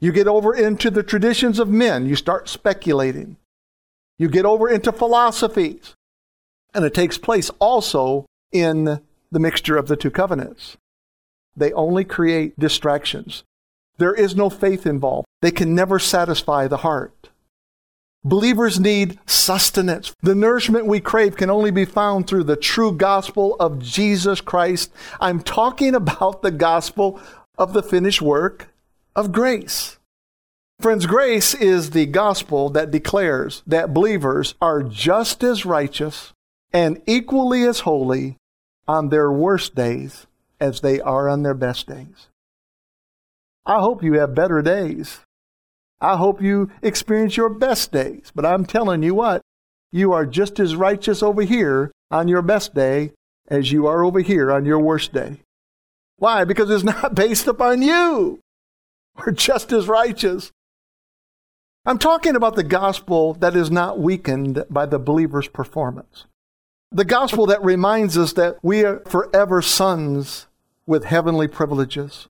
You 0.00 0.12
get 0.12 0.28
over 0.28 0.54
into 0.54 0.90
the 0.90 1.02
traditions 1.02 1.58
of 1.58 1.68
men. 1.68 2.06
You 2.06 2.14
start 2.14 2.48
speculating. 2.48 3.36
You 4.18 4.28
get 4.28 4.44
over 4.44 4.68
into 4.68 4.92
philosophies. 4.92 5.96
And 6.72 6.84
it 6.84 6.94
takes 6.94 7.18
place 7.18 7.50
also 7.58 8.26
in 8.52 9.00
the 9.32 9.40
mixture 9.40 9.76
of 9.76 9.88
the 9.88 9.96
two 9.96 10.12
covenants. 10.12 10.76
They 11.56 11.72
only 11.72 12.04
create 12.04 12.56
distractions. 12.56 13.42
There 13.96 14.14
is 14.14 14.36
no 14.36 14.48
faith 14.48 14.86
involved. 14.86 15.26
They 15.42 15.50
can 15.50 15.74
never 15.74 15.98
satisfy 15.98 16.68
the 16.68 16.78
heart. 16.78 17.30
Believers 18.24 18.80
need 18.80 19.18
sustenance. 19.26 20.14
The 20.22 20.34
nourishment 20.34 20.86
we 20.86 21.00
crave 21.00 21.36
can 21.36 21.50
only 21.50 21.70
be 21.70 21.84
found 21.84 22.26
through 22.26 22.44
the 22.44 22.56
true 22.56 22.92
gospel 22.92 23.56
of 23.60 23.78
Jesus 23.78 24.40
Christ. 24.40 24.92
I'm 25.20 25.40
talking 25.40 25.94
about 25.94 26.42
the 26.42 26.50
gospel 26.50 27.20
of 27.56 27.72
the 27.72 27.82
finished 27.82 28.20
work 28.20 28.68
of 29.14 29.32
grace. 29.32 29.98
Friends, 30.80 31.06
grace 31.06 31.54
is 31.54 31.90
the 31.90 32.06
gospel 32.06 32.70
that 32.70 32.90
declares 32.90 33.62
that 33.66 33.94
believers 33.94 34.54
are 34.60 34.82
just 34.82 35.42
as 35.42 35.64
righteous 35.64 36.32
and 36.72 37.02
equally 37.06 37.64
as 37.64 37.80
holy 37.80 38.36
on 38.86 39.08
their 39.08 39.30
worst 39.30 39.74
days 39.74 40.26
as 40.60 40.80
they 40.80 41.00
are 41.00 41.28
on 41.28 41.42
their 41.42 41.54
best 41.54 41.86
days. 41.86 42.28
I 43.66 43.80
hope 43.80 44.02
you 44.02 44.14
have 44.14 44.34
better 44.34 44.62
days. 44.62 45.20
I 46.00 46.16
hope 46.16 46.40
you 46.40 46.70
experience 46.82 47.36
your 47.36 47.48
best 47.48 47.92
days. 47.92 48.32
But 48.34 48.46
I'm 48.46 48.64
telling 48.64 49.02
you 49.02 49.14
what, 49.14 49.42
you 49.90 50.12
are 50.12 50.26
just 50.26 50.60
as 50.60 50.76
righteous 50.76 51.22
over 51.22 51.42
here 51.42 51.92
on 52.10 52.28
your 52.28 52.42
best 52.42 52.74
day 52.74 53.12
as 53.48 53.72
you 53.72 53.86
are 53.86 54.04
over 54.04 54.20
here 54.20 54.52
on 54.52 54.64
your 54.64 54.78
worst 54.78 55.12
day. 55.12 55.38
Why? 56.16 56.44
Because 56.44 56.70
it's 56.70 56.84
not 56.84 57.14
based 57.14 57.46
upon 57.46 57.82
you. 57.82 58.40
We're 59.16 59.32
just 59.32 59.72
as 59.72 59.88
righteous. 59.88 60.52
I'm 61.84 61.98
talking 61.98 62.36
about 62.36 62.54
the 62.54 62.64
gospel 62.64 63.34
that 63.34 63.56
is 63.56 63.70
not 63.70 63.98
weakened 63.98 64.64
by 64.68 64.86
the 64.86 64.98
believer's 64.98 65.48
performance. 65.48 66.26
The 66.92 67.04
gospel 67.04 67.46
that 67.46 67.64
reminds 67.64 68.16
us 68.16 68.32
that 68.34 68.58
we 68.62 68.84
are 68.84 69.00
forever 69.00 69.62
sons 69.62 70.46
with 70.86 71.04
heavenly 71.04 71.48
privileges. 71.48 72.28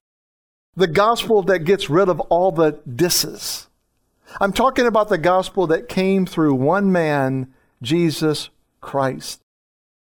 The 0.79 0.87
gospel 0.87 1.43
that 1.43 1.65
gets 1.65 1.89
rid 1.89 2.07
of 2.07 2.21
all 2.21 2.53
the 2.53 2.79
disses. 2.89 3.67
I'm 4.39 4.53
talking 4.53 4.87
about 4.87 5.09
the 5.09 5.17
gospel 5.17 5.67
that 5.67 5.89
came 5.89 6.25
through 6.25 6.53
one 6.53 6.89
man, 6.89 7.53
Jesus 7.81 8.49
Christ. 8.79 9.41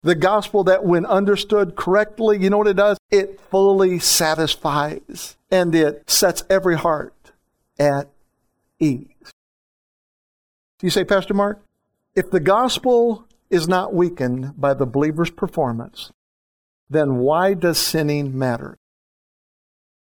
The 0.02 0.16
gospel 0.16 0.64
that, 0.64 0.84
when 0.84 1.06
understood 1.06 1.76
correctly, 1.76 2.40
you 2.40 2.50
know 2.50 2.58
what 2.58 2.66
it 2.66 2.78
does? 2.78 2.98
It 3.12 3.40
fully 3.52 4.00
satisfies 4.00 5.38
and 5.52 5.76
it 5.76 6.10
sets 6.10 6.44
every 6.50 6.78
heart 6.78 7.14
at 7.78 8.10
ease. 8.80 9.06
You 10.82 10.90
say, 10.90 11.04
Pastor 11.04 11.36
Mark, 11.36 11.62
if 12.16 12.32
the 12.32 12.40
gospel 12.40 13.28
is 13.52 13.68
not 13.68 13.94
weakened 13.94 14.60
by 14.60 14.74
the 14.74 14.88
believer's 14.88 15.30
performance, 15.30 16.12
then 16.90 17.18
why 17.18 17.54
does 17.54 17.78
sinning 17.78 18.36
matter? 18.36 18.80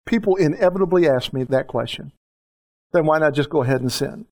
People 0.07 0.37
inevitably 0.37 1.09
ask 1.09 1.33
me 1.33 1.45
that 1.45 1.67
question. 1.67 2.13
Then 2.93 3.07
why 3.07 3.19
not 3.19 3.35
just 3.35 3.51
go 3.51 3.63
ahead 3.63 3.81
and 3.81 3.93
sin? 3.93 4.27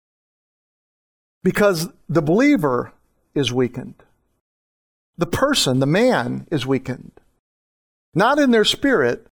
Because 1.42 1.88
the 2.08 2.22
believer 2.22 2.92
is 3.34 3.52
weakened. 3.52 3.94
The 5.16 5.26
person, 5.26 5.80
the 5.80 5.86
man, 5.86 6.46
is 6.50 6.66
weakened. 6.66 7.12
Not 8.14 8.38
in 8.38 8.50
their 8.50 8.64
spirit, 8.64 9.26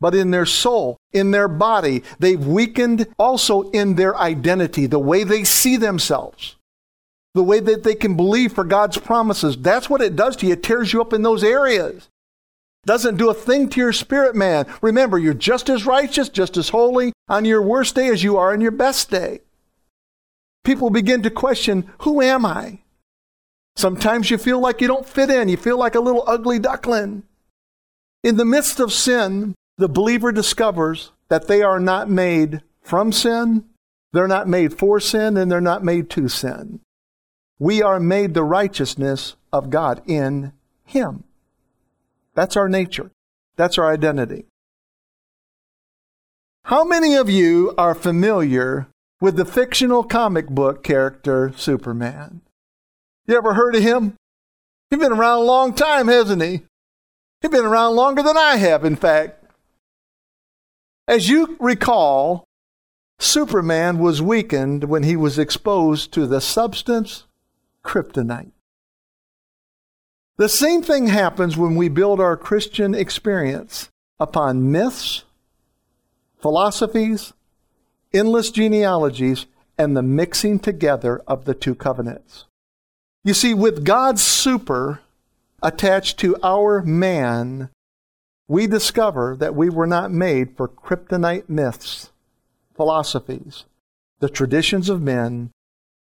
but 0.00 0.14
in 0.14 0.30
their 0.30 0.46
soul, 0.46 0.98
in 1.12 1.30
their 1.30 1.48
body. 1.48 2.02
They've 2.18 2.44
weakened 2.44 3.06
also 3.18 3.70
in 3.70 3.94
their 3.94 4.16
identity, 4.16 4.86
the 4.86 4.98
way 4.98 5.24
they 5.24 5.44
see 5.44 5.76
themselves 5.76 6.56
the 7.34 7.42
way 7.42 7.60
that 7.60 7.82
they 7.82 7.94
can 7.94 8.16
believe 8.16 8.52
for 8.52 8.64
God's 8.64 8.96
promises. 8.96 9.56
That's 9.56 9.90
what 9.90 10.00
it 10.00 10.16
does 10.16 10.36
to 10.36 10.46
you. 10.46 10.52
It 10.52 10.62
tears 10.62 10.92
you 10.92 11.00
up 11.00 11.12
in 11.12 11.22
those 11.22 11.42
areas. 11.42 12.08
Doesn't 12.86 13.16
do 13.16 13.30
a 13.30 13.34
thing 13.34 13.68
to 13.70 13.80
your 13.80 13.92
spirit, 13.92 14.34
man. 14.34 14.66
Remember, 14.82 15.18
you're 15.18 15.34
just 15.34 15.68
as 15.68 15.86
righteous, 15.86 16.28
just 16.28 16.56
as 16.56 16.68
holy 16.68 17.12
on 17.28 17.44
your 17.44 17.62
worst 17.62 17.94
day 17.94 18.08
as 18.08 18.22
you 18.22 18.36
are 18.36 18.52
on 18.52 18.60
your 18.60 18.70
best 18.70 19.10
day. 19.10 19.40
People 20.64 20.90
begin 20.90 21.22
to 21.22 21.30
question, 21.30 21.90
who 22.00 22.20
am 22.20 22.44
I? 22.44 22.80
Sometimes 23.76 24.30
you 24.30 24.38
feel 24.38 24.60
like 24.60 24.80
you 24.80 24.88
don't 24.88 25.08
fit 25.08 25.30
in. 25.30 25.48
You 25.48 25.56
feel 25.56 25.78
like 25.78 25.94
a 25.94 26.00
little 26.00 26.24
ugly 26.26 26.58
duckling. 26.58 27.24
In 28.22 28.36
the 28.36 28.44
midst 28.44 28.80
of 28.80 28.92
sin, 28.92 29.54
the 29.76 29.88
believer 29.88 30.32
discovers 30.32 31.10
that 31.28 31.48
they 31.48 31.62
are 31.62 31.80
not 31.80 32.08
made 32.08 32.62
from 32.80 33.12
sin, 33.12 33.64
they're 34.12 34.28
not 34.28 34.46
made 34.46 34.78
for 34.78 35.00
sin, 35.00 35.36
and 35.36 35.50
they're 35.50 35.60
not 35.60 35.82
made 35.82 36.08
to 36.10 36.28
sin 36.28 36.80
we 37.58 37.82
are 37.82 38.00
made 38.00 38.34
the 38.34 38.44
righteousness 38.44 39.36
of 39.52 39.70
God 39.70 40.02
in 40.06 40.52
Him. 40.84 41.24
That's 42.34 42.56
our 42.56 42.68
nature. 42.68 43.10
That's 43.56 43.78
our 43.78 43.92
identity. 43.92 44.46
How 46.64 46.84
many 46.84 47.14
of 47.14 47.28
you 47.28 47.74
are 47.76 47.94
familiar 47.94 48.88
with 49.20 49.36
the 49.36 49.44
fictional 49.44 50.02
comic 50.02 50.48
book 50.48 50.82
character 50.82 51.52
Superman? 51.56 52.40
You 53.26 53.36
ever 53.36 53.54
heard 53.54 53.76
of 53.76 53.82
him? 53.82 54.14
He's 54.90 54.98
been 54.98 55.12
around 55.12 55.40
a 55.40 55.44
long 55.44 55.74
time, 55.74 56.08
hasn't 56.08 56.42
he? 56.42 56.62
He's 57.42 57.50
been 57.50 57.64
around 57.64 57.96
longer 57.96 58.22
than 58.22 58.36
I 58.36 58.56
have, 58.56 58.84
in 58.84 58.96
fact. 58.96 59.44
As 61.06 61.28
you 61.28 61.56
recall, 61.60 62.44
Superman 63.18 63.98
was 63.98 64.22
weakened 64.22 64.84
when 64.84 65.02
he 65.02 65.16
was 65.16 65.38
exposed 65.38 66.12
to 66.12 66.26
the 66.26 66.40
substance 66.40 67.24
kryptonite. 67.84 68.53
The 70.36 70.48
same 70.48 70.82
thing 70.82 71.06
happens 71.06 71.56
when 71.56 71.76
we 71.76 71.88
build 71.88 72.20
our 72.20 72.36
Christian 72.36 72.92
experience 72.92 73.88
upon 74.18 74.72
myths, 74.72 75.22
philosophies, 76.40 77.32
endless 78.12 78.50
genealogies, 78.50 79.46
and 79.78 79.96
the 79.96 80.02
mixing 80.02 80.58
together 80.58 81.22
of 81.28 81.44
the 81.44 81.54
two 81.54 81.76
covenants. 81.76 82.46
You 83.22 83.32
see, 83.32 83.54
with 83.54 83.84
God's 83.84 84.22
super 84.22 85.00
attached 85.62 86.18
to 86.18 86.36
our 86.42 86.82
man, 86.82 87.70
we 88.48 88.66
discover 88.66 89.36
that 89.38 89.54
we 89.54 89.70
were 89.70 89.86
not 89.86 90.10
made 90.10 90.56
for 90.56 90.66
kryptonite 90.66 91.48
myths, 91.48 92.10
philosophies, 92.74 93.66
the 94.18 94.28
traditions 94.28 94.88
of 94.88 95.00
men, 95.00 95.50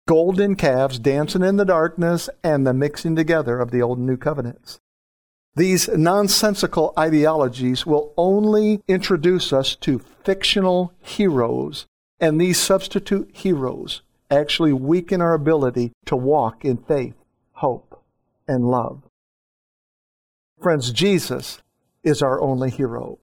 golden 0.08 0.56
calves 0.56 1.00
dancing 1.00 1.44
in 1.44 1.58
the 1.58 1.66
darkness, 1.66 2.30
and 2.44 2.66
the 2.66 2.74
mixing 2.74 3.16
together 3.16 3.60
of 3.60 3.72
the 3.72 3.82
old 3.82 3.98
and 3.98 4.08
new 4.08 4.18
covenants. 4.18 4.80
These 5.56 5.88
nonsensical 5.88 6.94
ideologies 7.00 7.86
will 7.86 8.14
only 8.18 8.82
introduce 8.88 9.54
us 9.54 9.76
to 9.78 10.02
fictional 10.24 10.94
heroes, 11.00 11.86
and 12.20 12.40
these 12.40 12.60
substitute 12.60 13.30
heroes 13.34 14.02
actually 14.30 14.74
weaken 14.74 15.22
our 15.22 15.34
ability 15.34 15.94
to 16.06 16.16
walk 16.16 16.66
in 16.66 16.78
faith, 16.78 17.16
hope, 17.54 18.04
and 18.48 18.70
love. 18.70 19.02
Friends, 20.62 20.92
Jesus 20.92 21.62
is 22.04 22.22
our 22.22 22.42
only 22.42 22.70
hero. 22.70 23.20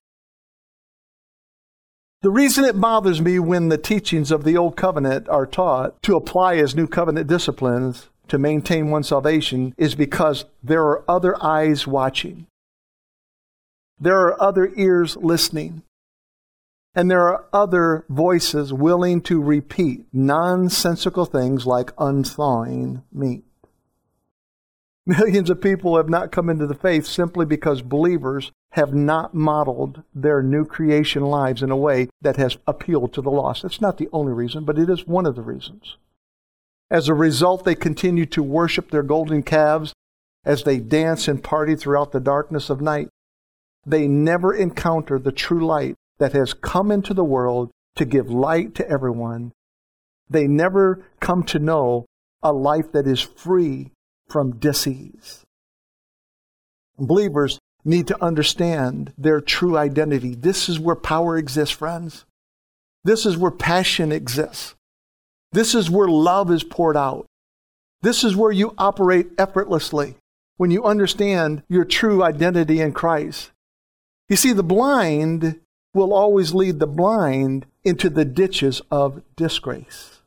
The 2.22 2.30
reason 2.30 2.64
it 2.64 2.80
bothers 2.80 3.20
me 3.20 3.40
when 3.40 3.68
the 3.68 3.76
teachings 3.76 4.30
of 4.30 4.44
the 4.44 4.56
Old 4.56 4.76
Covenant 4.76 5.28
are 5.28 5.44
taught 5.44 6.00
to 6.04 6.14
apply 6.14 6.54
as 6.54 6.76
New 6.76 6.87
Covenant 6.87 7.26
disciplines 7.26 8.11
to 8.28 8.38
maintain 8.38 8.90
one's 8.90 9.08
salvation 9.08 9.74
is 9.76 9.96
because 9.96 10.44
there 10.62 10.85
are 10.85 11.02
other 11.11 11.35
eyes 11.42 11.85
watching. 11.85 12.46
There 13.98 14.20
are 14.20 14.40
other 14.40 14.70
ears 14.76 15.16
listening. 15.16 15.82
And 16.94 17.11
there 17.11 17.28
are 17.28 17.44
other 17.52 18.04
voices 18.08 18.72
willing 18.72 19.20
to 19.22 19.42
repeat 19.42 20.04
nonsensical 20.12 21.24
things 21.24 21.66
like 21.66 21.90
unthawing 21.98 23.02
meat. 23.12 23.42
Millions 25.05 25.51
of 25.51 25.61
people 25.61 25.97
have 25.97 26.09
not 26.09 26.31
come 26.31 26.49
into 26.49 26.67
the 26.67 26.75
faith 26.75 27.07
simply 27.07 27.45
because 27.45 27.83
believers 27.83 28.53
have 28.73 28.95
not 28.95 29.35
modeled 29.35 30.03
their 30.15 30.43
new 30.43 30.65
creation 30.65 31.23
lives 31.23 31.62
in 31.62 31.71
a 31.71 31.77
way 31.77 32.09
that 32.21 32.37
has 32.37 32.57
appealed 32.69 33.12
to 33.12 33.21
the 33.21 33.31
lost. 33.31 33.65
It's 33.65 33.81
not 33.81 33.99
the 33.99 34.09
only 34.12 34.33
reason, 34.33 34.65
but 34.65 34.79
it 34.79 34.88
is 34.88 35.07
one 35.07 35.27
of 35.27 35.35
the 35.35 35.43
reasons. 35.43 35.97
As 36.88 37.09
a 37.09 37.15
result, 37.15 37.65
they 37.65 37.75
continue 37.75 38.27
to 38.27 38.43
worship 38.43 38.91
their 38.91 39.03
golden 39.03 39.43
calves 39.43 39.93
as 40.45 40.62
they 40.62 40.79
dance 40.79 41.27
and 41.27 41.43
party 41.43 41.75
throughout 41.75 42.12
the 42.12 42.21
darkness 42.21 42.71
of 42.71 42.81
night. 42.81 43.09
they 43.85 44.07
never 44.07 44.55
encounter 44.55 45.19
the 45.19 45.33
true 45.33 45.67
light 45.67 45.97
that 46.19 46.33
has 46.33 46.55
come 46.55 46.93
into 46.93 47.12
the 47.12 47.25
world 47.25 47.69
to 47.97 48.05
give 48.05 48.31
light 48.31 48.77
to 48.77 48.88
everyone. 48.88 49.51
They 50.31 50.47
never 50.47 51.05
come 51.19 51.43
to 51.45 51.59
know 51.59 52.07
a 52.45 52.53
life 52.53 52.93
that 52.93 53.09
is 53.09 53.21
free 53.21 53.91
from 54.33 54.57
disease. 54.59 55.45
Believers 56.99 57.59
need 57.85 58.07
to 58.07 58.25
understand 58.25 59.12
their 59.18 59.40
true 59.40 59.77
identity. 59.77 60.35
This 60.35 60.68
is 60.68 60.81
where 60.81 60.97
power 60.97 61.37
exists, 61.37 61.75
friends. 61.75 62.25
This 63.05 63.27
is 63.27 63.37
where 63.37 63.51
passion 63.51 64.11
exists. 64.11 64.75
This 65.53 65.75
is 65.75 65.90
where 65.90 66.09
love 66.09 66.51
is 66.51 66.64
poured 66.64 66.97
out. 66.97 67.27
This 68.01 68.25
is 68.25 68.35
where 68.35 68.53
you 68.53 68.75
operate 68.79 69.29
effortlessly 69.37 70.16
when 70.57 70.71
you 70.71 70.85
understand 70.85 71.62
your 71.68 71.85
true 71.85 72.23
identity 72.23 72.81
in 72.81 72.92
Christ. 72.92 73.51
You 74.29 74.37
see, 74.37 74.53
the 74.53 74.62
blind 74.62 75.61
will 75.92 76.14
always 76.14 76.55
lead 76.55 76.79
the 76.79 76.87
blind 76.87 77.66
into 77.85 78.09
the 78.09 78.25
ditches 78.25 78.81
of 78.90 79.23
disgrace. 79.37 80.21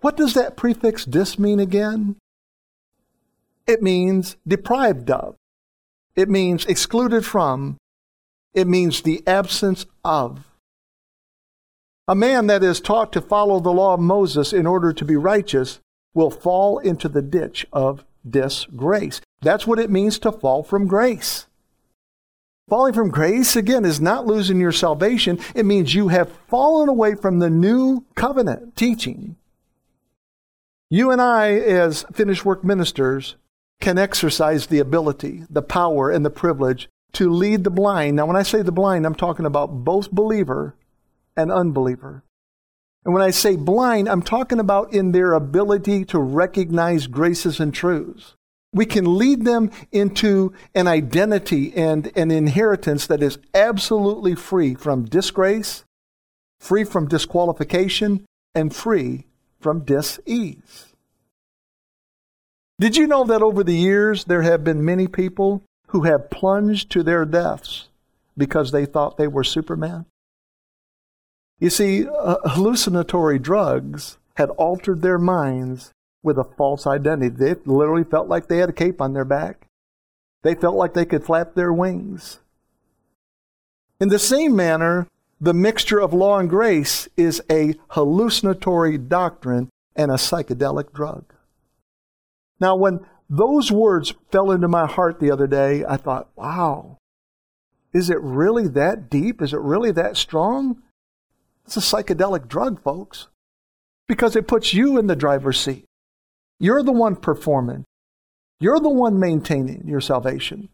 What 0.00 0.16
does 0.16 0.34
that 0.34 0.56
prefix 0.56 1.04
dis 1.04 1.38
mean 1.38 1.60
again? 1.60 2.16
It 3.66 3.82
means 3.82 4.36
deprived 4.46 5.10
of. 5.10 5.36
It 6.14 6.28
means 6.28 6.66
excluded 6.66 7.24
from. 7.24 7.76
It 8.54 8.66
means 8.66 9.02
the 9.02 9.22
absence 9.26 9.86
of. 10.04 10.44
A 12.08 12.14
man 12.14 12.48
that 12.48 12.62
is 12.62 12.80
taught 12.80 13.12
to 13.12 13.20
follow 13.20 13.60
the 13.60 13.70
law 13.70 13.94
of 13.94 14.00
Moses 14.00 14.52
in 14.52 14.66
order 14.66 14.92
to 14.92 15.04
be 15.04 15.16
righteous 15.16 15.80
will 16.14 16.30
fall 16.30 16.78
into 16.78 17.08
the 17.08 17.22
ditch 17.22 17.66
of 17.72 18.04
disgrace. 18.28 19.20
That's 19.40 19.66
what 19.66 19.78
it 19.78 19.90
means 19.90 20.18
to 20.20 20.32
fall 20.32 20.62
from 20.62 20.86
grace. 20.86 21.46
Falling 22.68 22.94
from 22.94 23.10
grace, 23.10 23.56
again, 23.56 23.84
is 23.84 24.00
not 24.00 24.26
losing 24.26 24.60
your 24.60 24.72
salvation. 24.72 25.38
It 25.54 25.66
means 25.66 25.94
you 25.94 26.08
have 26.08 26.32
fallen 26.48 26.88
away 26.88 27.14
from 27.14 27.38
the 27.38 27.50
new 27.50 28.04
covenant 28.14 28.76
teaching. 28.76 29.36
You 30.90 31.10
and 31.10 31.20
I, 31.20 31.52
as 31.52 32.04
finished 32.12 32.44
work 32.44 32.64
ministers, 32.64 33.36
can 33.82 33.98
exercise 33.98 34.68
the 34.68 34.78
ability, 34.78 35.44
the 35.50 35.60
power, 35.60 36.10
and 36.10 36.24
the 36.24 36.30
privilege 36.30 36.88
to 37.12 37.30
lead 37.30 37.64
the 37.64 37.70
blind. 37.70 38.16
Now, 38.16 38.24
when 38.24 38.36
I 38.36 38.42
say 38.42 38.62
the 38.62 38.72
blind, 38.72 39.04
I'm 39.04 39.14
talking 39.14 39.44
about 39.44 39.84
both 39.84 40.10
believer 40.10 40.74
and 41.36 41.52
unbeliever. 41.52 42.24
And 43.04 43.12
when 43.12 43.22
I 43.22 43.30
say 43.30 43.56
blind, 43.56 44.08
I'm 44.08 44.22
talking 44.22 44.60
about 44.60 44.94
in 44.94 45.12
their 45.12 45.32
ability 45.32 46.04
to 46.06 46.18
recognize 46.20 47.08
graces 47.08 47.60
and 47.60 47.74
truths. 47.74 48.36
We 48.72 48.86
can 48.86 49.18
lead 49.18 49.44
them 49.44 49.70
into 49.90 50.54
an 50.74 50.86
identity 50.86 51.74
and 51.76 52.10
an 52.16 52.30
inheritance 52.30 53.06
that 53.08 53.22
is 53.22 53.38
absolutely 53.52 54.34
free 54.34 54.74
from 54.74 55.04
disgrace, 55.04 55.84
free 56.60 56.84
from 56.84 57.08
disqualification, 57.08 58.24
and 58.54 58.74
free 58.74 59.26
from 59.60 59.80
dis-ease. 59.80 60.91
Did 62.82 62.96
you 62.96 63.06
know 63.06 63.22
that 63.22 63.42
over 63.42 63.62
the 63.62 63.76
years 63.76 64.24
there 64.24 64.42
have 64.42 64.64
been 64.64 64.84
many 64.84 65.06
people 65.06 65.62
who 65.90 66.02
have 66.02 66.30
plunged 66.30 66.90
to 66.90 67.04
their 67.04 67.24
deaths 67.24 67.86
because 68.36 68.72
they 68.72 68.86
thought 68.86 69.16
they 69.16 69.28
were 69.28 69.44
Superman? 69.44 70.04
You 71.60 71.70
see, 71.70 72.08
uh, 72.08 72.38
hallucinatory 72.44 73.38
drugs 73.38 74.18
had 74.34 74.50
altered 74.50 75.00
their 75.00 75.16
minds 75.16 75.92
with 76.24 76.36
a 76.36 76.42
false 76.42 76.84
identity. 76.84 77.28
They 77.28 77.54
literally 77.66 78.02
felt 78.02 78.26
like 78.26 78.48
they 78.48 78.58
had 78.58 78.70
a 78.70 78.72
cape 78.72 79.00
on 79.00 79.12
their 79.12 79.24
back. 79.24 79.68
They 80.42 80.56
felt 80.56 80.74
like 80.74 80.94
they 80.94 81.04
could 81.04 81.22
flap 81.22 81.54
their 81.54 81.72
wings. 81.72 82.40
In 84.00 84.08
the 84.08 84.18
same 84.18 84.56
manner, 84.56 85.06
the 85.40 85.54
mixture 85.54 86.00
of 86.00 86.12
law 86.12 86.40
and 86.40 86.50
grace 86.50 87.08
is 87.16 87.40
a 87.48 87.76
hallucinatory 87.90 88.98
doctrine 88.98 89.68
and 89.94 90.10
a 90.10 90.14
psychedelic 90.14 90.92
drug. 90.92 91.32
Now, 92.60 92.76
when 92.76 93.00
those 93.28 93.72
words 93.72 94.14
fell 94.30 94.50
into 94.50 94.68
my 94.68 94.86
heart 94.86 95.18
the 95.18 95.30
other 95.30 95.46
day, 95.46 95.84
I 95.84 95.96
thought, 95.96 96.28
wow, 96.36 96.98
is 97.92 98.10
it 98.10 98.20
really 98.20 98.68
that 98.68 99.10
deep? 99.10 99.42
Is 99.42 99.52
it 99.52 99.60
really 99.60 99.92
that 99.92 100.16
strong? 100.16 100.82
It's 101.64 101.76
a 101.76 101.80
psychedelic 101.80 102.48
drug, 102.48 102.82
folks, 102.82 103.28
because 104.08 104.36
it 104.36 104.48
puts 104.48 104.74
you 104.74 104.98
in 104.98 105.06
the 105.06 105.16
driver's 105.16 105.60
seat. 105.60 105.84
You're 106.58 106.82
the 106.82 106.92
one 106.92 107.16
performing, 107.16 107.84
you're 108.60 108.80
the 108.80 108.90
one 108.90 109.18
maintaining 109.18 109.86
your 109.86 110.00
salvation. 110.00 110.68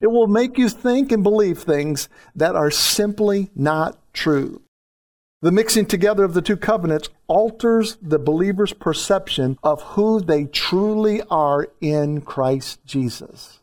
It 0.00 0.06
will 0.06 0.28
make 0.28 0.56
you 0.56 0.68
think 0.68 1.12
and 1.12 1.22
believe 1.22 1.58
things 1.58 2.08
that 2.34 2.56
are 2.56 2.70
simply 2.70 3.50
not 3.54 3.98
true. 4.14 4.62
The 5.42 5.52
mixing 5.52 5.86
together 5.86 6.24
of 6.24 6.34
the 6.34 6.42
two 6.42 6.56
covenants 6.56 7.08
alters 7.26 7.96
the 8.02 8.18
believer's 8.18 8.74
perception 8.74 9.58
of 9.62 9.80
who 9.82 10.20
they 10.20 10.44
truly 10.44 11.22
are 11.30 11.68
in 11.80 12.20
Christ 12.20 12.84
Jesus. 12.84 13.60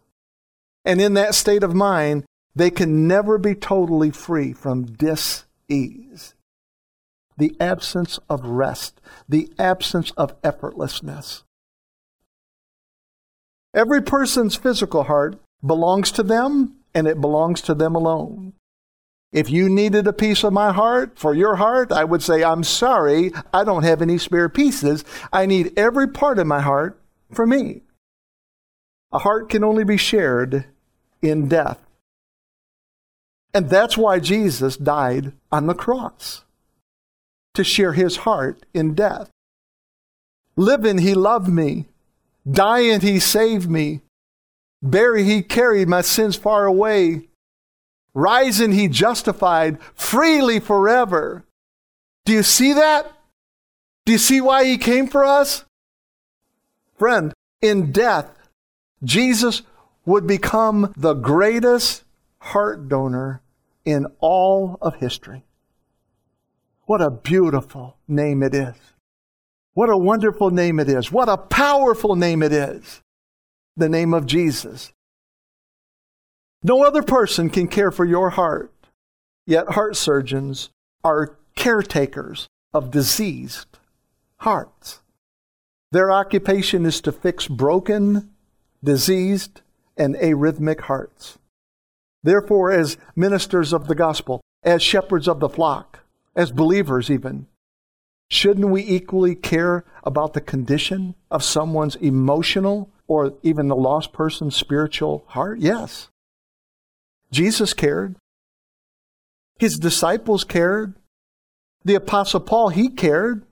And 0.83 0.99
in 0.99 1.13
that 1.13 1.35
state 1.35 1.61
of 1.61 1.75
mind, 1.75 2.25
they 2.55 2.71
can 2.71 3.07
never 3.07 3.37
be 3.37 3.53
totally 3.53 4.09
free 4.09 4.53
from 4.53 4.85
dis 4.85 5.45
ease. 5.69 6.33
The 7.37 7.55
absence 7.59 8.17
of 8.27 8.43
rest, 8.43 8.99
the 9.29 9.51
absence 9.59 10.09
of 10.17 10.41
effortlessness. 10.41 11.43
Every 13.75 14.01
person's 14.01 14.55
physical 14.55 15.03
heart 15.03 15.39
belongs 15.63 16.11
to 16.13 16.23
them, 16.23 16.77
and 16.95 17.05
it 17.05 17.21
belongs 17.21 17.61
to 17.61 17.75
them 17.75 17.93
alone. 17.93 18.53
If 19.31 19.49
you 19.49 19.69
needed 19.69 20.07
a 20.07 20.13
piece 20.13 20.43
of 20.43 20.53
my 20.53 20.71
heart 20.71 21.19
for 21.19 21.33
your 21.33 21.57
heart, 21.57 21.91
I 21.91 22.03
would 22.03 22.23
say, 22.23 22.43
I'm 22.43 22.63
sorry, 22.63 23.31
I 23.53 23.63
don't 23.63 23.83
have 23.83 24.01
any 24.01 24.17
spare 24.17 24.49
pieces. 24.49 25.03
I 25.33 25.45
need 25.45 25.77
every 25.77 26.07
part 26.07 26.39
of 26.39 26.47
my 26.47 26.61
heart 26.61 26.99
for 27.31 27.45
me. 27.45 27.81
A 29.11 29.19
heart 29.19 29.49
can 29.49 29.63
only 29.63 29.83
be 29.83 29.97
shared 29.97 30.65
in 31.21 31.47
death. 31.47 31.79
And 33.53 33.69
that's 33.69 33.97
why 33.97 34.19
Jesus 34.19 34.77
died 34.77 35.33
on 35.51 35.67
the 35.67 35.73
cross 35.73 36.43
to 37.53 37.63
share 37.63 37.93
his 37.93 38.17
heart 38.17 38.65
in 38.73 38.93
death. 38.93 39.29
Living, 40.55 40.99
he 40.99 41.13
loved 41.13 41.49
me. 41.49 41.85
Dying, 42.49 43.01
he 43.01 43.19
saved 43.19 43.69
me. 43.69 44.01
Buried, 44.81 45.25
he 45.25 45.41
carried 45.41 45.87
my 45.87 46.01
sins 46.01 46.35
far 46.35 46.65
away. 46.65 47.27
Rising, 48.17 48.71
he 48.71 48.87
justified 48.87 49.77
freely 49.93 50.59
forever. 50.59 51.45
Do 52.25 52.33
you 52.33 52.41
see 52.41 52.73
that? 52.73 53.05
Do 54.07 54.11
you 54.11 54.17
see 54.17 54.41
why 54.41 54.65
he 54.65 54.79
came 54.79 55.05
for 55.05 55.23
us? 55.23 55.65
Friend, 56.97 57.31
in 57.61 57.91
death, 57.91 58.49
Jesus 59.03 59.61
would 60.03 60.25
become 60.25 60.95
the 60.97 61.13
greatest 61.13 62.05
heart 62.39 62.89
donor 62.89 63.43
in 63.85 64.07
all 64.19 64.79
of 64.81 64.95
history. 64.95 65.43
What 66.85 67.03
a 67.03 67.11
beautiful 67.11 67.97
name 68.07 68.41
it 68.41 68.55
is. 68.55 68.73
What 69.75 69.91
a 69.91 69.97
wonderful 69.97 70.49
name 70.49 70.79
it 70.79 70.89
is. 70.89 71.11
What 71.11 71.29
a 71.29 71.37
powerful 71.37 72.15
name 72.15 72.41
it 72.41 72.51
is. 72.51 73.03
The 73.75 73.89
name 73.89 74.15
of 74.15 74.25
Jesus. 74.25 74.91
No 76.63 76.83
other 76.83 77.03
person 77.03 77.49
can 77.49 77.67
care 77.67 77.91
for 77.91 78.05
your 78.05 78.31
heart, 78.31 78.73
yet 79.45 79.69
heart 79.69 79.95
surgeons 79.95 80.69
are 81.03 81.37
caretakers 81.55 82.47
of 82.73 82.91
diseased 82.91 83.77
hearts. 84.37 85.01
Their 85.91 86.11
occupation 86.11 86.85
is 86.85 86.99
to 87.01 87.11
fix 87.11 87.47
broken, 87.47 88.31
diseased, 88.83 89.61
and 89.95 90.15
arrhythmic 90.15 90.81
hearts. 90.81 91.37
Therefore, 92.23 92.71
as 92.71 92.97
ministers 93.15 93.73
of 93.73 93.87
the 93.87 93.95
gospel, 93.95 94.41
as 94.63 94.81
shepherds 94.81 95.27
of 95.27 95.39
the 95.39 95.49
flock, 95.49 95.99
as 96.35 96.51
believers 96.51 97.09
even, 97.09 97.47
shouldn't 98.29 98.69
we 98.69 98.83
equally 98.83 99.33
care 99.33 99.85
about 100.03 100.33
the 100.33 100.41
condition 100.41 101.15
of 101.31 101.43
someone's 101.43 101.95
emotional 101.95 102.89
or 103.07 103.33
even 103.43 103.67
the 103.67 103.75
lost 103.75 104.11
person's 104.11 104.55
spiritual 104.55 105.23
heart? 105.27 105.59
Yes. 105.59 106.09
Jesus 107.31 107.73
cared. 107.73 108.15
His 109.59 109.77
disciples 109.77 110.43
cared. 110.43 110.93
The 111.83 111.95
Apostle 111.95 112.41
Paul, 112.41 112.69
he 112.69 112.89
cared. 112.89 113.43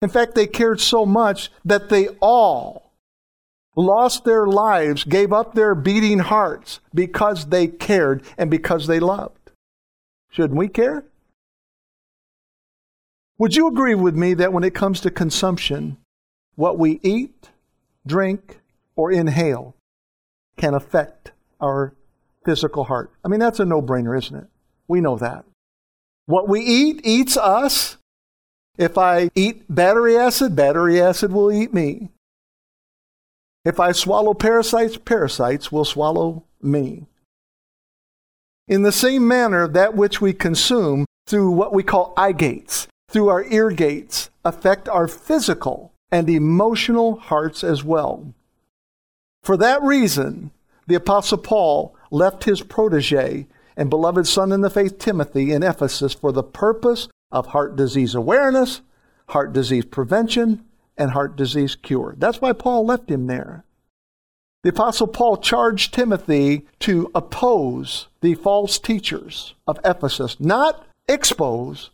In 0.00 0.08
fact, 0.08 0.34
they 0.34 0.46
cared 0.46 0.80
so 0.80 1.04
much 1.04 1.50
that 1.64 1.88
they 1.88 2.08
all 2.20 2.92
lost 3.74 4.24
their 4.24 4.46
lives, 4.46 5.04
gave 5.04 5.32
up 5.32 5.54
their 5.54 5.74
beating 5.74 6.18
hearts 6.18 6.80
because 6.94 7.46
they 7.46 7.66
cared 7.66 8.22
and 8.36 8.50
because 8.50 8.86
they 8.86 9.00
loved. 9.00 9.50
Shouldn't 10.30 10.58
we 10.58 10.68
care? 10.68 11.04
Would 13.38 13.54
you 13.54 13.68
agree 13.68 13.94
with 13.94 14.16
me 14.16 14.34
that 14.34 14.52
when 14.52 14.64
it 14.64 14.74
comes 14.74 15.00
to 15.00 15.10
consumption, 15.10 15.96
what 16.56 16.76
we 16.78 16.98
eat, 17.02 17.50
drink, 18.04 18.60
or 18.96 19.12
inhale 19.12 19.76
can 20.56 20.74
affect 20.74 21.30
our 21.60 21.94
physical 22.48 22.84
heart. 22.84 23.10
I 23.22 23.28
mean, 23.28 23.40
that's 23.40 23.60
a 23.60 23.66
no 23.66 23.82
brainer, 23.82 24.16
isn't 24.16 24.34
it? 24.34 24.46
We 24.86 25.02
know 25.02 25.18
that. 25.18 25.44
What 26.24 26.48
we 26.48 26.62
eat 26.62 27.02
eats 27.04 27.36
us. 27.36 27.98
If 28.78 28.96
I 28.96 29.28
eat 29.34 29.64
battery 29.68 30.16
acid, 30.16 30.56
battery 30.56 30.98
acid 30.98 31.30
will 31.30 31.52
eat 31.52 31.74
me. 31.74 32.08
If 33.66 33.78
I 33.78 33.92
swallow 33.92 34.32
parasites, 34.32 34.96
parasites 34.96 35.70
will 35.70 35.84
swallow 35.84 36.44
me. 36.62 37.04
In 38.66 38.82
the 38.82 38.92
same 38.92 39.28
manner, 39.28 39.68
that 39.68 39.94
which 39.94 40.22
we 40.22 40.32
consume 40.32 41.04
through 41.26 41.50
what 41.50 41.74
we 41.74 41.82
call 41.82 42.14
eye 42.16 42.32
gates, 42.32 42.88
through 43.10 43.28
our 43.28 43.44
ear 43.44 43.68
gates, 43.70 44.30
affect 44.42 44.88
our 44.88 45.06
physical 45.06 45.92
and 46.10 46.30
emotional 46.30 47.16
hearts 47.16 47.62
as 47.62 47.84
well. 47.84 48.32
For 49.42 49.58
that 49.58 49.82
reason, 49.82 50.50
the 50.86 50.94
Apostle 50.94 51.36
Paul 51.36 51.94
left 52.10 52.44
his 52.44 52.62
protege 52.62 53.46
and 53.76 53.88
beloved 53.88 54.26
son 54.26 54.50
in 54.50 54.60
the 54.60 54.70
faith, 54.70 54.98
Timothy, 54.98 55.52
in 55.52 55.62
Ephesus 55.62 56.12
for 56.12 56.32
the 56.32 56.42
purpose 56.42 57.08
of 57.30 57.48
heart 57.48 57.76
disease 57.76 58.14
awareness, 58.14 58.80
heart 59.28 59.52
disease 59.52 59.84
prevention, 59.84 60.64
and 60.96 61.12
heart 61.12 61.36
disease 61.36 61.76
cure. 61.76 62.14
That's 62.18 62.40
why 62.40 62.52
Paul 62.52 62.84
left 62.84 63.10
him 63.10 63.26
there. 63.26 63.64
The 64.64 64.70
Apostle 64.70 65.06
Paul 65.06 65.36
charged 65.36 65.94
Timothy 65.94 66.66
to 66.80 67.10
oppose 67.14 68.08
the 68.20 68.34
false 68.34 68.80
teachers 68.80 69.54
of 69.68 69.78
Ephesus, 69.84 70.40
not 70.40 70.84
expose, 71.06 71.90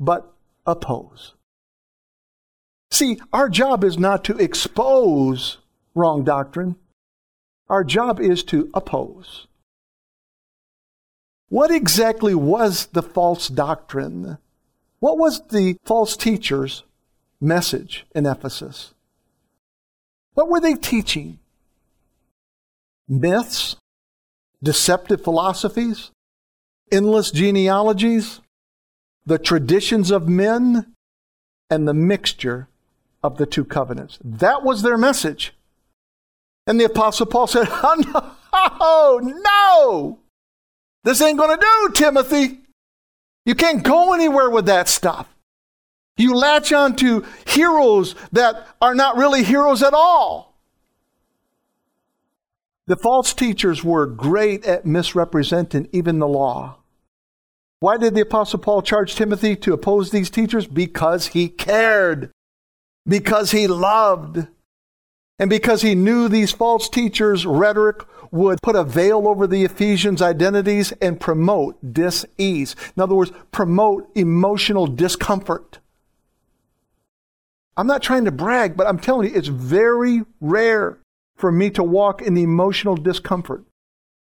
but 0.00 0.32
oppose. 0.66 1.34
See, 2.90 3.20
our 3.32 3.48
job 3.48 3.84
is 3.84 3.96
not 3.96 4.24
to 4.24 4.36
expose 4.38 5.58
wrong 5.94 6.24
doctrine. 6.24 6.74
Our 7.68 7.84
job 7.84 8.18
is 8.18 8.42
to 8.44 8.68
oppose. 8.74 9.46
What 11.50 11.72
exactly 11.72 12.32
was 12.32 12.86
the 12.86 13.02
false 13.02 13.48
doctrine? 13.48 14.38
What 15.00 15.18
was 15.18 15.42
the 15.48 15.76
false 15.84 16.16
teacher's 16.16 16.84
message 17.40 18.06
in 18.14 18.24
Ephesus? 18.24 18.94
What 20.34 20.48
were 20.48 20.60
they 20.60 20.74
teaching? 20.74 21.40
Myths? 23.08 23.74
Deceptive 24.62 25.24
philosophies? 25.24 26.12
Endless 26.92 27.32
genealogies? 27.32 28.40
The 29.26 29.38
traditions 29.38 30.12
of 30.12 30.28
men? 30.28 30.94
And 31.68 31.88
the 31.88 31.94
mixture 31.94 32.68
of 33.24 33.38
the 33.38 33.46
two 33.46 33.64
covenants. 33.64 34.20
That 34.24 34.62
was 34.62 34.82
their 34.82 34.96
message. 34.96 35.52
And 36.68 36.78
the 36.78 36.84
Apostle 36.84 37.26
Paul 37.26 37.48
said, 37.48 37.66
Oh, 38.52 39.20
no, 39.22 39.32
no! 39.42 40.19
This 41.04 41.20
ain't 41.20 41.38
going 41.38 41.58
to 41.58 41.64
do, 41.64 41.92
Timothy. 41.94 42.60
You 43.44 43.54
can't 43.54 43.82
go 43.82 44.12
anywhere 44.12 44.50
with 44.50 44.66
that 44.66 44.88
stuff. 44.88 45.26
You 46.16 46.34
latch 46.34 46.72
on 46.72 46.96
to 46.96 47.24
heroes 47.46 48.14
that 48.32 48.68
are 48.82 48.94
not 48.94 49.16
really 49.16 49.42
heroes 49.42 49.82
at 49.82 49.94
all. 49.94 50.58
The 52.86 52.96
false 52.96 53.32
teachers 53.32 53.82
were 53.82 54.06
great 54.06 54.66
at 54.66 54.84
misrepresenting 54.84 55.88
even 55.92 56.18
the 56.18 56.28
law. 56.28 56.76
Why 57.78 57.96
did 57.96 58.14
the 58.14 58.20
Apostle 58.22 58.58
Paul 58.58 58.82
charge 58.82 59.14
Timothy 59.14 59.56
to 59.56 59.72
oppose 59.72 60.10
these 60.10 60.28
teachers? 60.28 60.66
Because 60.66 61.28
he 61.28 61.48
cared, 61.48 62.30
because 63.06 63.52
he 63.52 63.66
loved, 63.66 64.46
and 65.40 65.48
because 65.48 65.80
he 65.80 65.94
knew 65.94 66.28
these 66.28 66.52
false 66.52 66.86
teachers' 66.86 67.46
rhetoric 67.46 68.04
would 68.30 68.60
put 68.60 68.76
a 68.76 68.84
veil 68.84 69.26
over 69.26 69.46
the 69.46 69.64
Ephesians' 69.64 70.20
identities 70.20 70.92
and 71.00 71.18
promote 71.18 71.94
dis-ease. 71.94 72.76
In 72.94 73.02
other 73.02 73.14
words, 73.14 73.32
promote 73.50 74.10
emotional 74.14 74.86
discomfort. 74.86 75.78
I'm 77.74 77.86
not 77.86 78.02
trying 78.02 78.26
to 78.26 78.30
brag, 78.30 78.76
but 78.76 78.86
I'm 78.86 78.98
telling 78.98 79.30
you, 79.30 79.34
it's 79.34 79.48
very 79.48 80.24
rare 80.42 80.98
for 81.36 81.50
me 81.50 81.70
to 81.70 81.82
walk 81.82 82.20
in 82.20 82.36
emotional 82.36 82.94
discomfort. 82.94 83.64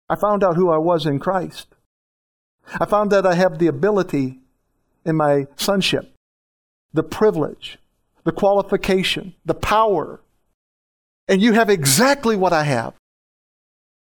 I 0.09 0.17
found 0.17 0.43
out 0.43 0.57
who 0.57 0.71
I 0.71 0.79
was 0.79 1.05
in 1.05 1.19
Christ. 1.19 1.69
I 2.81 2.87
found 2.87 3.13
that 3.13 3.27
I 3.27 3.35
have 3.35 3.59
the 3.59 3.67
ability 3.67 4.41
in 5.05 5.17
my 5.17 5.49
sonship, 5.57 6.15
the 6.95 7.03
privilege, 7.03 7.79
the 8.25 8.33
qualification, 8.33 9.35
the 9.45 9.53
power 9.53 10.23
and 11.29 11.41
you 11.43 11.53
have 11.53 11.71
exactly 11.71 12.37
what 12.37 12.53
I 12.53 12.65
have. 12.65 12.95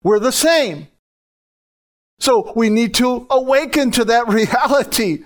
We're 0.04 0.20
the 0.20 0.32
same. 0.32 0.88
So 2.20 2.52
we 2.56 2.70
need 2.70 2.94
to 2.96 3.28
awaken 3.30 3.92
to 3.92 4.06
that 4.06 4.28
reality 4.30 5.24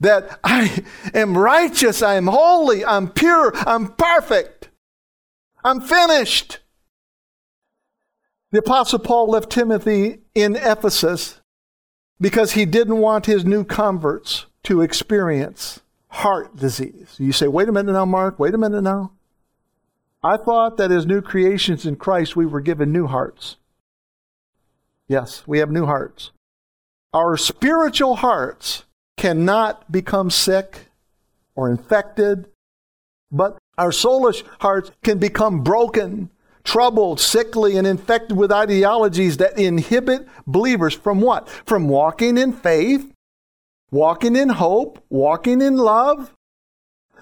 that 0.00 0.38
I 0.42 0.84
am 1.14 1.38
righteous, 1.38 2.02
I 2.02 2.14
am 2.16 2.26
holy, 2.26 2.84
I'm 2.84 3.08
pure, 3.08 3.52
I'm 3.54 3.92
perfect, 3.92 4.68
I'm 5.62 5.80
finished. 5.80 6.58
The 8.50 8.58
Apostle 8.58 8.98
Paul 8.98 9.30
left 9.30 9.50
Timothy 9.50 10.18
in 10.34 10.56
Ephesus 10.56 11.40
because 12.20 12.52
he 12.52 12.64
didn't 12.64 12.98
want 12.98 13.26
his 13.26 13.44
new 13.44 13.64
converts 13.64 14.46
to 14.64 14.80
experience 14.80 15.80
heart 16.08 16.56
disease. 16.56 17.16
You 17.18 17.32
say, 17.32 17.48
wait 17.48 17.68
a 17.68 17.72
minute 17.72 17.92
now, 17.92 18.04
Mark, 18.04 18.38
wait 18.38 18.54
a 18.54 18.58
minute 18.58 18.82
now. 18.82 19.12
I 20.24 20.38
thought 20.38 20.78
that 20.78 20.90
as 20.90 21.04
new 21.04 21.20
creations 21.20 21.84
in 21.84 21.96
Christ, 21.96 22.34
we 22.34 22.46
were 22.46 22.62
given 22.62 22.90
new 22.90 23.06
hearts. 23.06 23.58
Yes, 25.06 25.46
we 25.46 25.58
have 25.58 25.70
new 25.70 25.84
hearts. 25.84 26.30
Our 27.12 27.36
spiritual 27.36 28.16
hearts 28.16 28.84
cannot 29.18 29.92
become 29.92 30.30
sick 30.30 30.88
or 31.54 31.70
infected, 31.70 32.48
but 33.30 33.58
our 33.76 33.90
soulish 33.90 34.42
hearts 34.60 34.90
can 35.02 35.18
become 35.18 35.62
broken, 35.62 36.30
troubled, 36.64 37.20
sickly, 37.20 37.76
and 37.76 37.86
infected 37.86 38.34
with 38.34 38.50
ideologies 38.50 39.36
that 39.36 39.58
inhibit 39.58 40.26
believers 40.46 40.94
from 40.94 41.20
what? 41.20 41.50
From 41.50 41.86
walking 41.86 42.38
in 42.38 42.54
faith, 42.54 43.12
walking 43.90 44.36
in 44.36 44.48
hope, 44.48 45.04
walking 45.10 45.60
in 45.60 45.76
love. 45.76 46.34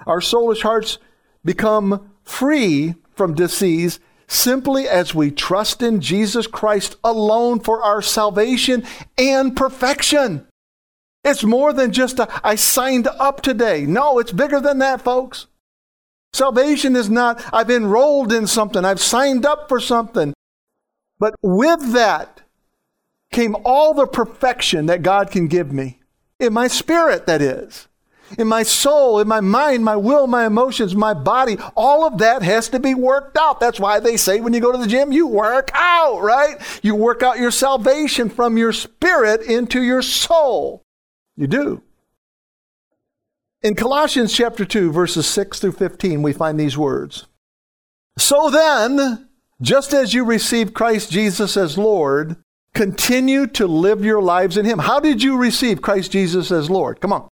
Our 0.07 0.21
soulish 0.21 0.63
hearts 0.63 0.99
become 1.45 2.12
free 2.33 2.95
from 3.15 3.35
disease 3.35 4.01
simply 4.27 4.89
as 4.89 5.15
we 5.15 5.31
trust 5.31 5.83
in 5.83 6.01
Jesus 6.01 6.47
Christ 6.47 6.97
alone 7.05 7.61
for 7.61 7.83
our 7.83 8.01
salvation 8.01 8.85
and 9.19 9.55
perfection. 9.55 10.47
It's 11.25 11.45
more 11.45 11.73
than 11.73 11.93
just 11.93 12.19
a, 12.19 12.29
I 12.43 12.55
signed 12.55 13.07
up 13.07 13.43
today. 13.43 13.85
No, 13.87 14.19
it's 14.19 14.33
bigger 14.33 14.61
than 14.61 14.79
that, 14.79 15.03
folks. 15.03 15.47
Salvation 16.33 16.97
is 16.97 17.11
not, 17.11 17.45
I've 17.53 17.71
enrolled 17.71 18.33
in 18.33 18.47
something, 18.47 18.85
I've 18.85 19.01
signed 19.01 19.45
up 19.45 19.69
for 19.69 19.79
something. 19.79 20.33
But 21.19 21.35
with 21.43 21.93
that 21.93 22.41
came 23.31 23.55
all 23.65 23.93
the 23.93 24.07
perfection 24.07 24.87
that 24.87 25.03
God 25.03 25.31
can 25.31 25.47
give 25.47 25.73
me. 25.73 26.01
In 26.41 26.55
my 26.55 26.67
spirit, 26.67 27.27
that 27.27 27.43
is 27.43 27.89
in 28.39 28.49
my 28.49 28.63
soul, 28.63 29.21
in 29.21 29.29
my 29.29 29.41
mind, 29.41 29.85
my 29.85 29.97
will, 29.97 30.27
my 30.27 30.47
emotions, 30.47 30.95
my 30.95 31.15
body, 31.15 31.57
all 31.77 32.07
of 32.07 32.19
that 32.19 32.43
has 32.43 32.69
to 32.71 32.79
be 32.79 32.95
worked 32.95 33.37
out. 33.37 33.61
That's 33.61 33.81
why 33.81 34.01
they 34.01 34.17
say 34.17 34.41
when 34.41 34.53
you 34.53 34.61
go 34.61 34.73
to 34.73 34.79
the 34.79 34.87
gym, 34.87 35.13
you 35.13 35.27
work 35.27 35.71
out, 35.75 36.21
right? 36.21 36.57
You 36.83 36.95
work 36.95 37.23
out 37.23 37.39
your 37.39 37.51
salvation 37.51 38.31
from 38.31 38.57
your 38.57 38.73
spirit 38.73 39.43
into 39.43 39.83
your 39.83 40.03
soul. 40.03 40.83
You 41.37 41.47
do. 41.47 41.83
In 43.63 43.75
Colossians 43.75 44.33
chapter 44.33 44.65
2, 44.65 44.91
verses 44.91 45.27
6 45.27 45.61
through 45.61 45.73
15, 45.73 46.23
we 46.23 46.33
find 46.33 46.59
these 46.59 46.77
words. 46.77 47.27
So 48.19 48.51
then, 48.51 49.29
just 49.61 49.95
as 49.95 50.13
you 50.13 50.25
received 50.25 50.75
Christ 50.75 51.11
Jesus 51.11 51.57
as 51.57 51.79
Lord, 51.79 52.37
continue 52.75 53.47
to 53.49 53.67
live 53.67 54.05
your 54.05 54.21
lives 54.21 54.57
in 54.57 54.65
Him. 54.65 54.81
How 54.81 54.99
did 54.99 55.23
you 55.23 55.37
receive 55.37 55.81
Christ 55.81 56.11
Jesus 56.11 56.51
as 56.51 56.69
Lord? 56.69 57.01
Come 57.01 57.13
on 57.13 57.29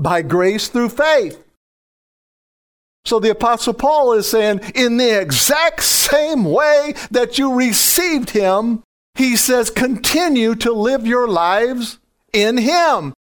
by 0.00 0.22
grace 0.22 0.68
through 0.68 0.88
faith. 0.88 1.44
So 3.04 3.18
the 3.18 3.30
Apostle 3.30 3.74
Paul 3.74 4.12
is 4.14 4.28
saying, 4.28 4.60
in 4.74 4.96
the 4.96 5.20
exact 5.20 5.82
same 5.82 6.44
way 6.44 6.94
that 7.10 7.38
you 7.38 7.54
received 7.54 8.30
him, 8.30 8.82
he 9.14 9.36
says, 9.36 9.70
continue 9.70 10.54
to 10.56 10.72
live 10.72 11.06
your 11.06 11.28
lives 11.28 11.98
in 12.32 12.56
him 12.58 13.14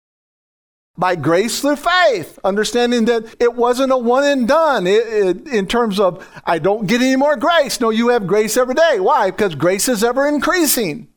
by 0.97 1.15
grace 1.15 1.61
through 1.61 1.75
faith, 1.75 2.39
understanding 2.43 3.05
that 3.05 3.35
it 3.39 3.53
wasn't 3.53 3.91
a 3.91 3.97
one 3.97 4.23
and 4.23 4.47
done 4.47 4.87
it, 4.87 5.07
it, 5.07 5.47
in 5.47 5.67
terms 5.67 5.99
of, 5.99 6.27
I 6.43 6.57
don't 6.57 6.87
get 6.87 7.01
any 7.01 7.15
more 7.15 7.37
grace. 7.37 7.79
No, 7.79 7.91
you 7.91 8.09
have 8.09 8.25
grace 8.25 8.57
every 8.57 8.73
day. 8.73 8.99
Why? 8.99 9.29
Because 9.29 9.53
grace 9.53 9.87
is 9.87 10.03
ever 10.03 10.27
increasing. 10.27 11.07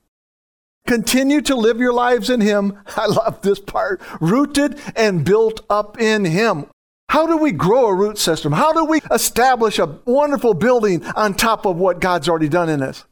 Continue 0.87 1.41
to 1.43 1.55
live 1.55 1.79
your 1.79 1.93
lives 1.93 2.31
in 2.31 2.41
Him. 2.41 2.79
I 2.97 3.07
love 3.07 3.43
this 3.43 3.61
part. 3.61 4.01
Rooted 4.21 4.81
and 4.97 5.25
built 5.25 5.65
up 5.71 6.01
in 6.01 6.25
Him. 6.25 6.67
How 7.11 7.27
do 7.27 7.37
we 7.37 7.53
grow 7.53 7.87
a 7.87 7.95
root 7.95 8.19
system? 8.19 8.53
How 8.53 8.73
do 8.73 8.85
we 8.85 9.01
establish 9.11 9.79
a 9.79 9.99
wonderful 10.05 10.55
building 10.55 11.05
on 11.17 11.35
top 11.35 11.67
of 11.67 11.77
what 11.77 12.01
God's 12.01 12.29
already 12.29 12.49
done 12.49 12.69
in 12.69 12.83
us? 12.83 13.05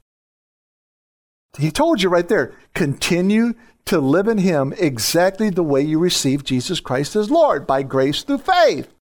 He 1.58 1.70
told 1.70 2.02
you 2.02 2.08
right 2.08 2.28
there 2.28 2.54
continue 2.74 3.54
to 3.86 3.98
live 3.98 4.28
in 4.28 4.38
Him 4.38 4.72
exactly 4.78 5.50
the 5.50 5.64
way 5.64 5.82
you 5.82 5.98
received 5.98 6.46
Jesus 6.46 6.78
Christ 6.78 7.16
as 7.16 7.30
Lord, 7.30 7.66
by 7.66 7.82
grace 7.82 8.22
through 8.22 8.38
faith. 8.38 8.94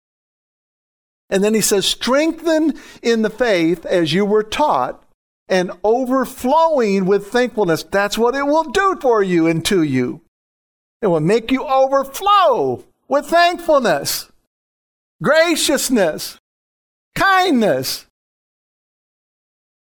And 1.28 1.42
then 1.42 1.54
he 1.54 1.60
says, 1.60 1.86
strengthen 1.86 2.74
in 3.02 3.22
the 3.22 3.30
faith 3.30 3.84
as 3.84 4.12
you 4.12 4.24
were 4.24 4.44
taught 4.44 5.02
and 5.48 5.70
overflowing 5.84 7.06
with 7.06 7.28
thankfulness. 7.28 7.82
That's 7.84 8.18
what 8.18 8.34
it 8.34 8.46
will 8.46 8.64
do 8.64 8.98
for 9.00 9.22
you 9.22 9.46
and 9.46 9.64
to 9.66 9.82
you. 9.82 10.22
It 11.02 11.08
will 11.08 11.20
make 11.20 11.50
you 11.50 11.64
overflow 11.64 12.84
with 13.08 13.26
thankfulness, 13.26 14.30
graciousness, 15.22 16.38
kindness. 17.14 18.06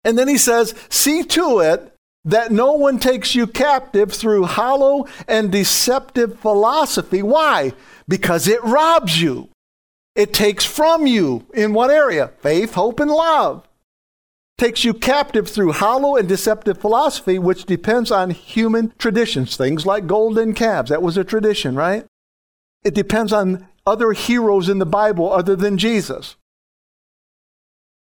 And 0.03 0.17
then 0.17 0.27
he 0.27 0.37
says, 0.37 0.75
see 0.89 1.23
to 1.23 1.59
it 1.59 1.93
that 2.25 2.51
no 2.51 2.73
one 2.73 2.99
takes 2.99 3.35
you 3.35 3.47
captive 3.47 4.11
through 4.11 4.45
hollow 4.45 5.07
and 5.27 5.51
deceptive 5.51 6.39
philosophy. 6.39 7.21
Why? 7.21 7.73
Because 8.07 8.47
it 8.47 8.63
robs 8.63 9.21
you. 9.21 9.49
It 10.15 10.33
takes 10.33 10.65
from 10.65 11.07
you 11.07 11.45
in 11.53 11.73
what 11.73 11.91
area? 11.91 12.31
Faith, 12.39 12.73
hope, 12.73 12.99
and 12.99 13.11
love. 13.11 13.64
Takes 14.57 14.85
you 14.85 14.93
captive 14.93 15.49
through 15.49 15.73
hollow 15.73 16.15
and 16.15 16.29
deceptive 16.29 16.77
philosophy, 16.77 17.37
which 17.37 17.65
depends 17.65 18.09
on 18.09 18.29
human 18.29 18.93
traditions, 18.97 19.57
things 19.57 19.85
like 19.85 20.07
golden 20.07 20.53
calves. 20.53 20.89
That 20.89 21.01
was 21.01 21.17
a 21.17 21.25
tradition, 21.25 21.75
right? 21.75 22.05
It 22.83 22.93
depends 22.93 23.33
on 23.33 23.67
other 23.85 24.13
heroes 24.13 24.69
in 24.69 24.79
the 24.79 24.85
Bible 24.85 25.31
other 25.31 25.55
than 25.55 25.77
Jesus. 25.77 26.37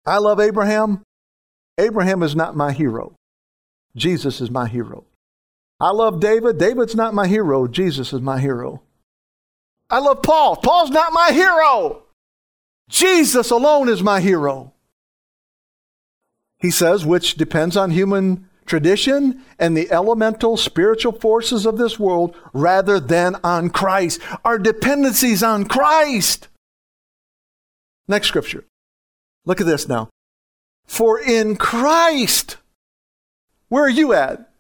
I 0.07 0.19
love 0.19 0.39
Abraham. 0.39 1.03
Abraham 1.77 2.23
is 2.23 2.37
not 2.37 2.57
my 2.57 2.73
hero. 2.73 3.15
Jesus 3.97 4.41
is 4.41 4.51
my 4.51 4.69
hero. 4.69 5.05
I 5.81 5.91
love 5.91 6.21
David. 6.21 6.59
David's 6.59 6.95
not 6.95 7.15
my 7.15 7.27
hero. 7.27 7.67
Jesus 7.67 8.13
is 8.13 8.21
my 8.21 8.39
hero. 8.39 8.83
I 9.91 9.99
love 9.99 10.23
Paul. 10.23 10.57
Paul's 10.57 10.91
not 10.91 11.13
my 11.13 11.31
hero. 11.33 12.03
Jesus 12.89 13.51
alone 13.51 13.89
is 13.89 14.03
my 14.03 14.21
hero. 14.21 14.73
He 16.59 16.71
says, 16.71 17.07
which 17.07 17.37
depends 17.37 17.77
on 17.77 17.91
human 17.91 18.49
tradition 18.67 19.43
and 19.59 19.77
the 19.77 19.91
elemental 19.91 20.57
spiritual 20.57 21.13
forces 21.13 21.67
of 21.67 21.79
this 21.79 21.99
world 21.99 22.37
rather 22.53 23.01
than 23.01 23.37
on 23.43 23.71
Christ. 23.71 24.21
Our 24.45 24.59
dependency 24.59 25.31
is 25.31 25.43
on 25.43 25.65
Christ. 25.65 26.49
Next 28.07 28.29
scripture. 28.29 28.65
Look 29.45 29.61
at 29.61 29.67
this 29.67 29.89
now. 29.89 30.09
For 30.87 31.21
in 31.21 31.57
Christ, 31.57 32.57
where 33.69 33.85
are 33.85 33.91
you 33.91 34.13
at? 34.13 34.51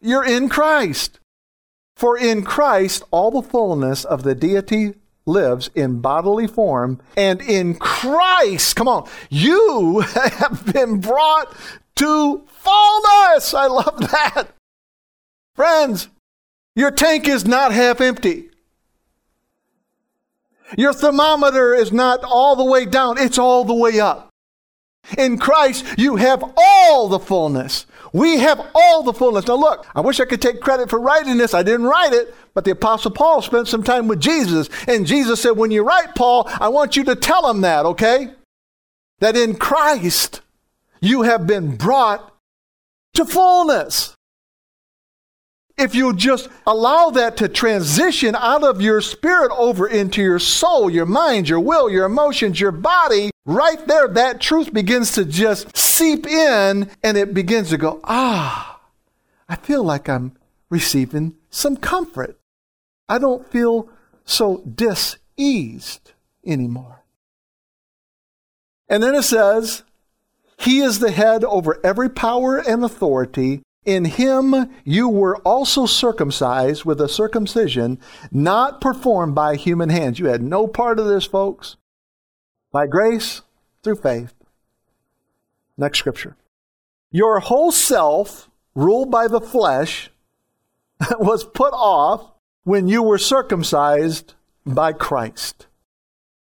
You're 0.00 0.24
in 0.24 0.48
Christ. 0.48 1.18
For 1.96 2.16
in 2.16 2.44
Christ, 2.44 3.02
all 3.10 3.30
the 3.30 3.48
fullness 3.48 4.04
of 4.04 4.22
the 4.22 4.34
deity 4.34 4.94
lives 5.28 5.70
in 5.74 6.00
bodily 6.00 6.46
form, 6.46 7.00
and 7.16 7.40
in 7.42 7.76
Christ, 7.76 8.74
come 8.74 8.88
on, 8.88 9.08
you 9.30 10.00
have 10.14 10.72
been 10.72 11.00
brought 11.00 11.54
to 11.96 12.44
fullness. 12.46 13.54
I 13.54 13.66
love 13.66 13.98
that. 14.10 14.48
Friends, 15.54 16.08
your 16.74 16.90
tank 16.90 17.28
is 17.28 17.46
not 17.46 17.72
half 17.72 18.00
empty. 18.00 18.48
Your 20.76 20.92
thermometer 20.92 21.74
is 21.74 21.92
not 21.92 22.22
all 22.24 22.56
the 22.56 22.64
way 22.64 22.84
down, 22.84 23.18
it's 23.18 23.38
all 23.38 23.64
the 23.64 23.74
way 23.74 24.00
up. 24.00 24.28
In 25.16 25.38
Christ, 25.38 25.84
you 25.96 26.16
have 26.16 26.44
all 26.56 27.08
the 27.08 27.18
fullness. 27.18 27.86
We 28.12 28.38
have 28.38 28.70
all 28.74 29.02
the 29.02 29.12
fullness. 29.12 29.46
Now, 29.46 29.56
look, 29.56 29.86
I 29.94 30.00
wish 30.00 30.20
I 30.20 30.24
could 30.24 30.42
take 30.42 30.60
credit 30.60 30.90
for 30.90 30.98
writing 30.98 31.36
this. 31.36 31.54
I 31.54 31.62
didn't 31.62 31.86
write 31.86 32.12
it, 32.12 32.34
but 32.54 32.64
the 32.64 32.72
Apostle 32.72 33.10
Paul 33.10 33.42
spent 33.42 33.68
some 33.68 33.82
time 33.82 34.08
with 34.08 34.20
Jesus. 34.20 34.68
And 34.86 35.06
Jesus 35.06 35.40
said, 35.40 35.52
When 35.52 35.70
you 35.70 35.82
write, 35.82 36.14
Paul, 36.14 36.48
I 36.60 36.68
want 36.68 36.96
you 36.96 37.04
to 37.04 37.14
tell 37.14 37.48
him 37.50 37.60
that, 37.62 37.86
okay? 37.86 38.30
That 39.20 39.36
in 39.36 39.56
Christ, 39.56 40.40
you 41.00 41.22
have 41.22 41.46
been 41.46 41.76
brought 41.76 42.34
to 43.14 43.24
fullness 43.24 44.16
if 45.78 45.94
you 45.94 46.12
just 46.14 46.48
allow 46.66 47.10
that 47.10 47.36
to 47.38 47.48
transition 47.48 48.34
out 48.34 48.64
of 48.64 48.82
your 48.82 49.00
spirit 49.00 49.52
over 49.56 49.86
into 49.86 50.20
your 50.20 50.38
soul, 50.38 50.90
your 50.90 51.06
mind, 51.06 51.48
your 51.48 51.60
will, 51.60 51.88
your 51.88 52.04
emotions, 52.04 52.60
your 52.60 52.72
body, 52.72 53.30
right 53.46 53.86
there, 53.86 54.08
that 54.08 54.40
truth 54.40 54.72
begins 54.72 55.12
to 55.12 55.24
just 55.24 55.76
seep 55.76 56.26
in 56.26 56.90
and 57.02 57.16
it 57.16 57.32
begins 57.32 57.70
to 57.70 57.78
go, 57.78 58.00
ah, 58.04 58.80
I 59.48 59.56
feel 59.56 59.84
like 59.84 60.08
I'm 60.08 60.32
receiving 60.68 61.36
some 61.50 61.76
comfort. 61.76 62.38
I 63.08 63.18
don't 63.18 63.48
feel 63.50 63.88
so 64.24 64.62
diseased 64.62 66.12
anymore. 66.44 67.02
And 68.88 69.02
then 69.02 69.14
it 69.14 69.22
says, 69.22 69.82
He 70.58 70.80
is 70.80 70.98
the 70.98 71.10
head 71.10 71.44
over 71.44 71.78
every 71.84 72.10
power 72.10 72.58
and 72.58 72.84
authority. 72.84 73.62
In 73.88 74.04
him 74.04 74.70
you 74.84 75.08
were 75.08 75.38
also 75.38 75.86
circumcised 75.86 76.84
with 76.84 77.00
a 77.00 77.08
circumcision 77.08 77.98
not 78.30 78.82
performed 78.82 79.34
by 79.34 79.56
human 79.56 79.88
hands. 79.88 80.18
You 80.18 80.26
had 80.26 80.42
no 80.42 80.66
part 80.66 80.98
of 80.98 81.06
this, 81.06 81.24
folks. 81.24 81.76
By 82.70 82.86
grace 82.86 83.40
through 83.82 83.94
faith. 83.94 84.34
Next 85.78 86.00
scripture. 86.00 86.36
Your 87.10 87.40
whole 87.40 87.72
self, 87.72 88.50
ruled 88.74 89.10
by 89.10 89.26
the 89.26 89.40
flesh, 89.40 90.10
was 91.18 91.42
put 91.42 91.72
off 91.72 92.30
when 92.64 92.88
you 92.88 93.02
were 93.02 93.16
circumcised 93.16 94.34
by 94.66 94.92
Christ. 94.92 95.66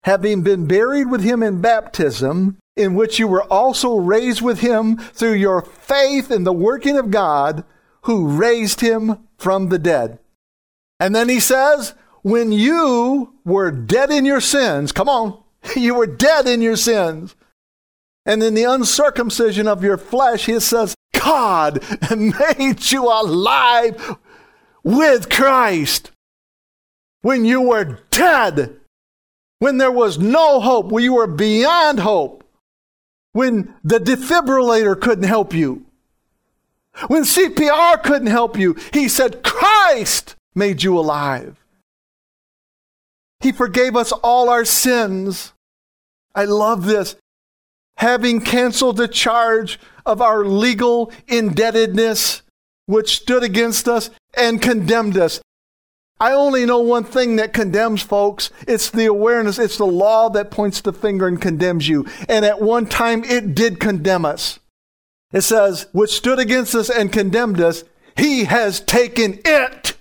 Having 0.02 0.42
been 0.42 0.66
buried 0.66 1.10
with 1.10 1.22
him 1.22 1.42
in 1.42 1.62
baptism, 1.62 2.58
in 2.76 2.94
which 2.94 3.18
you 3.18 3.28
were 3.28 3.44
also 3.44 3.96
raised 3.96 4.40
with 4.42 4.60
him 4.60 4.96
through 4.96 5.34
your 5.34 5.62
faith 5.62 6.30
in 6.30 6.44
the 6.44 6.52
working 6.52 6.96
of 6.96 7.10
God 7.10 7.64
who 8.02 8.28
raised 8.28 8.80
him 8.80 9.28
from 9.36 9.68
the 9.68 9.78
dead. 9.78 10.18
And 10.98 11.14
then 11.14 11.28
he 11.28 11.40
says, 11.40 11.94
when 12.22 12.52
you 12.52 13.34
were 13.44 13.70
dead 13.70 14.10
in 14.10 14.24
your 14.24 14.40
sins, 14.40 14.92
come 14.92 15.08
on, 15.08 15.42
you 15.76 15.94
were 15.94 16.06
dead 16.06 16.46
in 16.46 16.62
your 16.62 16.76
sins. 16.76 17.34
And 18.24 18.42
in 18.42 18.54
the 18.54 18.64
uncircumcision 18.64 19.66
of 19.66 19.82
your 19.82 19.98
flesh, 19.98 20.46
he 20.46 20.60
says, 20.60 20.94
God 21.12 21.82
made 22.16 22.90
you 22.90 23.04
alive 23.04 24.16
with 24.84 25.28
Christ. 25.28 26.12
When 27.22 27.44
you 27.44 27.60
were 27.60 28.00
dead, 28.10 28.80
when 29.58 29.78
there 29.78 29.92
was 29.92 30.18
no 30.18 30.60
hope, 30.60 30.86
when 30.86 31.04
you 31.04 31.14
were 31.14 31.28
beyond 31.28 32.00
hope, 32.00 32.41
when 33.32 33.74
the 33.82 33.98
defibrillator 33.98 35.00
couldn't 35.00 35.24
help 35.24 35.54
you, 35.54 35.86
when 37.08 37.22
CPR 37.22 38.02
couldn't 38.02 38.26
help 38.26 38.58
you, 38.58 38.76
he 38.92 39.08
said, 39.08 39.42
Christ 39.42 40.36
made 40.54 40.82
you 40.82 40.98
alive. 40.98 41.56
He 43.40 43.50
forgave 43.50 43.96
us 43.96 44.12
all 44.12 44.48
our 44.48 44.64
sins. 44.64 45.52
I 46.34 46.44
love 46.44 46.84
this. 46.84 47.16
Having 47.96 48.42
canceled 48.42 48.96
the 48.96 49.08
charge 49.08 49.80
of 50.06 50.20
our 50.20 50.44
legal 50.44 51.12
indebtedness, 51.28 52.42
which 52.86 53.16
stood 53.16 53.42
against 53.42 53.88
us 53.88 54.10
and 54.34 54.60
condemned 54.60 55.16
us. 55.16 55.40
I 56.22 56.34
only 56.34 56.64
know 56.66 56.78
one 56.78 57.02
thing 57.02 57.34
that 57.36 57.52
condemns 57.52 58.00
folks. 58.00 58.50
It's 58.68 58.90
the 58.90 59.06
awareness. 59.06 59.58
It's 59.58 59.76
the 59.76 59.84
law 59.84 60.30
that 60.30 60.52
points 60.52 60.80
the 60.80 60.92
finger 60.92 61.26
and 61.26 61.42
condemns 61.42 61.88
you. 61.88 62.06
And 62.28 62.44
at 62.44 62.62
one 62.62 62.86
time, 62.86 63.24
it 63.24 63.56
did 63.56 63.80
condemn 63.80 64.24
us. 64.24 64.60
It 65.32 65.40
says, 65.40 65.88
which 65.90 66.12
stood 66.12 66.38
against 66.38 66.76
us 66.76 66.88
and 66.88 67.12
condemned 67.12 67.60
us, 67.60 67.82
he 68.16 68.44
has 68.44 68.78
taken 68.78 69.40
it. 69.44 69.94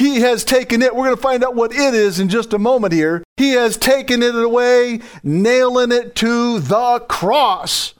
he 0.00 0.22
has 0.22 0.44
taken 0.44 0.82
it. 0.82 0.96
We're 0.96 1.04
going 1.04 1.16
to 1.16 1.22
find 1.22 1.44
out 1.44 1.54
what 1.54 1.72
it 1.72 1.94
is 1.94 2.18
in 2.18 2.28
just 2.28 2.52
a 2.52 2.58
moment 2.58 2.92
here. 2.92 3.22
He 3.36 3.52
has 3.52 3.76
taken 3.76 4.20
it 4.20 4.34
away, 4.34 4.98
nailing 5.22 5.92
it 5.92 6.16
to 6.16 6.58
the 6.58 6.98
cross. 7.08 7.94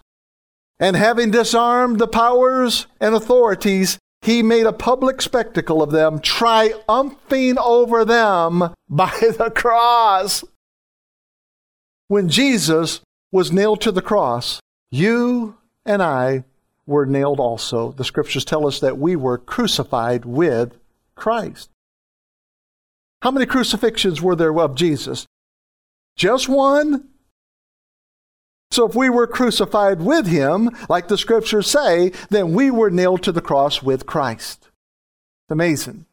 And 0.80 0.97
having 0.97 1.30
disarmed 1.30 2.01
the 2.01 2.09
powers 2.09 2.89
and 2.99 3.14
authorities, 3.14 4.01
he 4.23 4.43
made 4.43 4.66
a 4.66 4.73
public 4.73 5.20
spectacle 5.20 5.83
of 5.83 5.91
them, 5.91 6.20
triumphing 6.20 7.59
over 7.59 8.05
them 8.05 8.73
by 8.89 9.12
the 9.20 9.53
cross. 9.55 10.45
When 12.09 12.29
Jesus 12.29 13.01
was 13.33 13.53
nailed 13.53 13.81
to 13.81 13.93
the 13.93 14.03
cross, 14.03 14.61
you 14.91 15.57
and 15.85 16.03
I 16.03 16.45
were 16.87 17.07
nailed 17.07 17.41
also. 17.41 17.93
The 17.93 18.05
scriptures 18.05 18.45
tell 18.45 18.66
us 18.66 18.81
that 18.81 18.99
we 18.99 19.16
were 19.16 19.39
crucified 19.39 20.25
with 20.25 20.79
Christ. 21.16 21.70
How 23.23 23.31
many 23.31 23.47
crucifixions 23.47 24.20
were 24.20 24.37
there 24.37 24.57
of 24.59 24.75
Jesus? 24.75 25.27
Just 26.16 26.49
one? 26.49 27.09
So 28.73 28.89
if 28.89 28.95
we 28.95 29.11
were 29.11 29.27
crucified 29.27 30.01
with 30.01 30.27
him, 30.27 30.70
like 30.89 31.09
the 31.09 31.18
scriptures 31.18 31.66
say, 31.66 32.11
then 32.31 32.55
we 32.55 32.70
were 32.70 32.91
nailed 32.91 33.23
to 33.25 33.33
the 33.33 33.43
cross 33.43 33.83
with 33.83 34.07
Christ. 34.07 34.61
It's 34.62 35.51
amazing. 35.51 36.07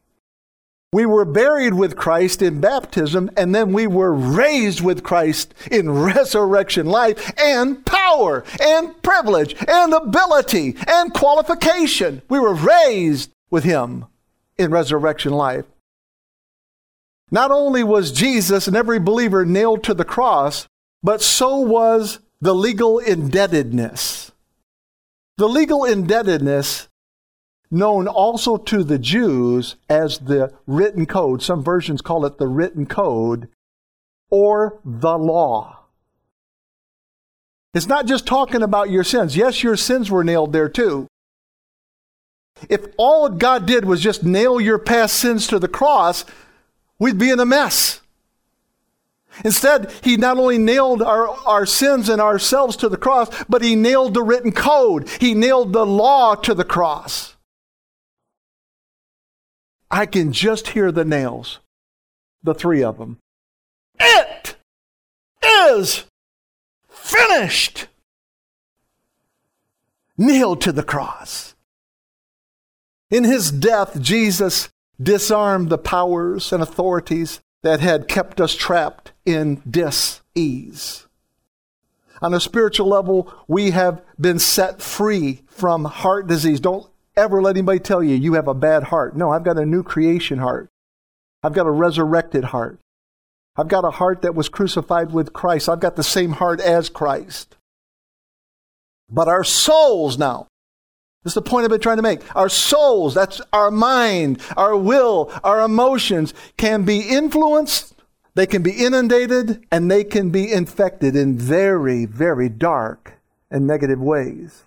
We 0.92 1.06
were 1.06 1.24
buried 1.24 1.72
with 1.72 1.96
Christ 1.96 2.42
in 2.42 2.60
baptism, 2.60 3.30
and 3.34 3.54
then 3.54 3.72
we 3.72 3.86
were 3.86 4.12
raised 4.12 4.82
with 4.82 5.02
Christ 5.02 5.54
in 5.70 5.90
resurrection 6.04 6.84
life 6.84 7.32
and 7.38 7.86
power 7.86 8.44
and 8.60 9.00
privilege 9.00 9.56
and 9.66 9.94
ability 9.94 10.76
and 10.86 11.14
qualification. 11.14 12.20
We 12.28 12.40
were 12.40 12.54
raised 12.54 13.30
with 13.50 13.64
Him 13.64 14.04
in 14.58 14.70
resurrection 14.70 15.32
life. 15.32 15.64
Not 17.30 17.50
only 17.50 17.84
was 17.84 18.12
Jesus 18.12 18.66
and 18.66 18.76
every 18.76 18.98
believer 18.98 19.46
nailed 19.46 19.82
to 19.84 19.94
the 19.94 20.04
cross, 20.04 20.66
but 21.02 21.22
so 21.22 21.56
was 21.56 22.18
the 22.40 22.54
legal 22.54 22.98
indebtedness. 22.98 24.32
The 25.36 25.48
legal 25.48 25.84
indebtedness 25.84 26.88
known 27.70 28.08
also 28.08 28.56
to 28.56 28.82
the 28.82 28.98
Jews 28.98 29.76
as 29.88 30.18
the 30.18 30.52
written 30.66 31.06
code. 31.06 31.42
Some 31.42 31.62
versions 31.62 32.02
call 32.02 32.26
it 32.26 32.38
the 32.38 32.48
written 32.48 32.86
code 32.86 33.48
or 34.30 34.80
the 34.84 35.16
law. 35.16 35.78
It's 37.72 37.86
not 37.86 38.06
just 38.06 38.26
talking 38.26 38.62
about 38.62 38.90
your 38.90 39.04
sins. 39.04 39.36
Yes, 39.36 39.62
your 39.62 39.76
sins 39.76 40.10
were 40.10 40.24
nailed 40.24 40.52
there 40.52 40.68
too. 40.68 41.06
If 42.68 42.86
all 42.98 43.28
God 43.28 43.64
did 43.64 43.84
was 43.84 44.00
just 44.00 44.24
nail 44.24 44.60
your 44.60 44.78
past 44.78 45.14
sins 45.14 45.46
to 45.46 45.58
the 45.58 45.68
cross, 45.68 46.24
we'd 46.98 47.18
be 47.18 47.30
in 47.30 47.40
a 47.40 47.46
mess. 47.46 48.00
Instead, 49.44 49.92
he 50.02 50.16
not 50.16 50.38
only 50.38 50.58
nailed 50.58 51.02
our, 51.02 51.28
our 51.46 51.66
sins 51.66 52.08
and 52.08 52.20
ourselves 52.20 52.76
to 52.76 52.88
the 52.88 52.96
cross, 52.96 53.28
but 53.48 53.62
he 53.62 53.74
nailed 53.74 54.14
the 54.14 54.22
written 54.22 54.52
code. 54.52 55.08
He 55.20 55.34
nailed 55.34 55.72
the 55.72 55.86
law 55.86 56.34
to 56.36 56.54
the 56.54 56.64
cross. 56.64 57.36
I 59.90 60.06
can 60.06 60.32
just 60.32 60.68
hear 60.68 60.92
the 60.92 61.04
nails, 61.04 61.58
the 62.42 62.54
three 62.54 62.82
of 62.82 62.98
them. 62.98 63.18
It 63.98 64.56
is 65.42 66.04
finished. 66.88 67.88
Nailed 70.16 70.60
to 70.62 70.72
the 70.72 70.82
cross. 70.82 71.54
In 73.10 73.24
his 73.24 73.50
death, 73.50 74.00
Jesus 74.00 74.68
disarmed 75.02 75.70
the 75.70 75.78
powers 75.78 76.52
and 76.52 76.62
authorities 76.62 77.40
that 77.62 77.80
had 77.80 78.08
kept 78.08 78.40
us 78.40 78.54
trapped 78.54 79.12
in 79.24 79.62
dis-ease. 79.68 81.06
On 82.22 82.34
a 82.34 82.40
spiritual 82.40 82.88
level, 82.88 83.32
we 83.48 83.70
have 83.70 84.02
been 84.20 84.38
set 84.38 84.82
free 84.82 85.42
from 85.46 85.84
heart 85.84 86.26
disease. 86.26 86.60
Don't 86.60 86.90
ever 87.16 87.40
let 87.40 87.56
anybody 87.56 87.78
tell 87.78 88.02
you 88.02 88.14
you 88.14 88.34
have 88.34 88.48
a 88.48 88.54
bad 88.54 88.84
heart. 88.84 89.16
No, 89.16 89.30
I've 89.30 89.44
got 89.44 89.58
a 89.58 89.66
new 89.66 89.82
creation 89.82 90.38
heart. 90.38 90.68
I've 91.42 91.54
got 91.54 91.66
a 91.66 91.70
resurrected 91.70 92.44
heart. 92.44 92.78
I've 93.56 93.68
got 93.68 93.84
a 93.84 93.90
heart 93.90 94.22
that 94.22 94.34
was 94.34 94.48
crucified 94.48 95.12
with 95.12 95.32
Christ. 95.32 95.68
I've 95.68 95.80
got 95.80 95.96
the 95.96 96.02
same 96.02 96.32
heart 96.32 96.60
as 96.60 96.88
Christ. 96.88 97.56
But 99.08 99.28
our 99.28 99.44
souls 99.44 100.18
now, 100.18 100.46
this 101.22 101.32
is 101.32 101.34
the 101.34 101.42
point 101.42 101.64
I've 101.64 101.70
been 101.70 101.80
trying 101.80 101.98
to 101.98 102.02
make. 102.02 102.20
Our 102.34 102.48
souls, 102.48 103.14
that's 103.14 103.42
our 103.52 103.70
mind, 103.70 104.40
our 104.56 104.74
will, 104.74 105.30
our 105.44 105.60
emotions, 105.60 106.32
can 106.56 106.84
be 106.84 107.00
influenced, 107.00 107.94
they 108.34 108.46
can 108.46 108.62
be 108.62 108.72
inundated, 108.72 109.66
and 109.70 109.90
they 109.90 110.02
can 110.02 110.30
be 110.30 110.50
infected 110.50 111.14
in 111.14 111.36
very, 111.36 112.06
very 112.06 112.48
dark 112.48 113.20
and 113.50 113.66
negative 113.66 114.00
ways. 114.00 114.64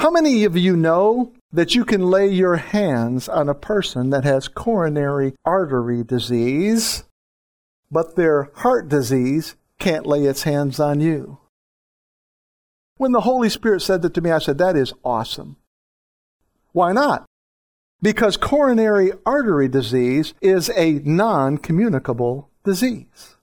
How 0.00 0.10
many 0.10 0.44
of 0.44 0.56
you 0.56 0.76
know 0.76 1.32
that 1.52 1.74
you 1.74 1.84
can 1.84 2.10
lay 2.10 2.28
your 2.28 2.56
hands 2.56 3.28
on 3.28 3.48
a 3.48 3.54
person 3.54 4.10
that 4.10 4.24
has 4.24 4.48
coronary 4.48 5.34
artery 5.44 6.02
disease, 6.02 7.04
but 7.90 8.16
their 8.16 8.50
heart 8.56 8.88
disease 8.88 9.54
can't 9.78 10.06
lay 10.06 10.24
its 10.24 10.42
hands 10.42 10.80
on 10.80 11.00
you? 11.00 11.38
When 12.98 13.12
the 13.12 13.22
Holy 13.22 13.48
Spirit 13.48 13.80
said 13.80 14.02
that 14.02 14.12
to 14.14 14.20
me, 14.20 14.30
I 14.30 14.38
said, 14.38 14.58
That 14.58 14.76
is 14.76 14.92
awesome. 15.04 15.56
Why 16.72 16.92
not? 16.92 17.24
Because 18.02 18.36
coronary 18.36 19.12
artery 19.24 19.68
disease 19.68 20.34
is 20.40 20.70
a 20.76 20.94
non 21.04 21.58
communicable 21.58 22.50
disease. 22.64 23.36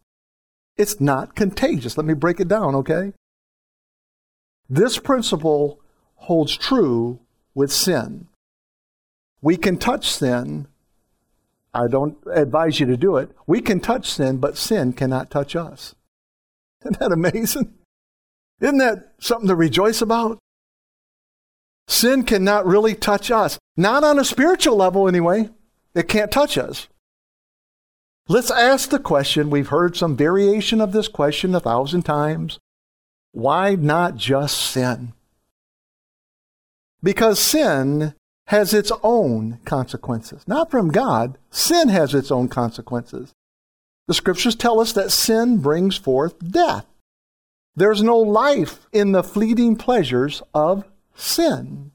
It's 0.77 0.99
not 1.01 1.35
contagious. 1.35 1.97
Let 1.97 2.05
me 2.05 2.13
break 2.13 2.39
it 2.39 2.49
down, 2.49 2.75
okay? 2.75 3.13
This 4.69 4.99
principle 4.99 5.79
holds 6.15 6.55
true 6.55 7.19
with 7.53 7.71
sin. 7.71 8.27
We 9.41 9.57
can 9.57 9.77
touch 9.77 10.11
sin. 10.11 10.67
I 11.73 11.87
don't 11.87 12.17
advise 12.31 12.79
you 12.79 12.85
to 12.87 12.97
do 12.97 13.17
it. 13.17 13.31
We 13.47 13.61
can 13.61 13.79
touch 13.79 14.09
sin, 14.09 14.37
but 14.37 14.57
sin 14.57 14.93
cannot 14.93 15.29
touch 15.29 15.55
us. 15.55 15.95
Isn't 16.81 16.99
that 16.99 17.11
amazing? 17.11 17.73
Isn't 18.61 18.77
that 18.77 19.13
something 19.19 19.47
to 19.47 19.55
rejoice 19.55 20.01
about? 20.01 20.39
Sin 21.87 22.23
cannot 22.23 22.65
really 22.65 22.95
touch 22.95 23.29
us. 23.29 23.59
Not 23.77 24.03
on 24.03 24.17
a 24.17 24.25
spiritual 24.25 24.75
level, 24.75 25.07
anyway. 25.07 25.49
It 25.93 26.07
can't 26.07 26.31
touch 26.31 26.57
us. 26.57 26.87
Let's 28.27 28.49
ask 28.49 28.89
the 28.89 28.99
question. 28.99 29.49
We've 29.49 29.67
heard 29.67 29.95
some 29.95 30.17
variation 30.17 30.81
of 30.81 30.93
this 30.93 31.07
question 31.07 31.53
a 31.53 31.59
thousand 31.59 32.03
times. 32.03 32.59
Why 33.33 33.75
not 33.75 34.15
just 34.15 34.57
sin? 34.57 35.13
Because 37.03 37.39
sin 37.39 38.15
has 38.47 38.73
its 38.73 38.91
own 39.03 39.59
consequences. 39.65 40.43
Not 40.47 40.71
from 40.71 40.89
God, 40.89 41.37
sin 41.51 41.89
has 41.89 42.15
its 42.15 42.31
own 42.31 42.47
consequences. 42.47 43.33
The 44.07 44.13
scriptures 44.13 44.55
tell 44.55 44.79
us 44.79 44.93
that 44.93 45.11
sin 45.11 45.57
brings 45.57 45.97
forth 45.97 46.39
death. 46.39 46.85
There's 47.75 48.01
no 48.01 48.17
life 48.17 48.87
in 48.93 49.11
the 49.11 49.23
fleeting 49.23 49.75
pleasures 49.75 50.41
of 50.53 50.85
sin. 51.13 51.91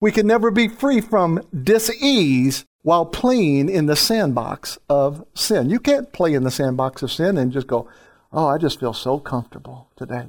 We 0.00 0.12
can 0.12 0.26
never 0.26 0.50
be 0.50 0.68
free 0.68 1.00
from 1.00 1.42
dis-ease 1.52 2.64
while 2.82 3.04
playing 3.04 3.68
in 3.68 3.86
the 3.86 3.96
sandbox 3.96 4.78
of 4.88 5.26
sin. 5.34 5.68
You 5.68 5.78
can't 5.78 6.12
play 6.12 6.32
in 6.32 6.44
the 6.44 6.50
sandbox 6.50 7.02
of 7.02 7.12
sin 7.12 7.36
and 7.36 7.52
just 7.52 7.66
go, 7.66 7.88
oh, 8.32 8.46
I 8.46 8.56
just 8.56 8.80
feel 8.80 8.94
so 8.94 9.18
comfortable 9.18 9.90
today. 9.96 10.28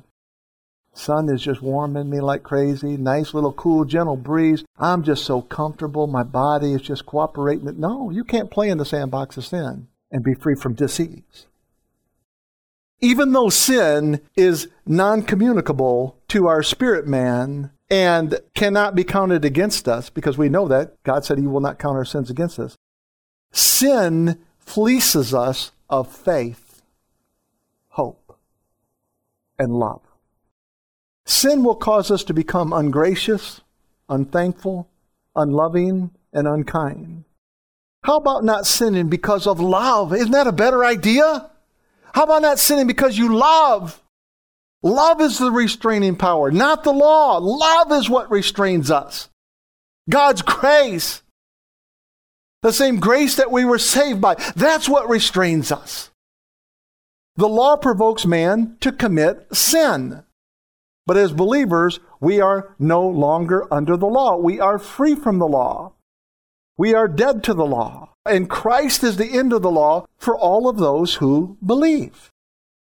Sun 0.93 1.29
is 1.29 1.41
just 1.41 1.61
warming 1.61 2.09
me 2.09 2.19
like 2.19 2.43
crazy. 2.43 2.97
Nice 2.97 3.33
little 3.33 3.53
cool, 3.53 3.85
gentle 3.85 4.17
breeze. 4.17 4.65
I'm 4.77 5.03
just 5.03 5.23
so 5.23 5.41
comfortable. 5.41 6.07
My 6.07 6.23
body 6.23 6.73
is 6.73 6.81
just 6.81 7.05
cooperating. 7.05 7.79
No, 7.79 8.09
you 8.09 8.25
can't 8.25 8.51
play 8.51 8.69
in 8.69 8.77
the 8.77 8.85
sandbox 8.85 9.37
of 9.37 9.45
sin 9.45 9.87
and 10.11 10.23
be 10.23 10.33
free 10.33 10.55
from 10.55 10.73
disease. 10.73 11.45
Even 13.01 13.31
though 13.31 13.49
sin 13.49 14.21
is 14.35 14.67
non 14.85 15.23
communicable 15.23 16.17
to 16.29 16.47
our 16.47 16.61
spirit 16.63 17.07
man 17.07 17.71
and 17.89 18.39
cannot 18.53 18.95
be 18.95 19.03
counted 19.03 19.45
against 19.45 19.87
us, 19.87 20.09
because 20.09 20.37
we 20.37 20.49
know 20.49 20.67
that 20.67 21.01
God 21.03 21.25
said 21.25 21.37
He 21.37 21.47
will 21.47 21.61
not 21.61 21.79
count 21.79 21.97
our 21.97 22.05
sins 22.05 22.29
against 22.29 22.59
us, 22.59 22.77
sin 23.51 24.39
fleeces 24.59 25.33
us 25.33 25.71
of 25.89 26.11
faith, 26.11 26.81
hope, 27.89 28.37
and 29.57 29.73
love. 29.73 30.01
Sin 31.25 31.63
will 31.63 31.75
cause 31.75 32.11
us 32.11 32.23
to 32.25 32.33
become 32.33 32.73
ungracious, 32.73 33.61
unthankful, 34.07 34.89
unloving, 35.35 36.11
and 36.33 36.47
unkind. 36.47 37.23
How 38.03 38.17
about 38.17 38.43
not 38.43 38.65
sinning 38.65 39.09
because 39.09 39.45
of 39.45 39.59
love? 39.59 40.13
Isn't 40.13 40.31
that 40.31 40.47
a 40.47 40.51
better 40.51 40.85
idea? 40.85 41.49
How 42.13 42.23
about 42.23 42.41
not 42.41 42.59
sinning 42.59 42.87
because 42.87 43.17
you 43.17 43.35
love? 43.35 44.01
Love 44.81 45.19
is 45.21 45.37
the 45.37 45.51
restraining 45.51 46.15
power, 46.15 46.51
not 46.51 46.83
the 46.83 46.93
law. 46.93 47.37
Love 47.37 47.91
is 47.91 48.09
what 48.09 48.31
restrains 48.31 48.89
us. 48.89 49.29
God's 50.09 50.41
grace, 50.41 51.21
the 52.61 52.71
same 52.71 52.99
grace 52.99 53.35
that 53.35 53.51
we 53.51 53.65
were 53.65 53.77
saved 53.77 54.21
by, 54.21 54.35
that's 54.55 54.87
what 54.87 55.09
restrains 55.09 55.71
us. 55.71 56.09
The 57.35 57.47
law 57.47 57.75
provokes 57.77 58.25
man 58.25 58.77
to 58.81 58.91
commit 58.91 59.55
sin. 59.55 60.23
But 61.05 61.17
as 61.17 61.31
believers, 61.31 61.99
we 62.19 62.41
are 62.41 62.75
no 62.77 63.07
longer 63.07 63.71
under 63.73 63.97
the 63.97 64.07
law. 64.07 64.37
We 64.37 64.59
are 64.59 64.77
free 64.77 65.15
from 65.15 65.39
the 65.39 65.47
law. 65.47 65.93
We 66.79 66.93
are 66.93 67.09
dead 67.09 67.43
to 67.43 67.53
the 67.53 67.65
law. 67.65 68.13
And 68.25 68.49
Christ 68.49 69.03
is 69.03 69.17
the 69.17 69.37
end 69.37 69.51
of 69.51 69.61
the 69.61 69.69
law 69.69 70.05
for 70.17 70.37
all 70.37 70.69
of 70.69 70.77
those 70.77 71.15
who 71.15 71.57
believe. 71.63 72.31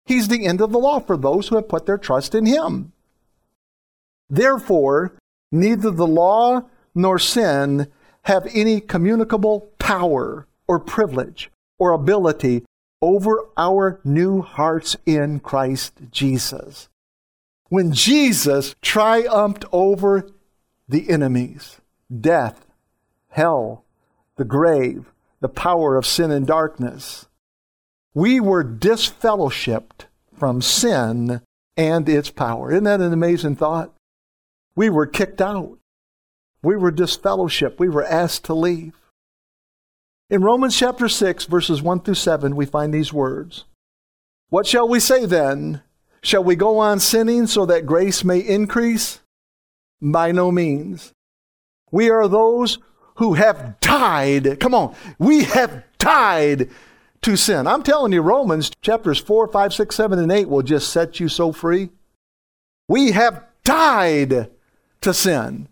He's 0.04 0.28
the 0.28 0.44
end 0.44 0.60
of 0.60 0.70
the 0.70 0.78
law 0.78 1.00
for 1.00 1.16
those 1.16 1.48
who 1.48 1.56
have 1.56 1.66
put 1.66 1.86
their 1.86 1.96
trust 1.96 2.34
in 2.34 2.44
Him. 2.44 2.92
Therefore, 4.28 5.14
neither 5.50 5.90
the 5.90 6.06
law 6.06 6.64
nor 6.94 7.18
sin 7.18 7.86
have 8.24 8.46
any 8.52 8.82
communicable 8.82 9.72
power 9.78 10.46
or 10.68 10.78
privilege 10.78 11.50
or 11.78 11.92
ability 11.92 12.66
over 13.00 13.46
our 13.56 13.98
new 14.04 14.42
hearts 14.42 14.94
in 15.06 15.40
Christ 15.40 15.94
Jesus. 16.10 16.90
When 17.70 17.94
Jesus 17.94 18.74
triumphed 18.82 19.64
over 19.72 20.28
the 20.86 21.08
enemies, 21.08 21.80
death, 22.20 22.66
hell, 23.30 23.84
the 24.36 24.44
grave, 24.44 25.12
the 25.40 25.48
power 25.48 25.96
of 25.96 26.06
sin 26.06 26.30
and 26.30 26.46
darkness, 26.46 27.26
we 28.14 28.40
were 28.40 28.64
disfellowshipped 28.64 30.06
from 30.36 30.62
sin 30.62 31.42
and 31.76 32.08
its 32.08 32.30
power. 32.30 32.70
Isn't 32.70 32.84
that 32.84 33.00
an 33.00 33.12
amazing 33.12 33.56
thought? 33.56 33.92
We 34.74 34.90
were 34.90 35.06
kicked 35.06 35.40
out. 35.40 35.78
We 36.62 36.76
were 36.76 36.92
disfellowshipped. 36.92 37.78
We 37.78 37.88
were 37.88 38.04
asked 38.04 38.44
to 38.44 38.54
leave. 38.54 38.94
In 40.28 40.42
Romans 40.42 40.76
chapter 40.76 41.08
6, 41.08 41.46
verses 41.46 41.82
1 41.82 42.00
through 42.00 42.14
7, 42.14 42.54
we 42.54 42.66
find 42.66 42.92
these 42.92 43.12
words 43.12 43.64
What 44.48 44.66
shall 44.66 44.88
we 44.88 45.00
say 45.00 45.26
then? 45.26 45.82
Shall 46.22 46.44
we 46.44 46.54
go 46.54 46.78
on 46.78 47.00
sinning 47.00 47.46
so 47.46 47.64
that 47.66 47.86
grace 47.86 48.24
may 48.24 48.38
increase? 48.38 49.20
By 50.02 50.32
no 50.32 50.52
means. 50.52 51.12
We 51.90 52.10
are 52.10 52.28
those 52.28 52.78
who 53.20 53.34
have 53.34 53.78
died. 53.80 54.58
Come 54.60 54.74
on. 54.74 54.94
We 55.18 55.44
have 55.44 55.84
died 55.98 56.70
to 57.20 57.36
sin. 57.36 57.66
I'm 57.66 57.82
telling 57.82 58.14
you, 58.14 58.22
Romans 58.22 58.70
chapters 58.80 59.18
4, 59.18 59.48
5, 59.48 59.74
6, 59.74 59.94
7, 59.94 60.18
and 60.18 60.32
8 60.32 60.48
will 60.48 60.62
just 60.62 60.88
set 60.88 61.20
you 61.20 61.28
so 61.28 61.52
free. 61.52 61.90
We 62.88 63.10
have 63.10 63.44
died 63.62 64.50
to 65.02 65.12
sin. 65.12 65.68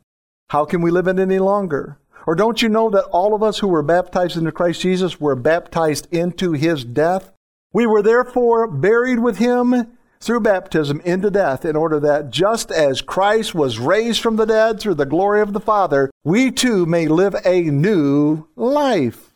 How 0.51 0.67
can 0.67 0.83
we 0.83 0.91
live 0.91 1.09
it 1.09 1.19
any 1.19 1.39
longer? 1.39 1.97
Or 2.27 2.35
don't 2.35 2.61
you 2.61 2.69
know 2.69 2.91
that 2.91 3.05
all 3.05 3.35
of 3.35 3.43
us 3.43 3.61
who 3.61 3.69
were 3.69 3.83
baptized 3.83 4.37
into 4.37 4.53
Christ 4.53 4.83
Jesus 4.83 5.19
were 5.19 5.35
baptized 5.35 6.07
into 6.13 6.53
his 6.53 6.85
death? 6.85 7.33
We 7.73 7.87
were 7.87 8.03
therefore 8.03 8.67
buried 8.67 9.21
with 9.21 9.39
him 9.39 9.97
through 10.21 10.41
baptism 10.41 11.01
into 11.03 11.31
death, 11.31 11.65
in 11.65 11.77
order 11.77 12.01
that 12.01 12.31
just 12.31 12.71
as 12.71 13.01
Christ 13.01 13.55
was 13.55 13.79
raised 13.79 14.21
from 14.21 14.37
the 14.37 14.47
dead 14.47 14.81
through 14.81 14.95
the 14.95 15.07
glory 15.07 15.41
of 15.41 15.53
the 15.53 15.61
Father, 15.61 16.11
we 16.25 16.51
too 16.51 16.87
may 16.87 17.09
live 17.09 17.37
a 17.45 17.63
new 17.63 18.47
life. 18.57 19.35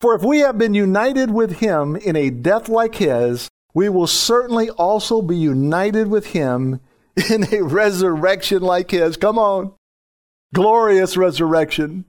For 0.00 0.14
if 0.14 0.22
we 0.22 0.40
have 0.40 0.58
been 0.58 0.74
united 0.74 1.30
with 1.30 1.58
him 1.58 1.96
in 1.96 2.16
a 2.16 2.30
death 2.30 2.68
like 2.68 2.96
his, 2.96 3.48
we 3.74 3.88
will 3.88 4.06
certainly 4.06 4.70
also 4.70 5.22
be 5.22 5.36
united 5.36 6.08
with 6.08 6.26
him 6.28 6.80
in 7.30 7.52
a 7.52 7.62
resurrection 7.62 8.62
like 8.62 8.90
his. 8.90 9.16
Come 9.16 9.38
on 9.38 9.72
glorious 10.56 11.18
resurrection. 11.18 12.06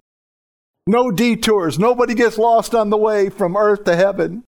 No 0.87 1.11
detours. 1.11 1.77
Nobody 1.77 2.13
gets 2.13 2.37
lost 2.37 2.73
on 2.73 2.89
the 2.89 2.97
way 2.97 3.29
from 3.29 3.57
earth 3.57 3.83
to 3.83 3.95
heaven. 3.95 4.43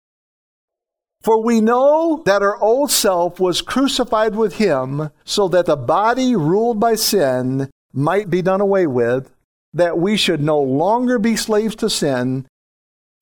For 1.27 1.43
we 1.43 1.61
know 1.61 2.23
that 2.25 2.41
our 2.41 2.57
old 2.63 2.93
self 2.93 3.41
was 3.41 3.61
crucified 3.61 4.37
with 4.37 4.59
him 4.59 5.11
so 5.25 5.49
that 5.49 5.67
the 5.67 5.75
body 5.75 6.37
ruled 6.37 6.79
by 6.79 6.95
sin 6.95 7.69
might 7.93 8.31
be 8.31 8.43
done 8.43 8.61
away 8.61 8.87
with, 8.87 9.35
that 9.75 9.99
we 9.99 10.17
should 10.17 10.41
no 10.41 10.61
longer 10.61 11.19
be 11.19 11.35
slaves 11.35 11.75
to 11.77 11.91
sin, 11.91 12.47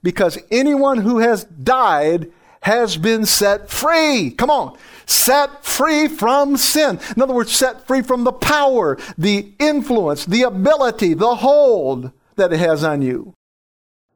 because 0.02 0.36
anyone 0.50 0.98
who 0.98 1.20
has 1.20 1.44
died 1.44 2.30
has 2.60 2.98
been 2.98 3.24
set 3.24 3.70
free. 3.70 4.30
Come 4.32 4.50
on. 4.50 4.76
Set 5.06 5.64
free 5.64 6.06
from 6.06 6.58
sin. 6.58 7.00
In 7.16 7.22
other 7.22 7.32
words, 7.32 7.52
set 7.52 7.86
free 7.86 8.02
from 8.02 8.24
the 8.24 8.32
power, 8.32 8.98
the 9.16 9.54
influence, 9.58 10.26
the 10.26 10.42
ability, 10.42 11.14
the 11.14 11.36
hold 11.36 12.12
that 12.36 12.52
it 12.52 12.58
has 12.58 12.84
on 12.84 13.00
you. 13.00 13.32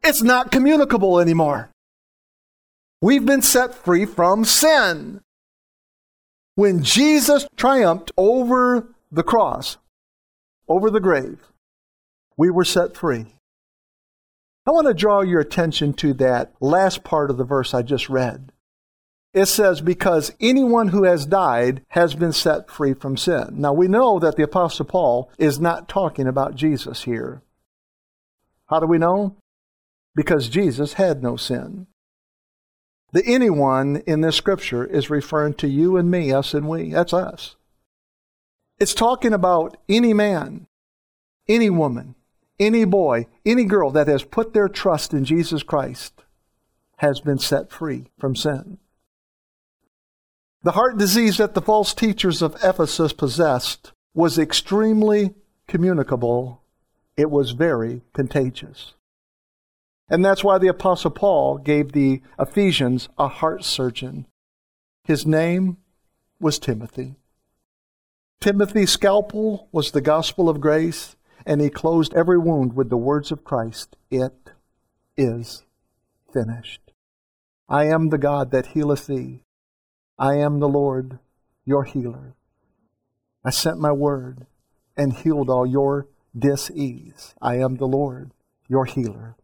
It's 0.05 0.20
not 0.20 0.53
communicable 0.53 1.20
anymore. 1.20 1.70
We've 3.01 3.24
been 3.24 3.42
set 3.42 3.74
free 3.74 4.05
from 4.05 4.44
sin. 4.44 5.20
When 6.57 6.82
Jesus 6.82 7.46
triumphed 7.57 8.11
over 8.16 8.92
the 9.12 9.22
cross, 9.22 9.76
over 10.68 10.90
the 10.90 11.01
grave, 11.01 11.38
we 12.36 12.51
were 12.51 12.64
set 12.64 12.96
free. 12.96 13.26
I 14.66 14.70
want 14.72 14.86
to 14.88 14.94
draw 14.94 15.20
your 15.20 15.40
attention 15.40 15.92
to 15.94 16.12
that 16.14 16.53
last 16.61 17.05
part 17.05 17.30
of 17.30 17.36
the 17.36 17.44
verse 17.44 17.72
I 17.72 17.82
just 17.82 18.09
read. 18.09 18.53
It 19.32 19.46
says, 19.46 19.80
because 19.80 20.32
anyone 20.40 20.88
who 20.88 21.05
has 21.05 21.24
died 21.24 21.82
has 21.88 22.14
been 22.14 22.32
set 22.32 22.70
free 22.70 22.94
from 22.94 23.16
sin. 23.16 23.51
Now 23.53 23.72
we 23.72 23.86
know 23.86 24.18
that 24.18 24.36
the 24.36 24.42
Apostle 24.42 24.86
Paul 24.86 25.30
is 25.38 25.61
not 25.61 25.88
talking 25.88 26.26
about 26.26 26.57
Jesus 26.57 27.05
here. 27.05 27.42
How 28.66 28.80
do 28.80 28.86
we 28.86 28.99
know? 28.99 29.36
Because 30.14 30.49
Jesus 30.49 30.94
had 30.94 31.22
no 31.22 31.36
sin. 31.36 31.86
The 33.12 33.24
anyone 33.26 34.02
in 34.06 34.20
this 34.20 34.36
scripture 34.36 34.84
is 34.84 35.09
referring 35.09 35.54
to 35.54 35.68
you 35.68 35.96
and 35.96 36.11
me, 36.11 36.32
us 36.32 36.52
and 36.52 36.68
we. 36.68 36.92
That's 36.92 37.14
us. 37.14 37.56
It's 38.78 38.94
talking 38.94 39.32
about 39.32 39.76
any 39.88 40.12
man, 40.12 40.66
any 41.48 41.70
woman, 41.70 42.14
any 42.61 42.84
boy, 42.84 43.26
any 43.46 43.64
girl 43.64 43.90
that 43.90 44.09
has 44.09 44.24
put 44.24 44.52
their 44.52 44.68
trust 44.68 45.14
in 45.14 45.24
Jesus 45.24 45.62
Christ 45.62 46.22
has 46.96 47.20
been 47.20 47.38
set 47.38 47.70
free 47.70 48.06
from 48.18 48.36
sin. 48.36 48.78
The 50.62 50.72
heart 50.72 50.98
disease 50.98 51.38
that 51.38 51.54
the 51.54 51.62
false 51.62 51.94
teachers 51.94 52.42
of 52.42 52.56
Ephesus 52.62 53.12
possessed 53.12 53.92
was 54.12 54.38
extremely 54.38 55.34
communicable. 55.66 56.61
It 57.16 57.30
was 57.30 57.52
very 57.52 58.02
contagious. 58.12 58.94
And 60.09 60.24
that's 60.24 60.42
why 60.42 60.59
the 60.59 60.68
Apostle 60.68 61.11
Paul 61.11 61.59
gave 61.59 61.92
the 61.92 62.22
Ephesians 62.38 63.09
a 63.18 63.28
heart 63.28 63.64
surgeon. 63.64 64.26
His 65.04 65.26
name 65.26 65.78
was 66.40 66.59
Timothy. 66.59 67.16
Timothy's 68.40 68.90
scalpel 68.90 69.68
was 69.72 69.90
the 69.90 70.00
gospel 70.00 70.48
of 70.48 70.61
grace, 70.61 71.16
and 71.44 71.61
he 71.61 71.70
closed 71.70 72.14
every 72.14 72.38
wound 72.38 72.74
with 72.74 72.88
the 72.88 72.96
words 72.96 73.32
of 73.32 73.44
Christ 73.44 73.96
It 74.11 74.50
is 75.16 75.64
finished. 76.32 76.92
I 77.68 77.84
am 77.86 78.09
the 78.09 78.18
God 78.18 78.50
that 78.52 78.68
healeth 78.68 79.09
thee. 79.09 79.42
I 80.18 80.36
am 80.36 80.61
the 80.61 80.68
Lord, 80.68 81.18
your 81.64 81.84
healer. 81.84 82.34
I 83.44 83.50
sent 83.50 83.78
my 83.78 83.92
word 83.92 84.46
and 84.96 85.12
healed 85.12 85.50
all 85.50 85.66
your 85.66 86.06
dis-ease. 86.36 87.34
I 87.42 87.56
am 87.56 87.76
the 87.76 87.86
Lord, 87.86 88.32
your 88.68 88.84
healer. 88.84 89.36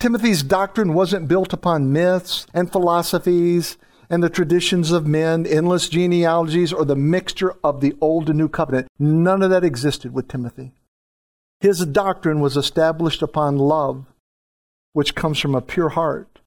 Timothy's 0.00 0.42
doctrine 0.42 0.94
wasn't 0.94 1.28
built 1.28 1.52
upon 1.52 1.92
myths 1.92 2.46
and 2.54 2.72
philosophies 2.72 3.76
and 4.08 4.22
the 4.22 4.30
traditions 4.30 4.92
of 4.92 5.06
men, 5.06 5.46
endless 5.46 5.90
genealogies, 5.90 6.72
or 6.72 6.86
the 6.86 6.96
mixture 6.96 7.54
of 7.62 7.82
the 7.82 7.94
Old 8.00 8.30
and 8.30 8.38
New 8.38 8.48
Covenant. 8.48 8.88
None 8.98 9.42
of 9.42 9.50
that 9.50 9.62
existed 9.62 10.14
with 10.14 10.26
Timothy. 10.26 10.72
His 11.60 11.84
doctrine 11.84 12.40
was 12.40 12.56
established 12.56 13.20
upon 13.20 13.58
love, 13.58 14.06
which 14.94 15.14
comes 15.14 15.38
from 15.38 15.54
a 15.54 15.60
pure 15.60 15.90
heart, 15.90 16.40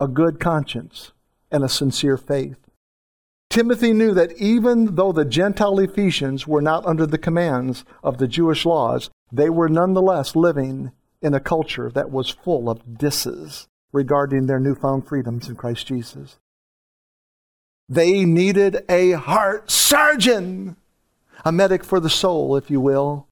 a 0.00 0.08
good 0.08 0.40
conscience, 0.40 1.12
and 1.52 1.62
a 1.62 1.68
sincere 1.68 2.16
faith. 2.16 2.58
Timothy 3.50 3.92
knew 3.92 4.12
that 4.14 4.32
even 4.32 4.96
though 4.96 5.12
the 5.12 5.24
Gentile 5.24 5.78
Ephesians 5.78 6.48
were 6.48 6.60
not 6.60 6.84
under 6.84 7.06
the 7.06 7.18
commands 7.18 7.84
of 8.02 8.18
the 8.18 8.26
Jewish 8.26 8.66
laws, 8.66 9.10
they 9.30 9.48
were 9.48 9.68
nonetheless 9.68 10.34
living 10.34 10.90
in 11.24 11.34
a 11.34 11.40
culture 11.40 11.90
that 11.90 12.10
was 12.10 12.28
full 12.28 12.68
of 12.68 12.98
disses 12.98 13.66
regarding 13.92 14.46
their 14.46 14.60
newfound 14.60 15.08
freedoms 15.08 15.48
in 15.48 15.56
Christ 15.56 15.86
Jesus. 15.86 16.38
They 17.88 18.24
needed 18.24 18.84
a 18.88 19.12
heart 19.12 19.70
surgeon, 19.70 20.76
a 21.44 21.52
medic 21.52 21.84
for 21.84 22.00
the 22.00 22.10
soul, 22.10 22.56
if 22.56 22.70
you 22.70 22.80
will. 22.80 23.26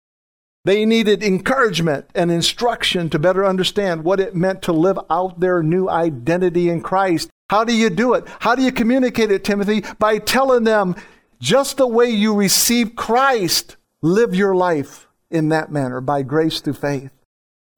They 0.64 0.84
needed 0.84 1.22
encouragement 1.22 2.06
and 2.14 2.30
instruction 2.30 3.10
to 3.10 3.18
better 3.18 3.44
understand 3.44 4.04
what 4.04 4.20
it 4.20 4.34
meant 4.34 4.62
to 4.62 4.72
live 4.72 4.98
out 5.10 5.40
their 5.40 5.62
new 5.62 5.88
identity 5.88 6.68
in 6.68 6.80
Christ. 6.80 7.28
How 7.50 7.64
do 7.64 7.74
you 7.74 7.90
do 7.90 8.14
it? 8.14 8.24
How 8.40 8.54
do 8.54 8.62
you 8.62 8.72
communicate 8.72 9.30
it, 9.30 9.44
Timothy? 9.44 9.84
By 9.98 10.18
telling 10.18 10.64
them 10.64 10.94
just 11.40 11.76
the 11.76 11.88
way 11.88 12.08
you 12.08 12.34
receive 12.34 12.94
Christ, 12.94 13.76
live 14.00 14.34
your 14.34 14.54
life 14.54 15.08
in 15.30 15.48
that 15.48 15.72
manner 15.72 16.00
by 16.00 16.22
grace 16.22 16.60
through 16.60 16.74
faith. 16.74 17.10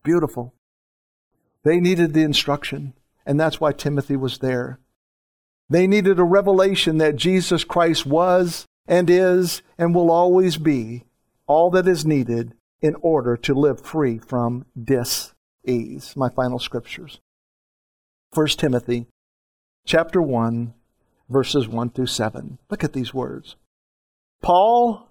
Beautiful. 0.05 0.55
They 1.65 1.81
needed 1.81 2.13
the 2.13 2.23
instruction, 2.23 2.93
and 3.27 3.41
that's 3.41 3.61
why 3.61 3.73
Timothy 3.73 4.17
was 4.17 4.39
there. 4.39 4.79
They 5.69 5.87
needed 5.87 6.19
a 6.19 6.25
revelation 6.25 6.99
that 6.99 7.17
Jesus 7.17 7.65
Christ 7.65 8.07
was 8.07 8.67
and 8.87 9.09
is 9.09 9.63
and 9.79 9.95
will 9.95 10.11
always 10.11 10.59
be 10.59 11.05
all 11.47 11.71
that 11.71 11.89
is 11.89 12.05
needed 12.05 12.55
in 12.81 12.95
order 12.97 13.37
to 13.39 13.55
live 13.55 13.81
free 13.81 14.19
from 14.19 14.67
dis-ease. 14.81 16.15
My 16.17 16.29
final 16.29 16.59
scriptures. 16.59 17.21
1 18.35 18.47
Timothy 18.49 19.07
chapter 19.87 20.21
1 20.21 20.75
verses 21.29 21.67
1 21.67 21.91
through 21.91 22.07
7. 22.07 22.59
Look 22.71 22.85
at 22.85 22.93
these 22.93 23.15
words. 23.15 23.57
Paul, 24.43 25.09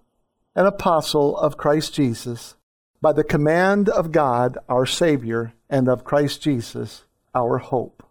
an 0.55 0.65
apostle 0.65 1.35
of 1.37 1.57
Christ 1.57 1.93
Jesus, 1.95 2.55
by 3.03 3.11
the 3.11 3.23
command 3.23 3.89
of 3.89 4.13
God 4.13 4.57
our 4.69 4.85
Savior 4.85 5.53
and 5.69 5.89
of 5.89 6.05
Christ 6.05 6.41
Jesus 6.41 7.03
our 7.35 7.57
hope 7.57 8.01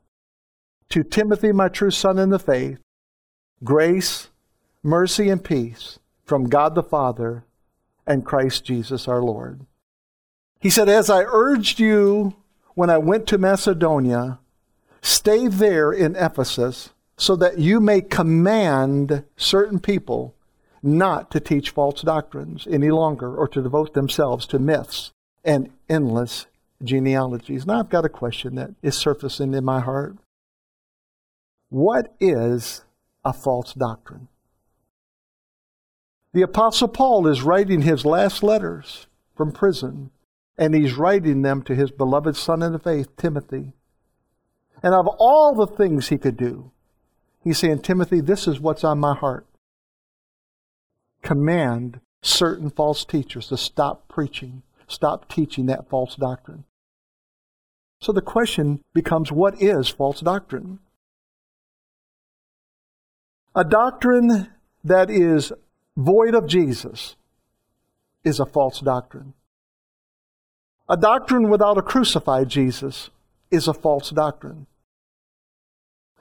To 0.90 1.03
Timothy, 1.03 1.51
my 1.51 1.68
true 1.68 1.90
son 1.90 2.18
in 2.18 2.28
the 2.28 2.38
faith, 2.38 2.78
grace, 3.64 4.28
mercy, 4.82 5.30
and 5.30 5.43
peace 5.43 5.99
from 6.26 6.51
God 6.51 6.74
the 6.74 6.82
Father 6.82 7.47
and 8.07 8.26
Christ 8.26 8.66
Jesus 8.66 9.09
our 9.09 9.22
Lord. 9.22 9.64
He 10.61 10.68
said, 10.68 10.90
As 10.90 11.09
I 11.09 11.22
urged 11.22 11.80
you 11.80 12.34
when 12.74 12.90
I 12.90 12.99
went 12.99 13.26
to 13.28 13.38
Macedonia, 13.38 14.40
stay 15.01 15.49
there 15.49 15.90
in 15.90 16.16
Ephesus 16.16 16.90
so 17.16 17.34
that 17.36 17.59
you 17.59 17.80
may 17.80 18.03
command 18.03 19.24
certain 19.38 19.80
people 19.80 20.34
not 20.83 21.30
to 21.30 21.41
teach 21.41 21.70
false 21.70 22.03
doctrines 22.03 22.66
any 22.70 22.91
longer 22.91 23.37
or 23.37 23.47
to 23.49 23.62
devote 23.62 23.95
themselves 23.95 24.47
to 24.47 24.59
myths 24.59 25.12
and 25.45 25.70
endless 25.89 26.47
genealogies. 26.83 27.66
Now 27.66 27.80
I've 27.80 27.89
got 27.89 28.05
a 28.05 28.11
question 28.11 28.57
that 28.57 28.70
is 28.83 28.97
surfacing 28.97 29.55
in 29.55 29.64
my 29.64 29.80
heart. 29.80 30.16
What 31.68 32.14
is 32.20 32.83
a 33.24 33.33
false 33.33 33.72
doctrine? 33.72 34.28
The 36.35 36.43
Apostle 36.43 36.89
Paul 36.89 37.26
is 37.26 37.43
writing 37.43 37.83
his 37.83 38.05
last 38.05 38.43
letters 38.43 39.07
from 39.37 39.53
prison, 39.53 40.11
and 40.57 40.74
he's 40.74 40.95
writing 40.95 41.43
them 41.43 41.62
to 41.62 41.74
his 41.74 41.91
beloved 41.91 42.37
son 42.37 42.62
in 42.62 42.72
the 42.72 42.78
faith, 42.78 43.16
Timothy. 43.16 43.72
And 44.83 44.95
of 44.95 45.07
all 45.18 45.55
the 45.55 45.66
things 45.66 46.09
he 46.09 46.18
could 46.18 46.37
do, 46.37 46.70
he's 47.45 47.59
saying, 47.59 47.80
Timothy, 47.80 48.20
this 48.20 48.49
is 48.49 48.61
what's 48.61 48.83
on 48.83 48.99
my 48.99 49.14
heart. 49.14 49.47
Command 51.22 52.00
certain 52.22 52.70
false 52.70 53.04
teachers 53.04 53.48
to 53.48 53.56
stop 53.56 54.08
preaching, 54.08 54.62
stop 54.86 55.28
teaching 55.28 55.66
that 55.66 55.88
false 55.88 56.16
doctrine. 56.16 56.64
So 58.00 58.12
the 58.12 58.20
question 58.20 58.80
becomes 58.92 59.30
what 59.30 59.62
is 59.62 59.88
false 59.88 60.20
doctrine? 60.20 60.80
A 63.54 63.64
doctrine 63.64 64.48
that 64.82 65.10
is 65.10 65.52
void 65.96 66.34
of 66.34 66.46
Jesus 66.46 67.16
is 68.24 68.40
a 68.40 68.46
false 68.46 68.80
doctrine. 68.80 69.34
A 70.88 70.96
doctrine 70.96 71.48
without 71.48 71.78
a 71.78 71.82
crucified 71.82 72.48
Jesus 72.48 73.10
is 73.50 73.68
a 73.68 73.74
false 73.74 74.10
doctrine. 74.10 74.66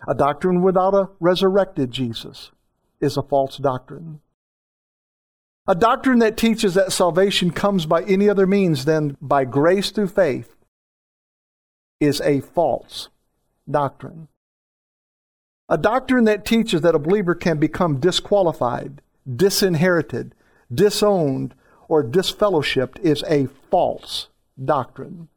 A 0.07 0.13
doctrine 0.13 0.61
without 0.61 0.93
a 0.93 1.09
resurrected 1.19 1.91
Jesus 1.91 2.51
is 2.99 3.17
a 3.17 3.23
false 3.23 3.57
doctrine. 3.57 4.19
A 5.71 5.75
doctrine 5.75 6.19
that 6.19 6.35
teaches 6.35 6.73
that 6.73 6.91
salvation 6.91 7.49
comes 7.49 7.85
by 7.85 8.03
any 8.03 8.27
other 8.27 8.45
means 8.45 8.83
than 8.83 9.15
by 9.21 9.45
grace 9.45 9.89
through 9.89 10.09
faith 10.09 10.53
is 12.01 12.19
a 12.19 12.41
false 12.41 13.07
doctrine. 13.69 14.27
A 15.69 15.77
doctrine 15.77 16.25
that 16.25 16.43
teaches 16.43 16.81
that 16.81 16.93
a 16.93 16.99
believer 16.99 17.35
can 17.35 17.57
become 17.57 18.01
disqualified 18.01 19.01
disinherited, 19.33 20.35
disowned, 20.73 21.55
or 21.87 22.03
disfellowshipped 22.03 22.99
is 22.99 23.23
a 23.29 23.45
false 23.69 24.27
doctrine. 24.61 25.29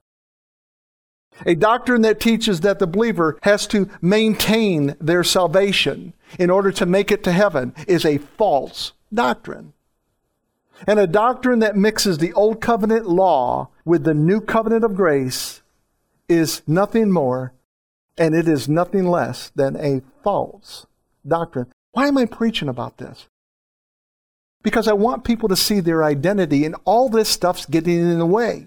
A 1.46 1.54
doctrine 1.54 2.02
that 2.02 2.18
teaches 2.18 2.62
that 2.62 2.80
the 2.80 2.88
believer 2.88 3.38
has 3.42 3.68
to 3.68 3.88
maintain 4.02 4.96
their 5.00 5.22
salvation 5.22 6.12
in 6.40 6.50
order 6.50 6.72
to 6.72 6.86
make 6.86 7.12
it 7.12 7.22
to 7.22 7.30
heaven 7.30 7.72
is 7.86 8.04
a 8.04 8.18
false 8.18 8.94
doctrine. 9.12 9.74
And 10.86 10.98
a 10.98 11.06
doctrine 11.06 11.60
that 11.60 11.76
mixes 11.76 12.18
the 12.18 12.32
old 12.32 12.60
covenant 12.60 13.08
law 13.08 13.68
with 13.84 14.04
the 14.04 14.14
new 14.14 14.40
covenant 14.40 14.84
of 14.84 14.94
grace 14.94 15.62
is 16.28 16.62
nothing 16.66 17.10
more 17.10 17.52
and 18.16 18.34
it 18.34 18.48
is 18.48 18.68
nothing 18.68 19.06
less 19.06 19.50
than 19.54 19.76
a 19.76 20.02
false 20.22 20.86
doctrine. 21.26 21.66
Why 21.92 22.08
am 22.08 22.18
I 22.18 22.26
preaching 22.26 22.68
about 22.68 22.98
this? 22.98 23.26
because 24.64 24.88
I 24.88 24.94
want 24.94 25.22
people 25.22 25.48
to 25.50 25.56
see 25.56 25.78
their 25.78 26.02
identity, 26.02 26.64
and 26.64 26.74
all 26.84 27.08
this 27.08 27.28
stuff's 27.28 27.66
getting 27.66 27.98
in 27.98 28.18
the 28.18 28.26
way. 28.26 28.66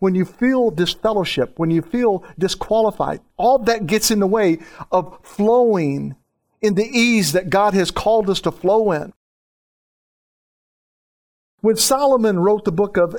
When 0.00 0.14
you 0.14 0.24
feel 0.24 0.70
disfellowship, 0.70 1.58
when 1.58 1.70
you 1.70 1.80
feel 1.80 2.24
disqualified, 2.38 3.20
all 3.36 3.58
that 3.60 3.86
gets 3.86 4.10
in 4.10 4.18
the 4.18 4.26
way 4.26 4.58
of 4.92 5.18
flowing 5.22 6.16
in 6.60 6.74
the 6.74 6.86
ease 6.86 7.32
that 7.32 7.50
God 7.50 7.72
has 7.74 7.90
called 7.90 8.28
us 8.28 8.40
to 8.42 8.52
flow 8.52 8.92
in. 8.92 9.12
When 11.60 11.76
Solomon 11.76 12.38
wrote 12.38 12.64
the 12.64 12.72
book 12.72 12.96
of 12.96 13.16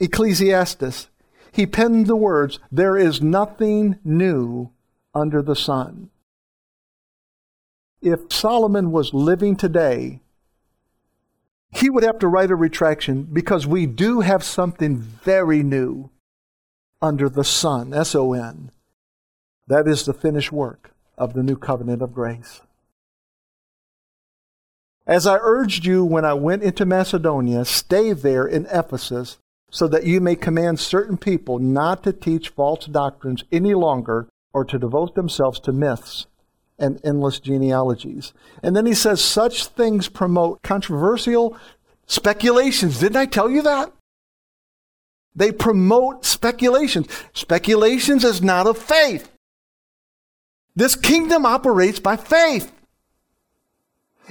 Ecclesiastes, 0.00 1.08
he 1.52 1.66
penned 1.66 2.06
the 2.06 2.16
words, 2.16 2.58
There 2.70 2.96
is 2.96 3.20
nothing 3.20 3.98
new 4.02 4.70
under 5.14 5.42
the 5.42 5.56
sun. 5.56 6.10
If 8.00 8.32
Solomon 8.32 8.90
was 8.90 9.12
living 9.12 9.56
today, 9.56 10.20
he 11.70 11.90
would 11.90 12.02
have 12.02 12.18
to 12.20 12.28
write 12.28 12.50
a 12.50 12.56
retraction 12.56 13.24
because 13.24 13.66
we 13.66 13.86
do 13.86 14.20
have 14.20 14.42
something 14.42 14.96
very 14.96 15.62
new 15.62 16.10
under 17.00 17.28
the 17.28 17.44
sun, 17.44 17.92
S 17.92 18.14
O 18.14 18.32
N. 18.32 18.70
That 19.66 19.86
is 19.86 20.04
the 20.04 20.14
finished 20.14 20.52
work 20.52 20.94
of 21.16 21.34
the 21.34 21.42
new 21.42 21.56
covenant 21.56 22.02
of 22.02 22.14
grace. 22.14 22.62
As 25.06 25.26
I 25.26 25.38
urged 25.40 25.84
you 25.84 26.04
when 26.04 26.24
I 26.24 26.34
went 26.34 26.62
into 26.62 26.86
Macedonia, 26.86 27.64
stay 27.64 28.12
there 28.12 28.46
in 28.46 28.66
Ephesus 28.66 29.38
so 29.70 29.88
that 29.88 30.04
you 30.04 30.20
may 30.20 30.36
command 30.36 30.78
certain 30.78 31.16
people 31.16 31.58
not 31.58 32.04
to 32.04 32.12
teach 32.12 32.50
false 32.50 32.86
doctrines 32.86 33.42
any 33.50 33.74
longer 33.74 34.28
or 34.52 34.64
to 34.64 34.78
devote 34.78 35.14
themselves 35.14 35.58
to 35.60 35.72
myths 35.72 36.26
and 36.78 37.00
endless 37.04 37.40
genealogies. 37.40 38.32
And 38.62 38.76
then 38.76 38.86
he 38.86 38.94
says, 38.94 39.22
such 39.22 39.66
things 39.66 40.08
promote 40.08 40.62
controversial 40.62 41.56
speculations. 42.06 43.00
Didn't 43.00 43.16
I 43.16 43.26
tell 43.26 43.50
you 43.50 43.62
that? 43.62 43.92
They 45.34 45.50
promote 45.50 46.24
speculations. 46.24 47.08
Speculations 47.32 48.24
is 48.24 48.42
not 48.42 48.66
of 48.66 48.76
faith. 48.76 49.30
This 50.76 50.94
kingdom 50.94 51.46
operates 51.46 51.98
by 51.98 52.16
faith. 52.16 52.72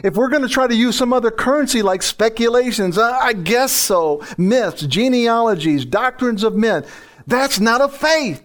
If 0.04 0.16
we're 0.16 0.30
going 0.30 0.42
to 0.42 0.50
try 0.50 0.68
to 0.68 0.76
use 0.76 0.98
some 0.98 1.14
other 1.14 1.32
currency 1.32 1.82
like 1.82 2.02
speculations, 2.02 2.98
I 2.98 3.34
guess 3.34 3.72
so, 3.72 4.24
myths, 4.38 4.86
genealogies, 4.86 5.86
doctrines 5.86 6.44
of 6.44 6.56
men, 6.56 6.86
that's 7.28 7.60
not 7.60 7.82
a 7.82 7.88
faith. 7.88 8.42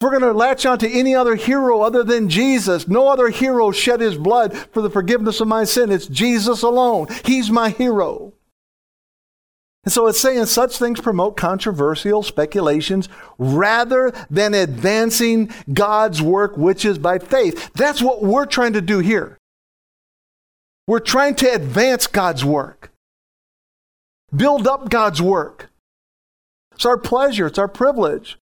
If 0.00 0.04
we're 0.04 0.18
going 0.18 0.22
to 0.22 0.32
latch 0.32 0.64
on 0.64 0.78
to 0.78 0.88
any 0.88 1.14
other 1.14 1.34
hero 1.34 1.80
other 1.80 2.04
than 2.04 2.28
Jesus, 2.28 2.86
no 2.86 3.08
other 3.08 3.28
hero 3.28 3.72
shed 3.72 4.00
his 4.00 4.16
blood 4.16 4.56
for 4.56 4.80
the 4.80 4.90
forgiveness 4.90 5.40
of 5.40 5.48
my 5.48 5.64
sin. 5.64 5.90
It's 5.90 6.06
Jesus 6.06 6.62
alone. 6.62 7.08
He's 7.24 7.50
my 7.50 7.70
hero. 7.70 8.32
And 9.84 9.92
so 9.92 10.06
it's 10.06 10.20
saying 10.20 10.46
such 10.46 10.76
things 10.76 11.00
promote 11.00 11.36
controversial 11.36 12.22
speculations 12.22 13.08
rather 13.38 14.12
than 14.30 14.54
advancing 14.54 15.50
God's 15.72 16.22
work, 16.22 16.56
which 16.56 16.84
is 16.84 16.98
by 16.98 17.18
faith. 17.18 17.72
That's 17.74 18.02
what 18.02 18.22
we're 18.22 18.46
trying 18.46 18.74
to 18.74 18.80
do 18.80 19.00
here. 19.00 19.38
We're 20.88 21.00
trying 21.00 21.34
to 21.36 21.54
advance 21.54 22.06
God's 22.06 22.46
work, 22.46 22.90
build 24.34 24.66
up 24.66 24.88
God's 24.88 25.20
work. 25.20 25.70
It's 26.74 26.86
our 26.86 26.96
pleasure, 26.96 27.46
it's 27.46 27.58
our 27.58 27.68
privilege. 27.68 28.38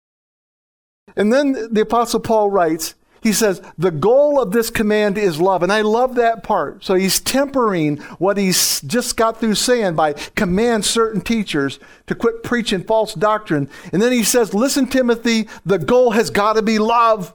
And 1.15 1.31
then 1.31 1.69
the 1.71 1.81
Apostle 1.81 2.19
Paul 2.19 2.51
writes, 2.51 2.95
he 3.21 3.31
says, 3.31 3.61
the 3.77 3.91
goal 3.91 4.41
of 4.41 4.51
this 4.51 4.69
command 4.69 5.17
is 5.17 5.39
love. 5.39 5.63
And 5.63 5.71
I 5.71 5.79
love 5.79 6.15
that 6.15 6.43
part. 6.43 6.83
So 6.83 6.95
he's 6.95 7.21
tempering 7.21 7.97
what 8.19 8.35
he's 8.35 8.81
just 8.81 9.15
got 9.15 9.39
through 9.39 9.55
saying 9.55 9.95
by 9.95 10.11
command 10.35 10.83
certain 10.83 11.21
teachers 11.21 11.79
to 12.07 12.15
quit 12.15 12.43
preaching 12.43 12.83
false 12.83 13.13
doctrine. 13.13 13.69
And 13.93 14.01
then 14.01 14.11
he 14.11 14.25
says, 14.25 14.53
listen, 14.53 14.87
Timothy, 14.87 15.47
the 15.65 15.79
goal 15.79 16.11
has 16.11 16.29
got 16.29 16.53
to 16.53 16.61
be 16.61 16.77
love. 16.77 17.33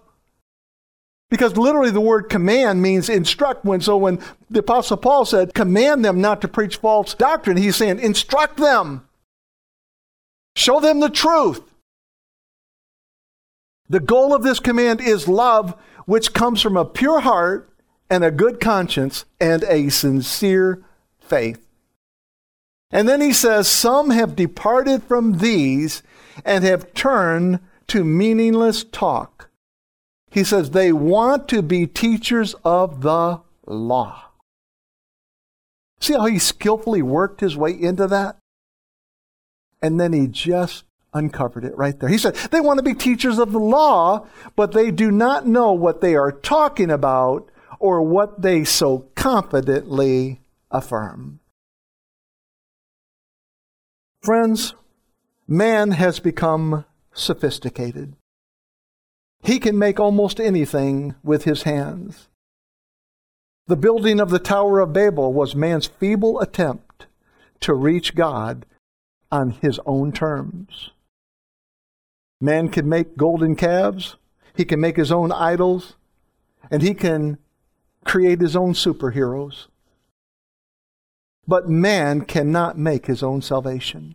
Because 1.31 1.57
literally 1.57 1.91
the 1.91 2.01
word 2.01 2.31
command 2.31 2.81
means 2.81 3.09
instruct. 3.09 3.64
When 3.64 3.81
so 3.81 3.97
when 3.97 4.18
the 4.49 4.61
apostle 4.61 4.97
Paul 4.97 5.24
said, 5.24 5.55
command 5.55 6.05
them 6.05 6.20
not 6.20 6.41
to 6.41 6.49
preach 6.49 6.76
false 6.76 7.14
doctrine, 7.14 7.57
he's 7.59 7.76
saying, 7.76 7.99
instruct 8.01 8.57
them. 8.57 9.07
Show 10.57 10.81
them 10.81 11.01
the 11.01 11.11
truth. 11.11 11.62
The 13.91 14.01
goal 14.01 14.35
of 14.35 14.43
this 14.43 14.61
command 14.61 15.01
is 15.01 15.29
love, 15.29 15.74
which 16.07 16.33
comes 16.33 16.61
from 16.61 16.76
a 16.76 16.85
pure 16.85 17.20
heart 17.20 17.70
and 18.11 18.24
a 18.24 18.31
good 18.31 18.61
conscience 18.61 19.24
and 19.41 19.64
a 19.64 19.89
sincere 19.91 20.83
faith. 21.20 21.64
And 22.91 23.09
then 23.09 23.20
he 23.20 23.33
says, 23.33 23.68
Some 23.68 24.11
have 24.11 24.37
departed 24.37 25.03
from 25.03 25.39
these 25.39 26.03
and 26.45 26.64
have 26.64 26.95
turned 26.95 27.61
to 27.89 28.05
meaningless 28.05 28.85
talk. 28.85 29.48
He 30.31 30.45
says 30.45 30.70
they 30.70 30.93
want 30.93 31.49
to 31.49 31.62
be 31.62 31.87
teachers 31.87 32.55
of 32.64 33.03
the 33.03 33.41
law. 33.66 34.24
See 36.01 36.12
how 36.12 36.26
he 36.26 36.39
skillfully 36.39 37.03
worked 37.03 37.41
his 37.41 37.57
way 37.57 37.72
into 37.72 38.07
that? 38.07 38.37
And 39.83 39.99
then 39.99 40.12
he 40.12 40.26
just 40.26 40.85
uncovered 41.14 41.64
it 41.64 41.76
right 41.76 41.99
there. 41.99 42.09
He 42.09 42.18
said, 42.18 42.35
they 42.51 42.61
want 42.61 42.79
to 42.79 42.83
be 42.83 42.95
teachers 42.95 43.39
of 43.39 43.53
the 43.53 43.59
law, 43.59 44.26
but 44.55 44.72
they 44.72 44.91
do 44.91 45.11
not 45.11 45.47
know 45.47 45.72
what 45.72 46.01
they 46.01 46.14
are 46.14 46.33
talking 46.33 46.91
about 46.91 47.49
or 47.79 48.03
what 48.03 48.43
they 48.43 48.64
so 48.64 49.07
confidently 49.14 50.41
affirm. 50.70 51.41
Friends, 54.22 54.74
man 55.47 55.93
has 55.93 56.20
become 56.20 56.85
sophisticated. 57.12 58.14
He 59.43 59.59
can 59.59 59.78
make 59.78 60.01
almost 60.01 60.41
anything 60.41 61.14
with 61.22 61.45
his 61.45 61.62
hands. 61.62 62.28
The 63.66 63.76
building 63.76 64.18
of 64.18 64.30
the 64.30 64.39
Tower 64.39 64.80
of 64.80 64.93
Babel 64.93 65.32
was 65.32 65.55
man's 65.55 65.86
feeble 65.86 66.41
attempt 66.41 67.07
to 67.61 67.74
reach 67.74 68.14
God 68.14 68.66
on 69.30 69.51
his 69.51 69.78
own 69.84 70.12
terms. 70.12 70.91
Man 72.41 72.68
can 72.68 72.89
make 72.89 73.16
golden 73.16 73.57
calves, 73.57 74.16
he 74.55 74.64
can 74.64 74.80
make 74.80 74.97
his 74.97 75.12
own 75.12 75.32
idols, 75.32 75.97
and 76.70 76.82
he 76.82 76.95
can 76.95 77.39
create 78.05 78.41
his 78.41 78.57
own 78.57 78.72
superheroes. 78.72 79.66
But 81.47 81.68
man 81.68 82.22
cannot 82.22 82.78
make 82.78 83.07
his 83.07 83.22
own 83.22 83.43
salvation. 83.43 84.14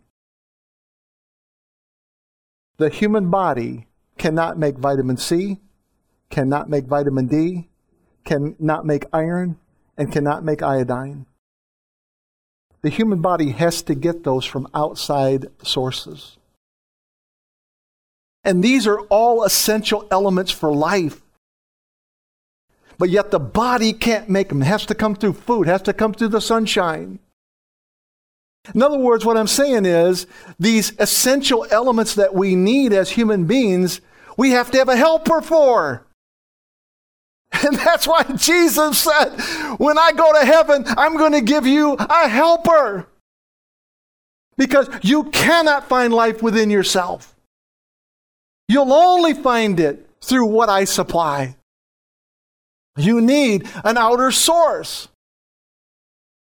The 2.78 2.90
human 2.90 3.30
body 3.30 3.88
cannot 4.18 4.58
make 4.58 4.78
vitamin 4.78 5.18
C, 5.18 5.60
cannot 6.30 6.70
make 6.70 6.86
vitamin 6.86 7.28
D, 7.28 7.70
cannot 8.26 8.86
make 8.86 9.06
iron, 9.14 9.58
and 9.98 10.12
cannot 10.12 10.44
make 10.44 10.62
iodine. 10.62 11.26
The 12.82 12.90
human 12.90 13.22
body 13.22 13.52
has 13.52 13.82
to 13.84 13.96
get 13.96 14.24
those 14.24 14.46
from 14.46 14.68
outside 14.74 15.48
sources. 15.64 16.38
And 18.44 18.62
these 18.64 18.86
are 18.88 19.00
all 19.02 19.44
essential 19.44 20.06
elements 20.12 20.52
for 20.52 20.74
life. 20.74 21.22
But 22.98 23.10
yet 23.10 23.32
the 23.32 23.40
body 23.40 23.94
can't 23.94 24.30
make 24.30 24.50
them. 24.50 24.62
It 24.62 24.66
has 24.66 24.86
to 24.88 24.96
come 24.96 25.16
through 25.16 25.34
food, 25.34 25.68
has 25.68 25.82
to 25.84 25.94
come 25.94 26.14
through 26.14 26.28
the 26.30 26.42
sunshine. 26.42 27.20
In 28.74 28.82
other 28.82 28.98
words, 28.98 29.26
what 29.26 29.38
I'm 29.38 29.48
saying 29.48 29.86
is 29.86 30.26
these 30.58 30.94
essential 31.00 31.66
elements 31.70 32.16
that 32.16 32.34
we 32.34 32.56
need 32.56 32.94
as 32.94 33.12
human 33.12 33.46
beings, 33.46 34.00
we 34.38 34.52
have 34.52 34.72
to 34.72 34.78
have 34.78 34.90
a 34.90 34.96
helper 34.96 35.42
for. 35.42 36.06
And 37.52 37.76
that's 37.76 38.08
why 38.08 38.24
Jesus 38.36 39.02
said, 39.02 39.38
when 39.78 39.98
I 39.98 40.12
go 40.14 40.32
to 40.40 40.46
heaven, 40.46 40.86
I'm 40.88 41.18
going 41.18 41.34
to 41.34 41.42
give 41.42 41.68
you 41.68 41.94
a 41.94 42.28
helper. 42.28 43.08
Because 44.58 44.90
you 45.02 45.26
cannot 45.26 45.90
find 45.90 46.14
life 46.14 46.42
within 46.42 46.70
yourself. 46.70 47.36
You'll 48.70 48.94
only 48.94 49.34
find 49.34 49.80
it 49.80 50.10
through 50.22 50.46
what 50.48 50.70
I 50.70 50.86
supply. 50.86 51.58
You 52.96 53.20
need 53.20 53.68
an 53.84 53.98
outer 53.98 54.32
source. 54.32 55.10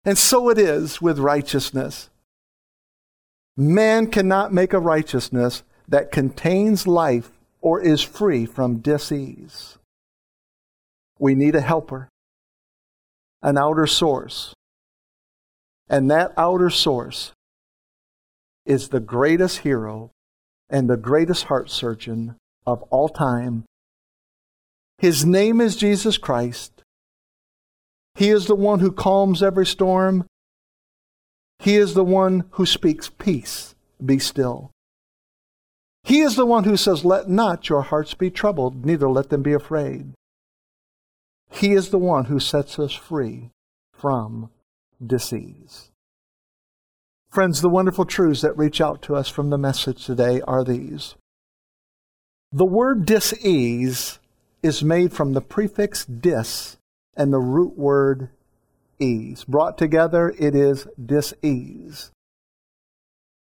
And 0.06 0.18
so 0.18 0.50
it 0.50 0.58
is 0.58 1.02
with 1.02 1.20
righteousness. 1.20 2.10
Man 3.62 4.08
cannot 4.08 4.52
make 4.52 4.74
a 4.74 4.80
righteousness 4.80 5.62
that 5.88 6.12
contains 6.12 6.88
life 6.88 7.30
or 7.62 7.80
is 7.80 8.02
free 8.02 8.48
from 8.48 8.80
disease. 8.80 9.78
We 11.20 11.36
need 11.36 11.54
a 11.54 11.62
helper, 11.62 12.10
an 13.44 13.60
outer 13.60 13.86
source. 13.86 14.56
And 15.88 16.10
that 16.10 16.34
outer 16.38 16.72
source 16.72 17.34
is 18.66 18.90
the 18.90 19.00
greatest 19.00 19.60
hero 19.60 20.10
and 20.68 20.90
the 20.90 20.98
greatest 20.98 21.44
heart 21.44 21.70
surgeon 21.70 22.38
of 22.66 22.82
all 22.90 23.10
time. 23.10 23.66
His 24.98 25.24
name 25.24 25.62
is 25.62 25.76
Jesus 25.76 26.18
Christ. 26.18 26.82
He 28.16 28.30
is 28.30 28.48
the 28.48 28.56
one 28.56 28.80
who 28.80 28.92
calms 28.92 29.44
every 29.44 29.68
storm. 29.68 30.26
He 31.62 31.76
is 31.76 31.94
the 31.94 32.04
one 32.04 32.46
who 32.52 32.66
speaks 32.66 33.08
peace, 33.08 33.76
be 34.04 34.18
still. 34.18 34.72
He 36.04 36.22
is 36.22 36.36
the 36.36 36.46
one 36.46 36.64
who 36.64 36.76
says, 36.76 37.06
Let 37.06 37.30
not 37.30 37.70
your 37.70 37.84
hearts 37.84 38.16
be 38.16 38.32
troubled, 38.32 38.84
neither 38.84 39.08
let 39.08 39.30
them 39.30 39.44
be 39.44 39.54
afraid. 39.54 40.14
He 41.52 41.74
is 41.74 41.90
the 41.90 42.00
one 42.00 42.26
who 42.26 42.40
sets 42.40 42.80
us 42.80 42.94
free 42.94 43.52
from 43.94 44.50
disease. 45.06 45.92
Friends, 47.30 47.62
the 47.62 47.70
wonderful 47.70 48.06
truths 48.06 48.42
that 48.42 48.58
reach 48.58 48.82
out 48.82 49.04
to 49.04 49.16
us 49.16 49.30
from 49.30 49.52
the 49.52 49.58
message 49.60 50.04
today 50.04 50.42
are 50.42 50.64
these. 50.64 51.14
The 52.52 52.66
word 52.66 53.06
disease 53.06 54.18
is 54.64 54.84
made 54.84 55.14
from 55.14 55.34
the 55.34 55.42
prefix 55.42 56.06
dis 56.06 56.78
and 57.16 57.32
the 57.32 57.40
root 57.40 57.78
word 57.78 58.30
ease. 59.02 59.44
Brought 59.44 59.78
together, 59.78 60.34
it 60.38 60.56
is 60.56 60.88
disease. 61.04 62.12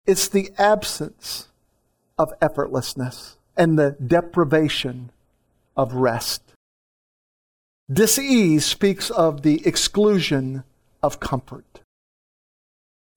It's 0.07 0.29
the 0.29 0.51
absence 0.59 1.49
of 2.19 2.39
effortlessness 2.41 3.37
and 3.57 3.79
the 3.79 3.97
deprivation 4.05 5.11
of 5.77 5.95
rest. 5.95 6.43
Disease 7.93 8.65
speaks 8.65 9.11
of 9.11 9.43
the 9.43 9.67
exclusion 9.67 10.65
of 11.03 11.21
comfort. 11.21 11.81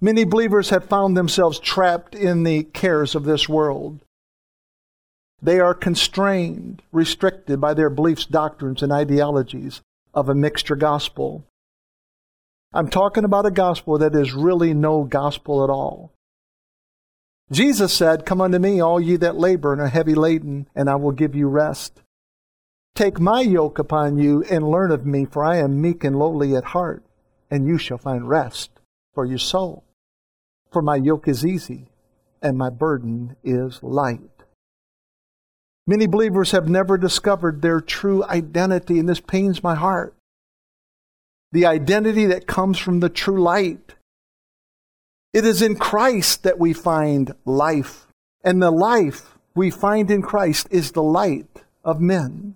Many 0.02 0.24
believers 0.26 0.70
have 0.70 0.86
found 0.86 1.16
themselves 1.16 1.60
trapped 1.60 2.14
in 2.16 2.44
the 2.44 2.64
cares 2.64 3.16
of 3.16 3.24
this 3.24 3.48
world. 3.48 4.02
They 5.41 5.60
are 5.60 5.74
constrained, 5.74 6.82
restricted 6.91 7.62
by 7.62 7.74
their 7.74 7.89
beliefs, 7.89 8.26
doctrines, 8.26 8.82
and 8.82 8.91
ideologies 8.91 9.82
of 10.14 10.28
a 10.28 10.36
mixture 10.36 10.76
gospel. 10.76 11.46
I'm 12.74 12.89
talking 12.89 13.24
about 13.24 13.45
a 13.45 13.51
gospel 13.51 13.97
that 13.99 14.15
is 14.15 14.34
really 14.34 14.74
no 14.74 15.03
gospel 15.03 15.63
at 15.63 15.69
all. 15.69 16.11
Jesus 17.51 17.93
said, 17.93 18.26
Come 18.26 18.41
unto 18.41 18.57
me, 18.57 18.80
all 18.80 18.99
ye 18.99 19.15
that 19.17 19.38
labor 19.38 19.74
and 19.74 19.82
are 19.82 19.88
heavy 19.88 20.15
laden, 20.15 20.67
and 20.76 20.89
I 20.89 20.95
will 20.95 21.11
give 21.11 21.36
you 21.36 21.47
rest. 21.47 22.01
Take 22.95 23.19
my 23.19 23.41
yoke 23.41 23.80
upon 23.80 24.17
you 24.17 24.43
and 24.49 24.69
learn 24.69 24.91
of 24.91 25.05
me, 25.05 25.26
for 25.26 25.43
I 25.43 25.57
am 25.57 25.82
meek 25.82 26.03
and 26.03 26.17
lowly 26.17 26.55
at 26.55 26.63
heart, 26.63 27.03
and 27.51 27.67
you 27.67 27.78
shall 27.78 27.97
find 27.97 28.28
rest 28.28 28.71
for 29.13 29.26
your 29.26 29.39
soul. 29.39 29.84
For 30.71 30.82
my 30.82 30.95
yoke 30.95 31.28
is 31.28 31.45
easy 31.45 31.88
and 32.43 32.57
my 32.57 32.69
burden 32.69 33.36
is 33.43 33.82
light. 33.82 34.19
Many 35.88 36.07
believers 36.07 36.51
have 36.51 36.69
never 36.69 36.97
discovered 36.97 37.61
their 37.61 37.80
true 37.82 38.24
identity, 38.26 38.99
and 38.99 39.07
this 39.07 39.19
pains 39.19 39.63
my 39.63 39.76
heart. 39.76 40.15
The 41.54 41.68
identity 41.68 42.26
that 42.26 42.47
comes 42.47 42.80
from 42.80 42.99
the 42.99 43.10
true 43.10 43.39
light. 43.39 43.93
It 45.34 45.45
is 45.45 45.62
in 45.62 45.76
Christ 45.76 46.41
that 46.41 46.58
we 46.58 46.74
find 46.74 47.36
life, 47.45 48.08
and 48.43 48.60
the 48.60 48.72
life 48.72 49.38
we 49.54 49.70
find 49.70 50.10
in 50.10 50.24
Christ 50.24 50.68
is 50.72 50.91
the 50.91 51.04
light 51.04 51.62
of 51.86 52.01
men. 52.01 52.56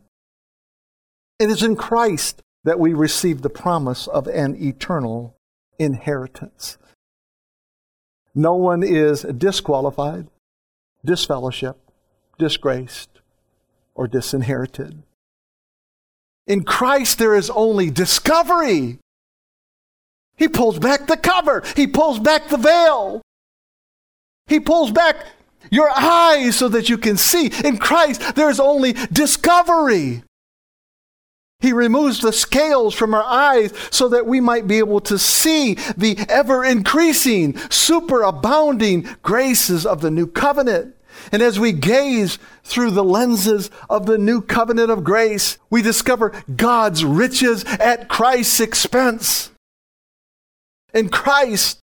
It 1.37 1.51
is 1.51 1.61
in 1.61 1.75
Christ 1.75 2.41
that 2.63 2.79
we 2.79 2.95
receive 2.95 3.43
the 3.43 3.51
promise 3.51 4.07
of 4.07 4.25
an 4.25 4.55
eternal 4.59 5.35
inheritance. 5.77 6.79
No 8.33 8.55
one 8.55 8.81
is 8.81 9.21
disqualified, 9.21 10.25
disfellowshipped, 11.05 11.75
disgraced, 12.39 13.21
or 13.93 14.07
disinherited. 14.07 15.03
In 16.47 16.63
Christ, 16.63 17.19
there 17.19 17.35
is 17.35 17.49
only 17.49 17.89
discovery. 17.89 18.99
He 20.37 20.47
pulls 20.47 20.79
back 20.79 21.07
the 21.07 21.17
cover, 21.17 21.63
He 21.75 21.87
pulls 21.87 22.19
back 22.19 22.47
the 22.47 22.57
veil, 22.57 23.21
He 24.47 24.59
pulls 24.59 24.91
back 24.91 25.17
your 25.69 25.89
eyes 25.89 26.55
so 26.55 26.69
that 26.69 26.89
you 26.89 26.97
can 26.97 27.17
see. 27.17 27.51
In 27.65 27.77
Christ, 27.77 28.35
there 28.35 28.49
is 28.49 28.59
only 28.59 28.93
discovery. 29.11 30.23
He 31.59 31.73
removes 31.73 32.21
the 32.21 32.31
scales 32.31 32.93
from 32.93 33.15
our 33.15 33.23
eyes 33.23 33.73
so 33.89 34.09
that 34.09 34.27
we 34.27 34.39
might 34.39 34.67
be 34.67 34.77
able 34.77 35.01
to 35.01 35.17
see 35.17 35.73
the 35.97 36.23
ever 36.29 36.63
increasing, 36.63 37.53
superabounding 37.53 39.21
graces 39.23 39.85
of 39.85 40.01
the 40.01 40.11
new 40.11 40.27
covenant. 40.27 40.95
And 41.31 41.41
as 41.41 41.59
we 41.59 41.71
gaze 41.71 42.39
through 42.63 42.91
the 42.91 43.03
lenses 43.03 43.69
of 43.89 44.05
the 44.05 44.17
new 44.17 44.41
covenant 44.41 44.91
of 44.91 45.03
grace, 45.03 45.57
we 45.69 45.81
discover 45.81 46.31
God's 46.55 47.03
riches 47.03 47.63
at 47.65 48.07
Christ's 48.07 48.59
expense. 48.59 49.51
In 50.93 51.09
Christ, 51.09 51.79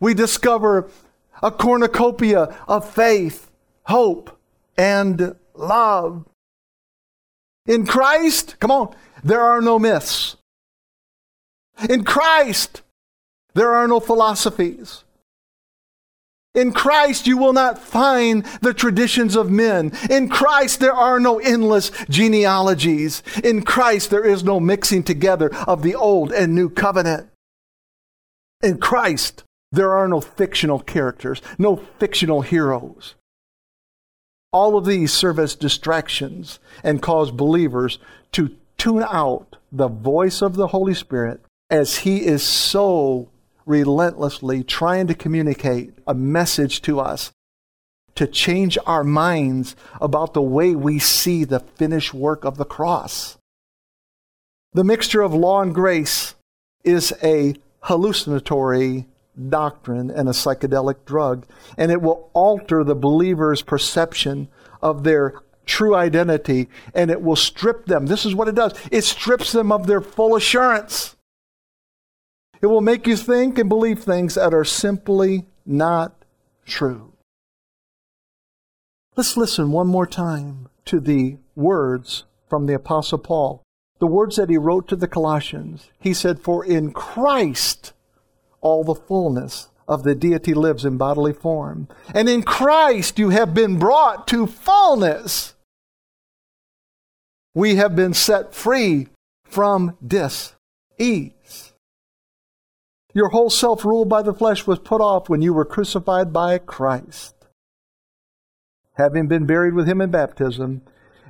we 0.00 0.14
discover 0.14 0.90
a 1.42 1.50
cornucopia 1.50 2.56
of 2.68 2.88
faith, 2.88 3.50
hope, 3.84 4.38
and 4.76 5.36
love. 5.54 6.26
In 7.66 7.86
Christ, 7.86 8.56
come 8.58 8.70
on, 8.70 8.94
there 9.22 9.40
are 9.40 9.60
no 9.60 9.78
myths. 9.78 10.36
In 11.88 12.04
Christ, 12.04 12.82
there 13.54 13.74
are 13.74 13.88
no 13.88 14.00
philosophies. 14.00 15.04
In 16.54 16.72
Christ, 16.72 17.26
you 17.26 17.38
will 17.38 17.54
not 17.54 17.78
find 17.78 18.44
the 18.60 18.74
traditions 18.74 19.36
of 19.36 19.50
men. 19.50 19.92
In 20.10 20.28
Christ, 20.28 20.80
there 20.80 20.92
are 20.92 21.18
no 21.18 21.38
endless 21.38 21.90
genealogies. 22.10 23.22
In 23.42 23.62
Christ, 23.62 24.10
there 24.10 24.24
is 24.24 24.44
no 24.44 24.60
mixing 24.60 25.02
together 25.02 25.54
of 25.66 25.82
the 25.82 25.94
old 25.94 26.30
and 26.30 26.54
new 26.54 26.68
covenant. 26.68 27.28
In 28.62 28.78
Christ, 28.78 29.44
there 29.72 29.92
are 29.92 30.06
no 30.06 30.20
fictional 30.20 30.78
characters, 30.78 31.40
no 31.58 31.76
fictional 31.98 32.42
heroes. 32.42 33.14
All 34.52 34.76
of 34.76 34.84
these 34.84 35.10
serve 35.10 35.38
as 35.38 35.54
distractions 35.54 36.60
and 36.84 37.00
cause 37.00 37.30
believers 37.30 37.98
to 38.32 38.54
tune 38.76 39.02
out 39.08 39.56
the 39.72 39.88
voice 39.88 40.42
of 40.42 40.56
the 40.56 40.66
Holy 40.68 40.92
Spirit 40.92 41.40
as 41.70 42.00
He 42.00 42.26
is 42.26 42.42
so 42.42 43.30
relentlessly 43.66 44.62
trying 44.62 45.06
to 45.06 45.14
communicate 45.14 45.94
a 46.06 46.14
message 46.14 46.82
to 46.82 47.00
us 47.00 47.32
to 48.14 48.26
change 48.26 48.76
our 48.86 49.04
minds 49.04 49.74
about 50.00 50.34
the 50.34 50.42
way 50.42 50.74
we 50.74 50.98
see 50.98 51.44
the 51.44 51.60
finished 51.60 52.12
work 52.12 52.44
of 52.44 52.56
the 52.56 52.64
cross. 52.64 53.38
The 54.74 54.84
mixture 54.84 55.22
of 55.22 55.34
law 55.34 55.62
and 55.62 55.74
grace 55.74 56.34
is 56.84 57.12
a 57.22 57.54
hallucinatory 57.80 59.06
doctrine 59.48 60.10
and 60.10 60.28
a 60.28 60.32
psychedelic 60.32 61.04
drug, 61.04 61.46
and 61.78 61.90
it 61.90 62.02
will 62.02 62.30
alter 62.34 62.84
the 62.84 62.94
believer's 62.94 63.62
perception 63.62 64.48
of 64.82 65.04
their 65.04 65.42
true 65.64 65.94
identity 65.94 66.68
and 66.94 67.10
it 67.10 67.22
will 67.22 67.36
strip 67.36 67.86
them. 67.86 68.06
This 68.06 68.26
is 68.26 68.34
what 68.34 68.48
it 68.48 68.54
does 68.54 68.74
it 68.90 69.02
strips 69.02 69.52
them 69.52 69.70
of 69.70 69.86
their 69.86 70.00
full 70.00 70.36
assurance. 70.36 71.16
It 72.62 72.66
will 72.66 72.80
make 72.80 73.08
you 73.08 73.16
think 73.16 73.58
and 73.58 73.68
believe 73.68 73.98
things 73.98 74.36
that 74.36 74.54
are 74.54 74.64
simply 74.64 75.46
not 75.66 76.24
true. 76.64 77.12
Let's 79.16 79.36
listen 79.36 79.72
one 79.72 79.88
more 79.88 80.06
time 80.06 80.68
to 80.86 81.00
the 81.00 81.38
words 81.56 82.24
from 82.48 82.66
the 82.66 82.74
Apostle 82.74 83.18
Paul. 83.18 83.62
The 83.98 84.06
words 84.06 84.36
that 84.36 84.48
he 84.48 84.56
wrote 84.56 84.88
to 84.88 84.96
the 84.96 85.08
Colossians. 85.08 85.90
He 85.98 86.14
said, 86.14 86.40
For 86.40 86.64
in 86.64 86.92
Christ 86.92 87.92
all 88.60 88.84
the 88.84 88.94
fullness 88.94 89.68
of 89.88 90.04
the 90.04 90.14
deity 90.14 90.54
lives 90.54 90.84
in 90.84 90.96
bodily 90.96 91.32
form. 91.32 91.88
And 92.14 92.28
in 92.28 92.42
Christ 92.42 93.18
you 93.18 93.30
have 93.30 93.52
been 93.52 93.78
brought 93.78 94.26
to 94.28 94.46
fullness. 94.46 95.54
We 97.54 97.74
have 97.74 97.94
been 97.94 98.14
set 98.14 98.54
free 98.54 99.08
from 99.44 99.96
dis 100.04 100.54
ease. 100.98 101.32
Your 103.14 103.28
whole 103.28 103.50
self 103.50 103.84
ruled 103.84 104.08
by 104.08 104.22
the 104.22 104.32
flesh 104.32 104.66
was 104.66 104.78
put 104.78 105.00
off 105.00 105.28
when 105.28 105.42
you 105.42 105.52
were 105.52 105.64
crucified 105.64 106.32
by 106.32 106.58
Christ. 106.58 107.34
Having 108.94 109.28
been 109.28 109.46
buried 109.46 109.74
with 109.74 109.88
him 109.88 110.00
in 110.00 110.10
baptism, 110.10 110.82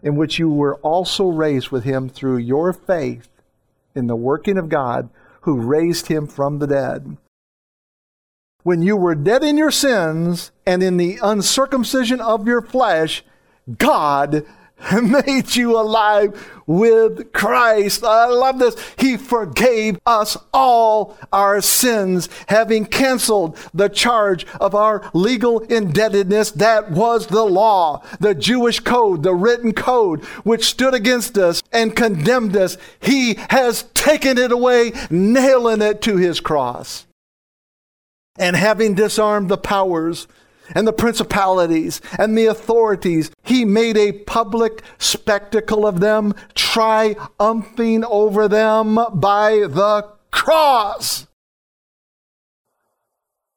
in 0.03 0.17
which 0.17 0.39
you 0.39 0.51
were 0.51 0.77
also 0.77 1.29
raised 1.29 1.71
with 1.71 1.85
him 1.85 2.09
through 2.09 2.37
your 2.37 2.73
faith 2.73 3.29
in 3.95 4.07
the 4.07 4.17
working 4.17 4.59
of 4.59 4.69
God 4.69 5.11
who 5.43 5.61
raised 5.61 6.07
him 6.07 6.27
from 6.27 6.59
the 6.59 6.67
dead. 6.67 7.17
When 8.63 8.83
you 8.83 8.97
were 8.97 9.15
dead 9.15 9.43
in 9.43 9.57
your 9.57 9.71
sins 9.73 10.53
and 10.65 10.83
in 10.83 10.97
the 10.97 11.19
uncircumcision 11.23 12.21
of 12.21 12.47
your 12.47 12.63
flesh, 12.63 13.25
God 13.79 14.47
made 15.03 15.55
you 15.55 15.79
alive 15.79 16.51
with 16.67 17.33
Christ. 17.33 18.05
I 18.05 18.27
love 18.27 18.59
this. 18.59 18.77
He 18.99 19.17
forgave 19.17 19.99
us 20.07 20.37
all 20.53 21.17
our 21.33 21.61
sins, 21.61 22.29
having 22.49 22.87
canceled 22.87 23.57
the 23.75 23.89
charge 23.89 24.47
of 24.61 24.75
our 24.75 25.11
legal 25.13 25.61
indebtedness 25.61 26.53
that 26.53 26.91
was 26.91 27.27
the 27.27 27.45
law, 27.45 28.03
the 28.21 28.35
Jewish 28.35 28.81
code, 28.81 29.23
the 29.23 29.35
written 29.35 29.73
code, 29.73 30.25
which 30.45 30.65
stood 30.65 30.95
against 30.95 31.37
us 31.39 31.63
and 31.73 31.97
condemned 31.97 32.57
us. 32.57 32.77
He 33.01 33.35
has 33.51 33.85
taken 33.95 34.39
it 34.39 34.53
away, 34.53 34.93
nailing 35.11 35.83
it 35.83 36.01
to 36.03 36.17
his 36.17 36.41
cross. 36.41 37.07
And 38.39 38.57
having 38.57 38.95
disarmed 38.95 39.49
the 39.49 39.59
powers, 39.59 40.27
and 40.75 40.87
the 40.87 40.93
principalities 40.93 42.01
and 42.19 42.37
the 42.37 42.47
authorities. 42.47 43.31
He 43.43 43.65
made 43.65 43.97
a 43.97 44.13
public 44.13 44.83
spectacle 44.99 45.87
of 45.87 46.01
them, 46.01 46.35
triumphing 46.55 48.05
over 48.05 48.49
them 48.49 48.99
by 49.15 49.67
the 49.69 50.09
cross. 50.31 51.27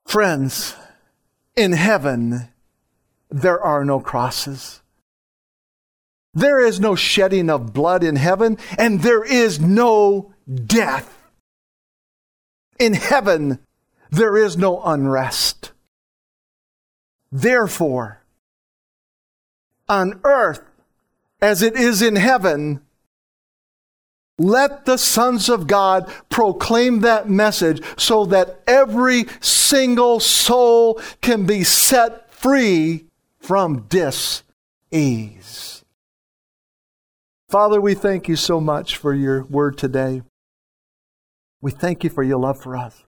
Friends, 0.06 0.76
in 1.56 1.72
heaven, 1.72 2.50
there 3.30 3.62
are 3.62 3.84
no 3.84 4.00
crosses. 4.00 4.82
There 6.34 6.60
is 6.60 6.80
no 6.82 6.96
shedding 6.96 7.50
of 7.50 7.74
blood 7.74 8.04
in 8.04 8.18
heaven, 8.18 8.58
and 8.78 9.02
there 9.02 9.24
is 9.24 9.60
no 9.60 10.34
death. 10.54 11.18
In 12.78 12.94
heaven, 12.94 13.60
there 14.12 14.36
is 14.36 14.58
no 14.58 14.84
unrest. 14.84 15.72
Therefore, 17.32 18.22
on 19.88 20.20
earth 20.24 20.62
as 21.42 21.62
it 21.62 21.76
is 21.76 22.02
in 22.02 22.16
heaven, 22.16 22.82
let 24.38 24.86
the 24.86 24.98
sons 24.98 25.48
of 25.48 25.68
God 25.68 26.12
proclaim 26.30 27.00
that 27.02 27.30
message 27.30 27.82
so 27.98 28.26
that 28.26 28.60
every 28.68 29.26
single 29.40 30.20
soul 30.20 31.00
can 31.22 31.46
be 31.46 31.64
set 31.64 32.34
free 32.34 33.06
from 33.40 33.84
dis-ease. 33.88 35.84
Father, 37.48 37.80
we 37.80 37.94
thank 37.94 38.28
you 38.28 38.36
so 38.36 38.60
much 38.60 38.98
for 38.98 39.14
your 39.14 39.46
word 39.46 39.78
today. 39.78 40.24
We 41.62 41.72
thank 41.72 42.04
you 42.04 42.10
for 42.10 42.24
your 42.24 42.40
love 42.40 42.62
for 42.62 42.76
us. 42.76 43.06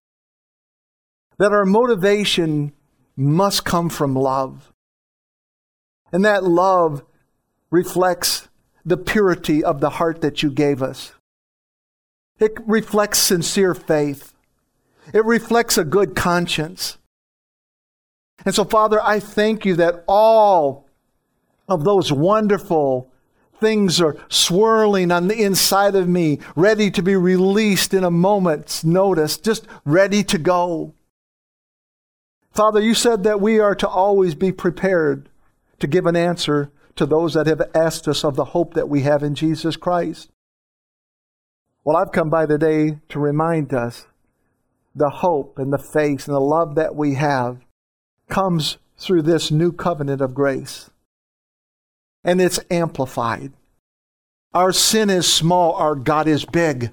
That 1.40 1.52
our 1.52 1.66
motivation 1.66 2.72
must 3.18 3.66
come 3.66 3.90
from 3.90 4.14
love. 4.16 4.72
And 6.12 6.24
that 6.24 6.44
love 6.44 7.04
reflects 7.72 8.48
the 8.86 8.96
purity 8.96 9.64
of 9.64 9.82
the 9.82 9.90
heart 9.92 10.22
that 10.22 10.42
you 10.42 10.52
gave 10.52 10.82
us. 10.82 11.12
It 12.40 12.54
reflects 12.66 13.20
sincere 13.20 13.74
faith. 13.74 14.34
It 15.14 15.26
reflects 15.26 15.78
a 15.78 15.84
good 15.84 16.16
conscience. 16.16 16.98
And 18.46 18.54
so, 18.54 18.64
Father, 18.64 19.02
I 19.02 19.20
thank 19.20 19.66
you 19.66 19.76
that 19.76 20.04
all 20.08 20.88
of 21.68 21.84
those 21.84 22.12
wonderful 22.12 23.12
things 23.60 24.00
are 24.00 24.16
swirling 24.30 25.12
on 25.12 25.28
the 25.28 25.42
inside 25.42 25.96
of 25.96 26.08
me, 26.08 26.40
ready 26.56 26.92
to 26.92 27.02
be 27.02 27.16
released 27.16 27.94
in 27.94 28.04
a 28.04 28.12
moment's 28.12 28.84
notice, 28.84 29.38
just 29.38 29.68
ready 29.84 30.24
to 30.24 30.38
go. 30.38 30.94
Father, 32.52 32.82
you 32.82 32.94
said 32.94 33.24
that 33.24 33.42
we 33.42 33.60
are 33.60 33.76
to 33.76 33.88
always 33.88 34.36
be 34.36 34.52
prepared 34.52 35.30
to 35.80 35.88
give 35.88 36.06
an 36.06 36.16
answer 36.16 36.72
to 36.96 37.06
those 37.06 37.36
that 37.36 37.48
have 37.48 37.62
asked 37.74 38.08
us 38.08 38.24
of 38.24 38.36
the 38.36 38.46
hope 38.46 38.74
that 38.74 38.90
we 38.90 39.04
have 39.04 39.24
in 39.24 39.36
Jesus 39.36 39.76
Christ. 39.76 40.30
Well, 41.84 41.96
I've 41.96 42.12
come 42.12 42.30
by 42.30 42.46
today 42.46 43.00
to 43.10 43.20
remind 43.20 43.74
us 43.74 44.08
the 44.96 45.10
hope 45.10 45.60
and 45.60 45.72
the 45.72 45.78
faith 45.78 46.28
and 46.28 46.36
the 46.36 46.42
love 46.42 46.76
that 46.76 46.96
we 46.96 47.14
have 47.14 47.60
comes 48.30 48.78
through 48.98 49.22
this 49.22 49.52
new 49.52 49.72
covenant 49.72 50.22
of 50.22 50.34
grace. 50.34 50.90
And 52.24 52.42
it's 52.42 52.60
amplified. 52.72 53.54
Our 54.54 54.72
sin 54.72 55.10
is 55.10 55.32
small, 55.32 55.74
our 55.76 55.96
God 55.96 56.28
is 56.28 56.46
big. 56.46 56.92